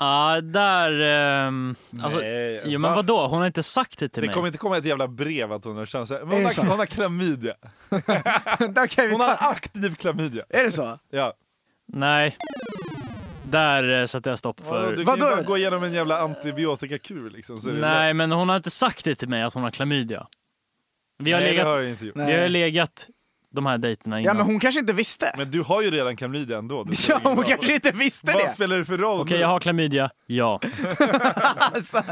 Ja, 0.00 0.40
där... 0.40 1.00
ehm, 1.00 1.74
alltså, 2.02 2.18
Nej, 2.18 2.60
jo, 2.64 2.78
men 2.80 2.90
va? 2.90 2.96
vadå? 2.96 3.26
Hon 3.26 3.38
har 3.38 3.46
inte 3.46 3.62
sagt 3.62 3.98
det 3.98 4.08
till 4.08 4.20
Det 4.22 4.26
mig. 4.26 4.34
kommer 4.34 4.46
inte 4.46 4.58
komma 4.58 4.76
ett 4.76 4.84
jävla 4.84 5.08
brev 5.08 5.52
att 5.52 5.64
hon 5.64 5.76
har 5.76 5.86
köns... 5.86 6.10
Men 6.10 6.20
hon, 6.20 6.30
det 6.42 6.56
har, 6.56 6.68
hon 6.68 6.78
har 6.78 6.86
klamydia. 6.86 7.54
Där 7.88 8.86
kan 8.86 9.04
vi 9.04 9.12
Hon 9.12 9.20
har 9.20 9.36
aktiv 9.40 9.94
klamydia. 9.94 10.44
är 10.48 10.64
det 10.64 10.72
så? 10.72 10.98
Ja. 11.10 11.32
Nej. 11.86 12.36
Där 13.50 14.00
eh, 14.00 14.06
sätter 14.06 14.30
jag 14.30 14.38
stopp 14.38 14.60
för. 14.66 14.96
du 14.96 15.04
kan 15.04 15.14
ju 15.14 15.20
bara 15.20 15.42
gå 15.42 15.56
igenom 15.58 15.82
en 15.84 15.92
jävla 15.92 16.20
antibiotikakur 16.20 17.30
liksom. 17.30 17.58
Så 17.58 17.68
är 17.68 17.74
det 17.74 17.80
Nej, 17.80 18.14
men 18.14 18.32
hon 18.32 18.48
har 18.48 18.56
inte 18.56 18.70
sagt 18.70 19.04
det 19.04 19.14
till 19.14 19.28
mig 19.28 19.42
att 19.42 19.54
hon 19.54 19.62
har 19.62 19.70
klamydia. 19.70 20.26
Vi 21.18 21.32
har, 21.32 21.40
Nej, 21.40 21.54
det 21.54 21.62
har 21.62 21.66
legat, 21.66 21.84
jag 21.84 21.90
inte 21.90 22.06
gjort. 22.06 22.16
Vi 22.16 22.40
har 22.40 22.48
legat 22.48 23.08
de 23.54 23.66
här 23.66 23.78
dejterna 23.78 24.16
Ja 24.16 24.22
innan. 24.22 24.36
men 24.36 24.46
hon 24.46 24.60
kanske 24.60 24.80
inte 24.80 24.92
visste. 24.92 25.34
Men 25.36 25.50
du 25.50 25.60
har 25.62 25.82
ju 25.82 25.90
redan 25.90 26.16
klamydia 26.16 26.58
ändå. 26.58 26.84
Det 26.84 26.90
Ja, 26.92 26.96
spelar 26.96 27.20
ingen 27.20 27.26
hon 27.30 27.36
roll. 27.36 27.44
kanske 27.44 27.74
inte 27.74 27.90
visste 27.92 28.32
Vad 28.32 28.42
det. 28.44 28.48
spelar 28.54 28.76
det 28.76 28.84
för 28.84 28.98
roll? 28.98 29.20
Okej, 29.20 29.40
jag 29.40 29.48
har 29.48 29.60
klamydia. 29.60 30.10
Ja. 30.26 30.60
Alltså, 31.56 32.02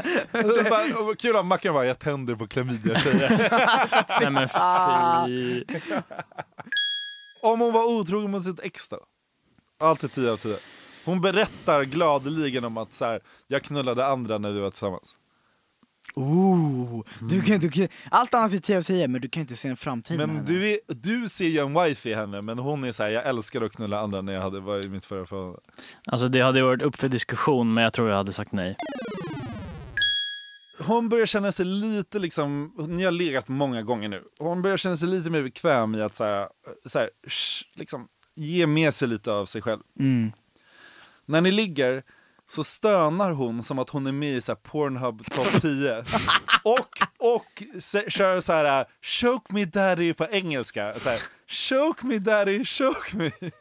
Bara, 0.69 0.99
och 1.09 1.17
Kul 1.19 1.35
att 1.35 1.45
Mackan 1.45 1.73
bara, 1.73 1.85
jag 1.85 1.99
tänder 1.99 2.35
på 2.35 2.47
klamydia 2.47 2.99
tjejer. 2.99 3.49
Nej 4.21 4.29
men 4.31 4.49
fy. 4.49 5.63
Om 7.41 7.59
hon 7.61 7.73
var 7.73 7.85
otrogen 7.85 8.31
mot 8.31 8.43
sitt 8.43 8.59
ex 8.59 8.87
då? 8.87 8.99
Alltid 9.79 10.11
10 10.11 10.31
av 10.31 10.37
10. 10.37 10.57
Hon 11.05 11.21
berättar 11.21 11.83
gladeligen 11.83 12.65
om 12.65 12.77
att 12.77 12.93
så 12.93 13.05
här, 13.05 13.19
jag 13.47 13.63
knullade 13.63 14.05
andra 14.05 14.37
när 14.37 14.51
vi 14.51 14.59
var 14.59 14.69
tillsammans. 14.69 15.17
Ooh, 16.15 17.03
du 17.29 17.41
kan, 17.41 17.59
du 17.59 17.69
kan, 17.69 17.87
allt 18.11 18.33
annat 18.33 18.53
är 18.53 18.57
10 18.57 18.77
av 18.77 18.81
10 18.81 19.07
men 19.07 19.21
du 19.21 19.29
kan 19.29 19.41
inte 19.41 19.55
se 19.55 19.69
en 19.69 19.77
framtid 19.77 20.17
med 20.17 20.27
Men 20.27 20.35
henne. 20.35 20.47
du, 20.47 20.69
är, 20.71 20.77
du 20.87 21.29
ser 21.29 21.47
ju 21.47 21.59
en 21.59 21.73
wife 21.83 22.09
i 22.09 22.13
henne, 22.13 22.41
men 22.41 22.59
hon 22.59 22.83
är 22.83 22.91
så 22.91 23.03
här, 23.03 23.09
jag 23.09 23.27
älskar 23.27 23.61
att 23.61 23.71
knulla 23.71 23.99
andra 23.99 24.21
när 24.21 24.33
jag 24.33 24.41
hade, 24.41 24.59
var 24.59 24.85
i 24.85 24.89
mitt 24.89 25.05
förra 25.05 25.25
förhållande. 25.25 25.59
Alltså 26.05 26.27
det 26.27 26.41
hade 26.41 26.63
varit 26.63 26.81
upp 26.81 26.95
för 26.95 27.09
diskussion 27.09 27.73
men 27.73 27.83
jag 27.83 27.93
tror 27.93 28.09
jag 28.09 28.17
hade 28.17 28.33
sagt 28.33 28.51
nej. 28.51 28.75
Hon 30.79 31.09
börjar 31.09 31.25
känna 31.25 31.51
sig 31.51 31.65
lite 31.65 32.19
liksom, 32.19 32.73
ni 32.89 33.03
har 33.03 33.11
legat 33.11 33.47
många 33.47 33.81
gånger 33.81 34.09
nu, 34.09 34.23
hon 34.39 34.61
börjar 34.61 34.77
känna 34.77 34.97
sig 34.97 35.07
lite 35.07 35.29
mer 35.29 35.43
bekväm 35.43 35.95
i 35.95 36.01
att 36.01 36.15
så 36.15 36.23
här, 36.23 36.47
så 36.85 36.99
här, 36.99 37.09
sh, 37.27 37.65
liksom, 37.75 38.07
ge 38.35 38.67
med 38.67 38.93
sig 38.93 39.07
lite 39.07 39.31
av 39.31 39.45
sig 39.45 39.61
själv. 39.61 39.81
Mm. 39.99 40.31
När 41.25 41.41
ni 41.41 41.51
ligger 41.51 42.03
så 42.53 42.63
stönar 42.63 43.31
hon 43.31 43.63
som 43.63 43.79
att 43.79 43.89
hon 43.89 44.07
är 44.07 44.11
med 44.11 44.29
i 44.29 44.41
så 44.41 44.51
här 44.51 44.55
Pornhub 44.57 45.25
topp 45.25 45.61
10. 45.61 46.03
och 46.63 46.87
och 47.35 47.63
se, 47.81 48.09
kör 48.09 48.41
så 48.41 48.53
här 48.53 48.79
uh, 48.81 48.87
choke 49.01 49.53
me 49.53 49.65
daddy 49.65 50.13
på 50.13 50.25
engelska. 50.31 50.93
Så 50.99 51.09
här, 51.09 51.19
choke 51.47 52.05
me 52.05 52.17
daddy, 52.17 52.65
choke 52.65 53.17
me. 53.17 53.31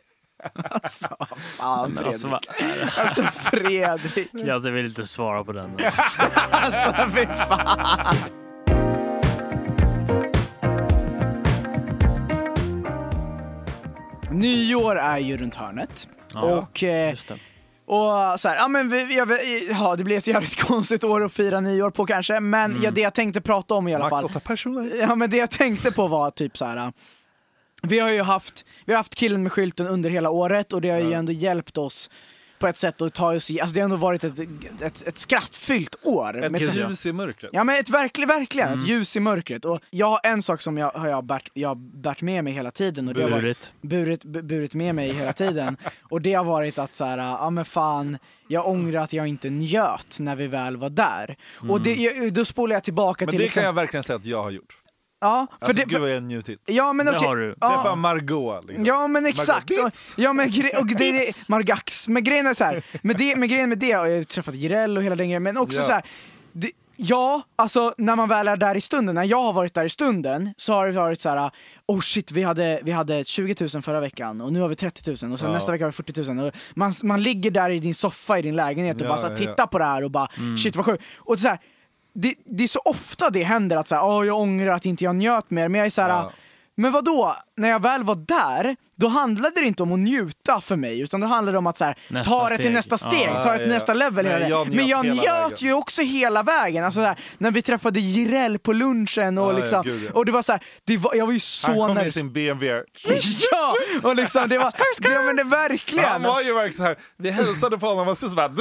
Alltså, 0.54 1.16
fan 1.58 1.90
Men 1.90 2.04
Fredrik. 2.12 2.32
alltså? 2.32 3.00
Alltså 3.00 3.22
Fredrik. 3.22 4.30
Jag 4.46 4.60
vill 4.60 4.86
inte 4.86 5.06
svara 5.06 5.44
på 5.44 5.52
den. 5.52 5.76
Alltså 6.50 7.10
fy 7.14 7.26
fan. 7.26 8.16
Nyår 14.30 14.96
är 14.98 15.18
ju 15.18 15.36
runt 15.36 15.54
hörnet. 15.54 16.08
Ja, 16.32 16.40
och 16.40 16.82
eh, 16.82 17.10
Just 17.10 17.28
det. 17.28 17.38
Och 17.86 18.40
så 18.40 18.48
här, 18.48 18.56
ja 18.56 18.68
men 18.68 18.88
vi, 18.88 19.16
jag, 19.16 19.28
ja, 19.70 19.96
det 19.96 20.04
blir 20.04 20.18
ett 20.18 20.26
jävligt 20.26 20.60
konstigt 20.66 21.04
år 21.04 21.24
att 21.24 21.32
fira 21.32 21.60
nyår 21.60 21.90
på 21.90 22.06
kanske, 22.06 22.40
men 22.40 22.82
ja, 22.82 22.90
det 22.90 23.00
jag 23.00 23.14
tänkte 23.14 23.40
prata 23.40 23.74
om 23.74 23.88
i 23.88 23.94
alla 23.94 24.04
fall. 24.10 24.30
Ja 25.00 25.14
men 25.14 25.30
det 25.30 25.36
jag 25.36 25.50
tänkte 25.50 25.92
på 25.92 26.08
var 26.08 26.30
typ 26.30 26.58
så 26.58 26.64
här. 26.64 26.92
Vi 27.82 27.98
har 27.98 28.10
ju 28.10 28.22
haft, 28.22 28.64
vi 28.84 28.92
har 28.92 28.98
haft 28.98 29.14
killen 29.14 29.42
med 29.42 29.52
skylten 29.52 29.86
under 29.86 30.10
hela 30.10 30.30
året 30.30 30.72
och 30.72 30.80
det 30.80 30.90
har 30.90 30.98
ju 30.98 31.12
ändå 31.12 31.32
hjälpt 31.32 31.78
oss 31.78 32.10
på 32.62 32.68
ett 32.68 32.76
sätt 32.76 33.02
att 33.02 33.14
ta 33.14 33.34
oss 33.34 33.50
i, 33.50 33.60
alltså 33.60 33.74
det 33.74 33.80
har 33.80 33.84
ändå 33.84 33.96
varit 33.96 34.24
ett, 34.24 34.38
ett, 34.80 35.02
ett 35.06 35.18
skrattfyllt 35.18 35.96
år. 36.02 36.42
Ett 36.44 36.52
med- 36.52 36.60
ljus 36.60 37.06
i 37.06 37.12
mörkret. 37.12 37.50
Ja 37.54 37.64
men 37.64 37.76
ett 37.76 37.88
verkligen, 37.88 38.28
verkligen, 38.28 38.68
Mm. 38.68 38.78
ett 38.78 38.88
ljus 38.88 39.16
i 39.16 39.20
mörkret. 39.20 39.64
Och 39.64 39.80
jag 39.90 40.06
har 40.06 40.20
en 40.24 40.42
sak 40.42 40.60
som 40.62 40.78
jag 40.78 40.90
har 40.90 41.08
jag 41.08 41.24
bärt, 41.24 41.48
jag 41.54 41.68
har 41.68 41.74
bärt 42.02 42.20
med 42.22 42.44
mig 42.44 42.52
hela 42.52 42.70
tiden 42.70 43.08
och 43.08 43.14
det 43.14 43.22
har 43.22 43.30
varit, 43.30 43.42
Burit. 43.42 43.72
burit, 43.80 44.24
bu- 44.24 44.42
burit 44.42 44.74
med 44.74 44.94
mig 44.94 45.12
hela 45.12 45.32
tiden. 45.32 45.76
och 46.02 46.20
det 46.22 46.34
har 46.34 46.44
varit 46.44 46.78
att 46.78 46.94
så 46.94 47.04
här, 47.04 47.18
ja 47.18 47.50
men 47.50 47.64
fan, 47.64 48.18
jag 48.48 48.68
ångrar 48.68 49.00
att 49.02 49.12
jag 49.12 49.26
inte 49.26 49.50
njöt 49.50 50.16
när 50.20 50.36
vi 50.36 50.46
väl 50.46 50.76
var 50.76 50.90
där. 50.90 51.36
Och 51.68 51.80
det, 51.82 52.30
då 52.30 52.44
spolar 52.44 52.76
jag 52.76 52.84
tillbaka 52.84 53.24
Men 53.24 53.30
till 53.30 53.38
det 53.38 53.44
liksom, 53.44 53.60
kan 53.60 53.66
jag 53.66 53.72
verkligen 53.72 54.02
säga 54.04 54.16
att 54.16 54.24
jag 54.24 54.42
har 54.42 54.50
gjort. 54.50 54.76
Ja, 55.22 55.46
för 55.60 55.66
Alltså, 55.66 55.72
det, 55.72 55.82
gud 55.84 55.92
för, 55.92 55.98
vad 56.00 56.10
jag 56.10 56.22
njutit. 56.22 56.60
ja 56.66 56.92
men 56.92 57.06
Det 57.06 57.16
okej. 57.16 57.28
har 57.28 57.36
du. 57.36 57.54
Träffa 57.54 57.82
Ja, 57.84 57.94
Margot 57.94 58.64
liksom. 58.64 58.84
ja 58.84 59.06
men 59.08 59.26
exakt. 59.26 59.70
Margot 59.70 59.84
Och, 59.86 59.92
ja 60.16 60.32
men 60.32 60.48
gre- 60.50 60.76
och 60.80 60.86
det, 60.86 60.94
det, 61.12 61.48
Margax. 61.48 62.08
Men 62.08 62.24
grejen 62.24 62.46
är 62.46 62.54
så 62.54 62.64
här, 62.64 62.82
med, 63.02 63.16
det, 63.16 63.36
med 63.36 63.48
grejen 63.50 63.68
med 63.68 63.78
det, 63.78 63.96
och 63.96 64.08
jag 64.08 64.16
har 64.16 64.22
träffat 64.24 64.54
Jireel 64.54 64.96
och 64.96 65.02
hela 65.02 65.16
den 65.16 65.26
grejen, 65.26 65.42
men 65.42 65.56
också 65.56 65.78
Ja. 65.78 65.82
så 65.84 65.92
här. 65.92 66.02
Det, 66.52 66.70
ja, 66.96 67.42
alltså 67.56 67.94
när 67.98 68.16
man 68.16 68.28
väl 68.28 68.48
är 68.48 68.56
där 68.56 68.74
i 68.74 68.80
stunden, 68.80 69.14
när 69.14 69.24
jag 69.24 69.42
har 69.42 69.52
varit 69.52 69.74
där 69.74 69.84
i 69.84 69.90
stunden 69.90 70.54
så 70.56 70.72
har 70.72 70.86
det 70.86 70.92
varit 70.92 71.20
så 71.20 71.28
här. 71.28 71.50
oh 71.86 72.00
shit 72.00 72.32
vi 72.32 72.42
hade, 72.42 72.80
vi 72.82 72.92
hade 72.92 73.24
20 73.24 73.54
000 73.74 73.82
förra 73.82 74.00
veckan 74.00 74.40
och 74.40 74.52
nu 74.52 74.60
har 74.60 74.68
vi 74.68 74.74
30 74.74 75.10
000 75.10 75.32
och 75.32 75.38
sen 75.38 75.48
Ja. 75.48 75.54
nästa 75.54 75.72
vecka 75.72 75.84
har 75.84 75.90
vi 75.90 75.94
40 75.96 76.32
000. 76.34 76.46
Och 76.46 76.52
man, 76.74 76.92
man 77.02 77.22
ligger 77.22 77.50
där 77.50 77.70
i 77.70 77.78
din 77.78 77.94
soffa 77.94 78.38
i 78.38 78.42
din 78.42 78.56
lägenhet 78.56 78.96
och 78.96 79.02
Ja, 79.02 79.08
bara 79.08 79.18
så 79.18 79.26
här, 79.26 79.32
ja, 79.32 79.38
tittar 79.38 79.66
på 79.66 79.78
det 79.78 79.84
här 79.84 80.04
och 80.04 80.10
bara 80.10 80.28
Mm. 80.38 80.58
shit 80.58 80.76
vad 80.76 80.84
sjukt. 80.86 81.02
Och 81.18 81.38
så 81.38 81.48
här, 81.48 81.58
det, 82.14 82.34
det 82.44 82.64
är 82.64 82.68
så 82.68 82.80
ofta 82.84 83.30
det 83.30 83.42
händer 83.42 83.76
att 83.76 83.88
så 83.88 83.94
här, 83.94 84.02
oh, 84.02 84.26
jag 84.26 84.38
ångrar 84.40 84.72
att 84.72 84.86
inte 84.86 85.04
jag 85.04 85.16
njöt 85.16 85.50
mer, 85.50 85.68
men 85.68 85.78
jag 85.78 85.86
är 85.86 85.90
så 85.90 86.02
här, 86.02 86.08
Ja. 86.08 86.32
men 86.74 86.92
vad 86.92 87.04
då? 87.04 87.36
när 87.56 87.68
jag 87.68 87.82
väl 87.82 88.04
var 88.04 88.14
där, 88.14 88.76
då 89.02 89.08
handlade 89.08 89.60
det 89.60 89.66
inte 89.66 89.82
om 89.82 89.92
att 89.92 89.98
njuta 89.98 90.60
för 90.60 90.76
mig, 90.76 91.00
utan 91.00 91.20
då 91.20 91.26
handlade 91.26 91.54
det 91.54 91.58
om 91.58 91.66
att 91.66 91.78
så 91.78 91.84
här, 91.84 91.98
Nästa 92.08 92.30
ta 92.30 92.48
det 92.48 92.56
till 92.56 92.62
steg. 92.64 92.72
nästa 92.74 92.98
steg, 92.98 93.28
Ja, 93.28 93.42
ta 93.42 93.52
det 93.52 93.58
till 93.58 93.68
ja. 93.68 93.74
nästa 93.74 93.94
level. 93.94 94.24
Nej, 94.24 94.46
jag 94.50 94.70
det. 94.70 94.76
Men 94.76 94.86
jag 94.86 95.04
njöt 95.06 95.24
vägen. 95.26 95.56
ju 95.58 95.72
också 95.72 96.02
hela 96.02 96.42
vägen. 96.42 96.84
Alltså, 96.84 97.00
så 97.00 97.04
här, 97.06 97.16
när 97.38 97.50
vi 97.50 97.62
träffade 97.62 98.00
Jireel 98.00 98.58
på 98.58 98.72
lunchen 98.72 99.38
och 99.38 99.46
Ja, 99.46 99.52
ja, 99.52 99.58
liksom, 99.58 99.82
gud, 99.82 100.04
ja. 100.04 100.10
och 100.14 100.26
det 100.26 100.32
var 100.32 100.42
så 100.42 100.52
här, 100.52 100.62
det 100.84 100.96
var, 100.96 101.14
jag 101.14 101.26
var 101.26 101.32
ju 101.32 101.40
så 101.40 101.66
Han 101.66 101.76
kom 101.76 101.90
i 101.90 101.94
nervös. 101.94 102.14
sin 102.14 102.32
BMW. 102.32 102.82
Ja, 103.50 103.74
och 104.02 104.16
liksom 104.16 104.48
det 104.48 104.58
var, 104.58 104.70
ja 105.02 105.22
men 105.22 105.36
det 105.36 105.44
verkligen. 105.44 106.08
Han 106.08 106.22
var 106.22 106.42
ju 106.42 106.52
verkligen 106.54 106.72
så 106.76 106.82
här. 106.82 106.96
vi 107.18 107.30
hälsade 107.30 107.78
på 107.78 107.86
honom 107.86 108.08
och 108.08 108.18
så, 108.18 108.28
så 108.28 108.36
bara... 108.36 108.48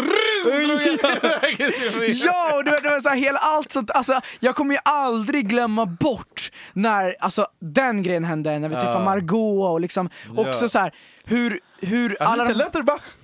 i. 2.05 2.11
Ja, 2.25 2.51
och 2.57 2.63
det 2.63 2.71
var, 2.71 2.81
det 2.81 2.89
var 2.89 2.99
så 2.99 3.09
här, 3.09 3.15
hela 3.15 3.39
allt 3.39 3.71
sånt, 3.71 3.91
alltså, 3.91 4.21
jag 4.39 4.55
kommer 4.55 4.73
ju 4.75 4.79
aldrig 4.85 5.47
glömma 5.47 5.85
bort 5.85 6.51
när 6.73 7.15
alltså, 7.19 7.47
den 7.59 8.03
grejen 8.03 8.23
hände, 8.23 8.59
när 8.59 8.69
vi 8.69 8.75
träffade 8.75 9.05
Margot 9.05 9.69
och 9.71 9.81
liksom 9.81 10.09
också 10.39 10.63
Ja. 10.65 10.69
så 10.69 10.79
här, 10.79 10.91
hur, 11.25 11.59
hur 11.82 12.17
Alla 12.19 12.43
de... 12.43 12.49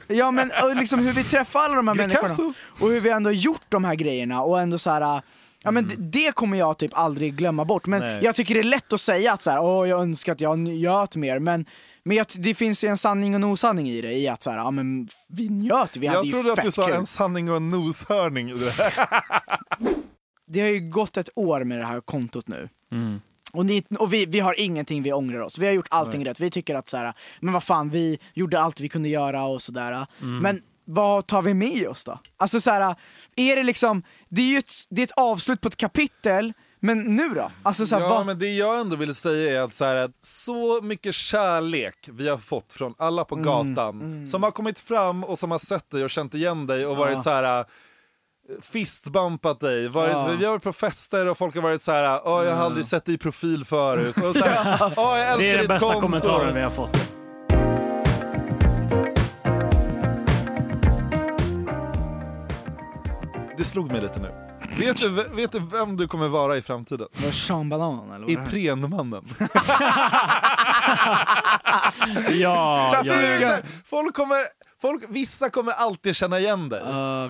ja, 0.07 0.31
men, 0.31 0.51
liksom 0.75 0.99
hur 0.99 1.13
vi 1.13 1.23
träffar 1.23 1.59
alla 1.59 1.75
de 1.75 1.87
här 1.87 1.95
människorna 1.95 2.53
och 2.79 2.89
hur 2.89 2.99
vi 2.99 3.09
ändå 3.09 3.31
gjort 3.31 3.65
de 3.69 3.83
här 3.85 3.95
grejerna 3.95 4.41
och 4.41 4.59
ändå 4.61 4.77
så 4.77 4.91
här. 4.91 5.21
Ja, 5.63 5.71
men 5.71 5.87
det, 5.87 5.95
det 5.97 6.31
kommer 6.35 6.57
jag 6.57 6.77
typ 6.77 6.91
aldrig 6.93 7.35
glömma 7.35 7.65
bort, 7.65 7.85
men 7.87 7.99
Nej. 8.01 8.19
jag 8.23 8.35
tycker 8.35 8.53
det 8.53 8.59
är 8.61 8.63
lätt 8.63 8.93
att 8.93 9.01
säga 9.01 9.33
att 9.33 9.41
så 9.41 9.51
här, 9.51 9.59
Åh, 9.61 9.89
jag 9.89 10.01
önskar 10.01 10.31
att 10.31 10.41
jag 10.41 10.59
njöt 10.59 11.15
mer, 11.15 11.39
men, 11.39 11.65
men 12.03 12.17
jag, 12.17 12.25
det 12.35 12.53
finns 12.53 12.83
ju 12.83 12.87
en 12.87 12.97
sanning 12.97 13.33
och 13.33 13.35
en 13.35 13.43
osanning 13.43 13.89
i 13.89 14.01
det, 14.01 14.13
i 14.13 14.27
att 14.27 14.43
så 14.43 14.51
här, 14.51 14.57
ja, 14.57 14.71
men 14.71 15.07
vi 15.27 15.49
njöt, 15.49 15.97
vi 15.97 16.07
hade 16.07 16.17
Jag 16.19 16.25
ju 16.25 16.31
trodde 16.31 16.53
att 16.53 16.61
du 16.61 16.71
sa 16.71 16.85
kul. 16.87 16.95
en 16.95 17.05
sanning 17.05 17.49
och 17.49 17.55
en 17.57 17.69
noshörning. 17.69 18.49
i 18.49 18.53
det 18.53 18.71
här. 18.71 19.07
Det 20.49 20.61
har 20.61 20.67
ju 20.67 20.79
gått 20.89 21.17
ett 21.17 21.29
år 21.35 21.63
med 21.63 21.79
det 21.79 21.85
här 21.85 22.01
kontot 22.01 22.47
nu. 22.47 22.69
Mm. 22.91 23.21
Och, 23.57 23.65
ni, 23.65 23.83
och 23.99 24.13
vi, 24.13 24.25
vi 24.25 24.39
har 24.39 24.59
ingenting 24.59 25.03
vi 25.03 25.13
ångrar 25.13 25.39
oss. 25.39 25.57
Vi 25.57 25.65
har 25.65 25.73
gjort 25.73 25.87
allting 25.89 26.25
rätt. 26.25 26.39
Vi 26.39 26.49
tycker 26.49 26.75
att 26.75 26.89
så 26.89 26.97
här, 26.97 27.13
men 27.39 27.53
vad 27.53 27.63
fan, 27.63 27.89
vi 27.89 28.19
gjorde 28.33 28.59
allt 28.59 28.79
vi 28.79 28.89
kunde 28.89 29.09
göra 29.09 29.43
och 29.43 29.61
sådär. 29.61 30.07
Men 30.19 30.61
vad 30.85 31.27
tar 31.27 31.41
vi 31.41 31.53
med 31.53 31.87
oss 31.87 32.03
då? 32.03 32.19
Alltså 32.37 32.61
så 32.61 32.71
här, 32.71 32.95
är 33.35 33.55
det 33.55 33.63
liksom, 33.63 34.03
det 34.29 34.41
är 34.41 34.45
ju 34.45 34.57
ett, 34.57 34.71
det 34.89 35.01
är 35.01 35.03
ett 35.03 35.11
avslut 35.17 35.61
på 35.61 35.67
ett 35.67 35.77
kapitel, 35.77 36.53
men 36.79 37.15
nu 37.15 37.29
då? 37.29 37.51
Alltså 37.63 37.85
så 37.85 37.95
här, 37.95 38.03
Ja, 38.03 38.09
vad, 38.09 38.25
men 38.25 38.39
det 38.39 38.49
jag 38.53 38.79
ändå 38.79 38.95
vill 38.95 39.15
säga 39.15 39.59
är 39.59 39.65
att 39.65 39.73
så, 39.73 39.85
här, 39.85 39.95
att 39.95 40.11
så 40.21 40.81
mycket 40.81 41.15
kärlek 41.15 42.09
vi 42.11 42.29
har 42.29 42.37
fått 42.37 42.73
från 42.73 42.93
alla 42.97 43.25
på 43.25 43.35
gatan 43.35 44.27
som 44.27 44.43
har 44.43 44.51
kommit 44.51 44.79
fram 44.79 45.23
och 45.23 45.39
som 45.39 45.51
har 45.51 45.59
sett 45.59 45.89
dig 45.91 46.03
och 46.03 46.09
känt 46.09 46.33
igen 46.33 46.67
dig 46.67 46.85
och 46.85 46.97
varit 46.97 47.23
så 47.23 47.29
här 47.29 47.65
fistbumpat 48.61 49.59
dig, 49.59 49.87
varit, 49.87 50.11
Ja. 50.13 50.27
vi 50.39 50.45
har 50.45 50.51
varit 50.51 50.63
på 50.63 50.73
fester 50.73 51.25
och 51.25 51.37
folk 51.37 51.55
har 51.55 51.61
varit 51.61 51.81
så 51.81 51.91
här, 51.91 52.21
Åh, 52.25 52.45
jag 52.45 52.55
har 52.55 52.65
aldrig 52.65 52.85
sett 52.85 53.05
dig 53.05 53.15
i 53.15 53.17
profil 53.17 53.65
förut. 53.65 54.17
Och 54.17 54.35
så 54.35 54.43
här, 54.43 54.93
Åh, 54.97 55.17
jag 55.19 55.27
älskar 55.27 55.37
Det 55.37 55.49
är 55.53 55.57
den 55.57 55.67
bästa 55.67 55.79
konto." 55.85 56.01
kommentaren 56.01 56.55
vi 56.55 56.61
har 56.61 56.69
fått. 56.69 56.97
Det 63.57 63.63
slog 63.63 63.91
mig 63.91 64.01
lite 64.01 64.19
nu. 64.19 64.31
Vet 64.79 64.97
du, 64.97 65.09
vet 65.09 65.51
du 65.51 65.59
vem 65.59 65.97
du 65.97 66.07
kommer 66.07 66.27
vara 66.27 66.57
i 66.57 66.61
framtiden? 66.61 67.07
var 67.23 67.31
Sean 67.31 67.69
Banan 67.69 68.11
eller? 68.11 68.29
Iprenmannen. 68.31 69.23
Ja, 72.29 73.01
ja, 73.03 73.13
här, 73.13 73.63
folk 73.85 74.15
kommer, 74.15 74.37
folk, 74.81 75.03
vissa 75.09 75.49
kommer 75.49 75.71
alltid 75.71 76.15
känna 76.15 76.39
igen 76.39 76.69
dig. 76.69 76.81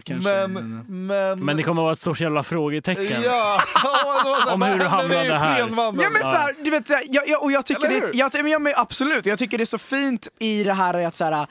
Kanske. 0.04 0.48
men, 0.48 0.86
men, 1.08 1.46
Men 1.46 1.58
det 1.58 1.64
kommer 1.64 1.82
vara 1.82 1.94
ett 1.94 2.00
stort 2.00 2.20
jävla 2.20 2.44
frågetecken. 2.44 3.22
Ja, 3.24 3.62
här, 3.76 4.54
Om 4.54 4.62
hur 4.62 4.80
du 4.80 4.86
hamnade 4.86 5.34
här. 5.34 5.60
Ja 5.60 6.10
men 6.10 6.22
så 6.22 6.28
här, 6.28 6.56
du 6.64 6.70
vet, 6.70 6.90
jag, 6.90 7.28
jag, 7.28 7.44
och 7.44 7.52
jag 7.52 7.66
tycker 7.66 7.88
Eller 7.88 8.02
det, 8.02 8.18
jag, 8.18 8.32
men 8.34 8.52
jag, 8.52 8.62
men 8.62 8.74
absolut, 8.76 9.26
jag 9.26 9.40
tycker 9.40 9.58
det 9.58 9.64
är 9.64 9.66
så 9.66 9.78
fint 9.78 10.28
i 10.40 10.64
det 10.64 10.74
här 10.74 11.06
att 11.06 11.16
så 11.16 11.26
här, 11.26 11.48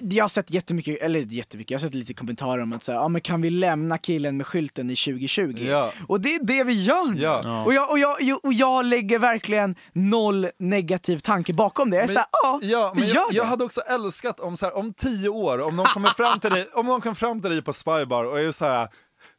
jag 0.00 0.24
har 0.24 0.28
sett 0.28 0.50
jättemycket, 0.50 1.02
eller 1.02 1.20
jättemycket, 1.20 1.70
jag 1.70 1.78
har 1.78 1.86
sett 1.86 1.94
lite 1.94 2.14
kommentarer 2.14 2.62
om 2.62 2.72
att 2.72 2.84
säga, 2.84 2.96
ja 2.98 3.08
men 3.08 3.20
kan 3.20 3.40
vi 3.42 3.50
lämna 3.50 3.98
killen 3.98 4.36
med 4.36 4.46
skylten 4.46 4.90
i 4.90 4.96
2020? 4.96 5.54
Ja. 5.68 5.92
Och 6.08 6.20
det 6.20 6.34
är 6.34 6.42
det 6.44 6.64
vi 6.64 6.82
gör 6.82 7.04
nu. 7.12 7.20
Ja. 7.20 7.64
Och, 7.64 7.74
jag, 7.74 7.90
och, 7.90 7.98
jag, 7.98 8.44
och 8.44 8.52
jag 8.52 8.84
lägger 8.84 9.18
verkligen 9.18 9.74
noll 9.92 10.48
negativ 10.58 11.18
tanke 11.18 11.52
bakom 11.52 11.90
det. 11.90 11.96
Jag 11.96 12.02
är 12.04 12.06
Men- 12.08 12.14
såhär, 12.14 12.28
ja, 12.42 12.58
Ja, 12.62 12.92
vi 12.96 13.02
gör 13.04 13.14
jag, 13.14 13.30
det. 13.30 13.36
jag 13.36 13.44
hade 13.44 13.64
också 13.64 13.80
älskat 13.80 14.40
om, 14.40 14.56
så 14.56 14.66
här, 14.66 14.76
om 14.76 14.92
tio 14.92 15.28
år, 15.28 15.60
om 15.60 15.76
någon 15.76 15.86
kommer 15.86 16.08
fram 16.08 16.40
till 16.40 16.50
dig, 16.50 16.66
om 16.74 16.86
någon 16.86 17.00
kommer 17.00 17.14
fram 17.16 17.40
till 17.42 17.50
dig 17.50 17.62
på 17.62 17.72
Spybar 17.72 18.24
och 18.24 18.40
är 18.40 18.52
så 18.52 18.64
här. 18.64 18.88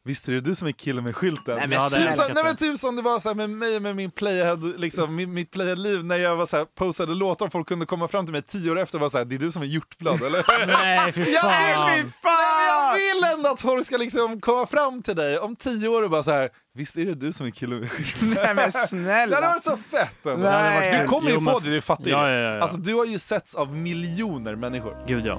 Visst 0.04 0.28
är 0.28 0.32
det 0.32 0.40
du 0.40 0.54
som 0.54 0.68
är 0.68 0.72
killen 0.72 1.04
med 1.04 1.16
skylten? 1.16 1.56
Nej, 1.56 1.68
men 1.68 1.72
Jag 1.72 1.80
hade 1.80 1.96
typ, 1.96 2.14
så, 2.14 2.32
nej, 2.34 2.44
men 2.44 2.56
typ 2.56 2.78
som 2.78 2.96
det 2.96 3.02
var 3.02 3.20
så 3.20 3.34
med 3.34 3.50
mig 3.50 3.80
med 3.80 3.96
min 3.96 4.10
playhead, 4.10 4.56
liksom, 4.76 5.14
min, 5.16 5.32
mitt 5.34 5.50
playhead-liv 5.50 6.04
när 6.04 6.16
jag 6.18 6.36
var 6.36 6.46
så 6.46 6.56
här, 6.56 6.64
postade 6.64 7.14
låtar 7.14 7.46
och 7.46 7.52
folk 7.52 7.68
kunde 7.68 7.86
komma 7.86 8.08
fram 8.08 8.26
till 8.26 8.32
mig 8.32 8.42
tio 8.42 8.70
år 8.70 8.78
efter 8.78 8.96
och 8.96 9.00
vara 9.00 9.10
så 9.10 9.18
här, 9.18 9.24
det 9.24 9.34
är 9.34 9.38
du 9.38 9.52
som 9.52 9.62
är 9.62 9.66
hjortblad 9.66 10.22
eller? 10.22 10.66
Nej, 10.66 11.12
fy 11.12 11.20
Ja, 11.32 11.40
fan. 11.40 11.50
fy 11.50 11.56
Nej, 11.56 11.76
men 11.76 11.98
jag 11.98 12.12
fan! 12.22 12.94
vill 12.94 13.24
ändå 13.38 13.50
att 13.50 13.60
folk 13.60 13.86
ska 13.86 13.96
liksom 13.96 14.40
komma 14.40 14.66
fram 14.66 15.02
till 15.02 15.16
dig 15.16 15.38
om 15.38 15.56
tio 15.56 15.88
år 15.88 16.02
och 16.02 16.10
bara 16.10 16.22
så 16.22 16.30
här. 16.30 16.48
Visst 16.74 16.96
är 16.96 17.04
det 17.06 17.14
du 17.14 17.32
som 17.32 17.46
är 17.46 17.50
killen 17.50 17.80
med 17.80 17.90
skylten? 17.90 18.30
Nej 18.34 18.54
men 18.54 18.56
Det 18.56 18.62
hade 18.62 18.88
snälla. 18.88 19.40
varit 19.40 19.62
så 19.62 19.76
fett 19.76 20.26
ändå. 20.26 20.50
Nej. 20.50 20.98
Du 21.02 21.08
kommer 21.08 21.30
ju 21.30 21.40
få 21.40 21.58
det, 21.58 21.70
du 21.70 21.80
fattar 21.80 22.04
ju 22.04 22.10
Ja, 22.10 22.30
ja, 22.30 22.38
ja, 22.38 22.56
ja. 22.56 22.62
Alltså 22.62 22.76
du 22.78 22.94
har 22.94 23.04
ju 23.04 23.18
setts 23.18 23.54
av 23.54 23.76
miljoner 23.76 24.56
människor. 24.56 24.96
Gud 25.06 25.26
ja. 25.26 25.38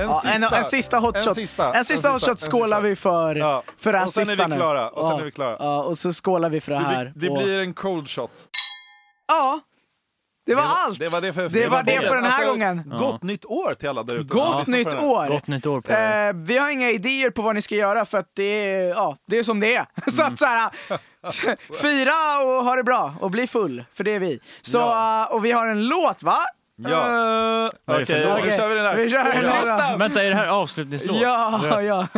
En 0.00 0.42
en, 0.42 0.54
en 0.54 0.64
sista 0.64 0.98
hotshot. 0.98 1.26
En 1.26 1.34
sista, 1.34 1.74
en 1.74 1.84
sista 1.84 2.08
en 2.08 2.12
hotshot 2.14 2.38
sista, 2.38 2.56
en 2.56 2.60
skålar 2.60 2.80
vi 2.80 2.96
för, 2.96 3.34
Ja. 3.36 3.62
för 3.78 3.92
det 3.92 3.98
här 3.98 4.06
Och 4.06 4.12
sen 4.12 4.22
är 4.22 4.26
sista 4.26 4.44
vi 4.44 4.50
nu. 4.50 4.56
klara, 4.56 4.88
och 4.88 5.02
sen 5.04 5.10
ja. 5.14 5.20
är 5.20 5.24
vi 5.24 5.30
klara. 5.30 5.56
Ja, 5.60 5.82
och 5.82 5.98
så 5.98 6.12
skålar 6.12 6.48
vi 6.50 6.60
för 6.60 6.72
det 6.72 6.78
Det, 6.78 6.84
här. 6.84 7.12
blir, 7.16 7.28
det 7.30 7.36
och... 7.36 7.42
blir 7.42 7.60
en 7.60 7.74
cold 7.74 8.08
shot. 8.10 8.30
Ja, 9.28 9.60
det 10.46 10.54
var, 10.54 10.62
Det 10.62 10.68
var- 10.68 10.74
allt. 10.86 10.98
det 10.98 11.08
var 11.08 11.20
det 11.20 11.32
för- 11.32 11.42
det, 11.48 11.60
det 11.60 11.68
var 11.68 11.82
det 11.82 11.98
det. 11.98 12.06
för 12.06 12.14
den 12.14 12.24
här 12.24 12.32
Alltså, 12.38 12.50
gången. 12.50 12.94
Gott 12.98 13.22
nytt 13.22 13.44
år 13.44 13.74
till 13.74 13.88
alla 13.88 14.02
där 14.02 14.14
ute. 14.16 14.34
Gott 14.34 14.66
nytt 14.66 14.94
år! 14.94 15.28
Gott 15.28 15.46
nytt 15.46 15.66
år 15.66 15.80
på. 15.80 15.92
Eh, 15.92 16.32
vi 16.34 16.58
har 16.58 16.70
inga 16.70 16.90
idéer 16.90 17.30
på 17.30 17.42
vad 17.42 17.54
ni 17.54 17.62
ska 17.62 17.74
göra 17.74 18.04
för 18.04 18.18
att 18.18 18.30
det 18.36 18.42
är, 18.44 18.88
ja, 18.88 19.16
det 19.26 19.38
är 19.38 19.42
som 19.42 19.60
det 19.60 19.74
är. 19.74 19.86
så 20.10 20.22
att 20.22 20.38
så 20.38 20.46
här, 20.46 20.70
fira 21.82 22.44
och 22.44 22.64
ha 22.64 22.76
det 22.76 22.84
bra 22.84 23.14
och 23.20 23.30
bli 23.30 23.46
full, 23.46 23.84
för 23.94 24.04
det 24.04 24.10
är 24.14 24.18
vi. 24.18 24.40
Så, 24.62 24.78
Ja. 24.78 25.22
eh, 25.30 25.34
och 25.34 25.44
vi 25.44 25.52
har 25.52 25.66
en 25.66 25.84
låt 25.88 26.22
va? 26.22 26.38
Ja. 26.88 27.70
Okej, 27.84 28.24
låt? 28.24 28.44
nu 28.44 28.52
kör 28.52 28.68
vi 28.68 28.74
den 28.74 28.84
här. 28.86 28.96
Vi 28.96 29.10
kör 29.10 29.24
den 29.24 29.44
här. 29.48 29.98
Vänta, 29.98 30.22
är 30.22 30.28
det 30.28 30.34
här 30.34 30.46
avslutningslåt? 30.46 31.16
ja, 31.22 31.82
ja. 31.82 32.06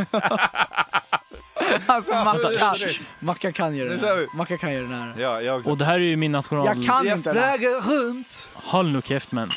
alltså 1.86 2.14
Macka, 2.14 2.50
just 2.50 2.80
det. 2.80 3.26
Macka 3.26 3.52
kan 3.52 3.74
ju 3.76 3.88
den 3.88 4.00
här. 4.00 4.36
Macka 4.36 4.58
kan 4.58 4.72
ju 4.72 4.80
den 4.80 4.92
här. 4.92 5.14
Ja, 5.18 5.40
jag 5.40 5.58
också. 5.58 5.70
Och 5.70 5.78
det 5.78 5.84
här 5.84 5.94
är 5.94 5.98
ju 5.98 6.16
min 6.16 6.32
national... 6.32 6.66
Jag 6.66 6.84
kan 6.84 7.06
Jag 7.06 7.16
inte 7.16 7.32
den 7.32 7.42
här. 7.42 7.80
runt. 7.80 8.48
Håll 8.54 8.88
nu 8.92 9.02
käft 9.02 9.32
men. 9.32 9.50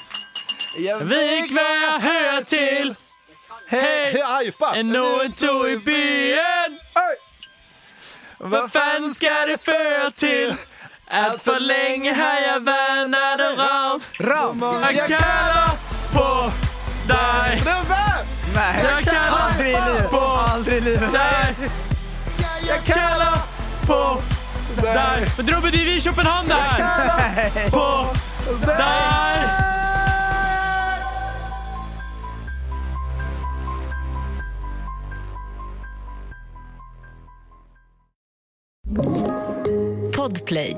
Jag 0.77 0.99
Vik 0.99 1.51
vad 1.51 1.63
jag 1.63 1.99
hör 1.99 2.41
till, 2.43 2.95
hej! 3.67 4.23
En 4.75 4.89
nå 4.89 5.21
en 5.25 5.31
tå 5.31 5.67
i 5.67 5.77
byen. 5.77 6.79
Vad 8.37 8.71
fan 8.71 9.13
ska 9.13 9.29
det 9.47 9.57
för 9.57 10.11
till? 10.11 10.53
Att 11.07 11.41
för 11.43 11.59
länge 11.59 12.13
har 12.13 12.41
jag 12.53 12.59
värnat 12.59 13.39
en 13.39 13.57
ram. 13.57 13.99
Ram! 14.19 14.81
Jag 14.95 15.07
kallar 15.07 15.69
på 16.13 16.51
dig. 17.07 17.61
Nej, 18.55 18.83
Jag 18.83 19.03
kallar 19.03 19.39
aldrig 19.39 19.77
på 20.09 20.19
Aldrig 20.19 20.77
i 20.77 20.81
livet. 20.81 21.13
dig. 21.13 21.55
Jag 22.67 22.83
kallar 22.95 23.37
på 23.87 24.21
dig. 24.81 25.27
Men 25.37 25.45
Drobbe, 25.45 25.69
det 25.71 25.81
är 25.81 25.85
vi 25.85 25.95
i 25.95 26.01
Köpenhamn 26.01 26.47
där. 26.47 27.69
På 27.69 28.07
dig. 28.67 29.49
Podplay. 40.15 40.77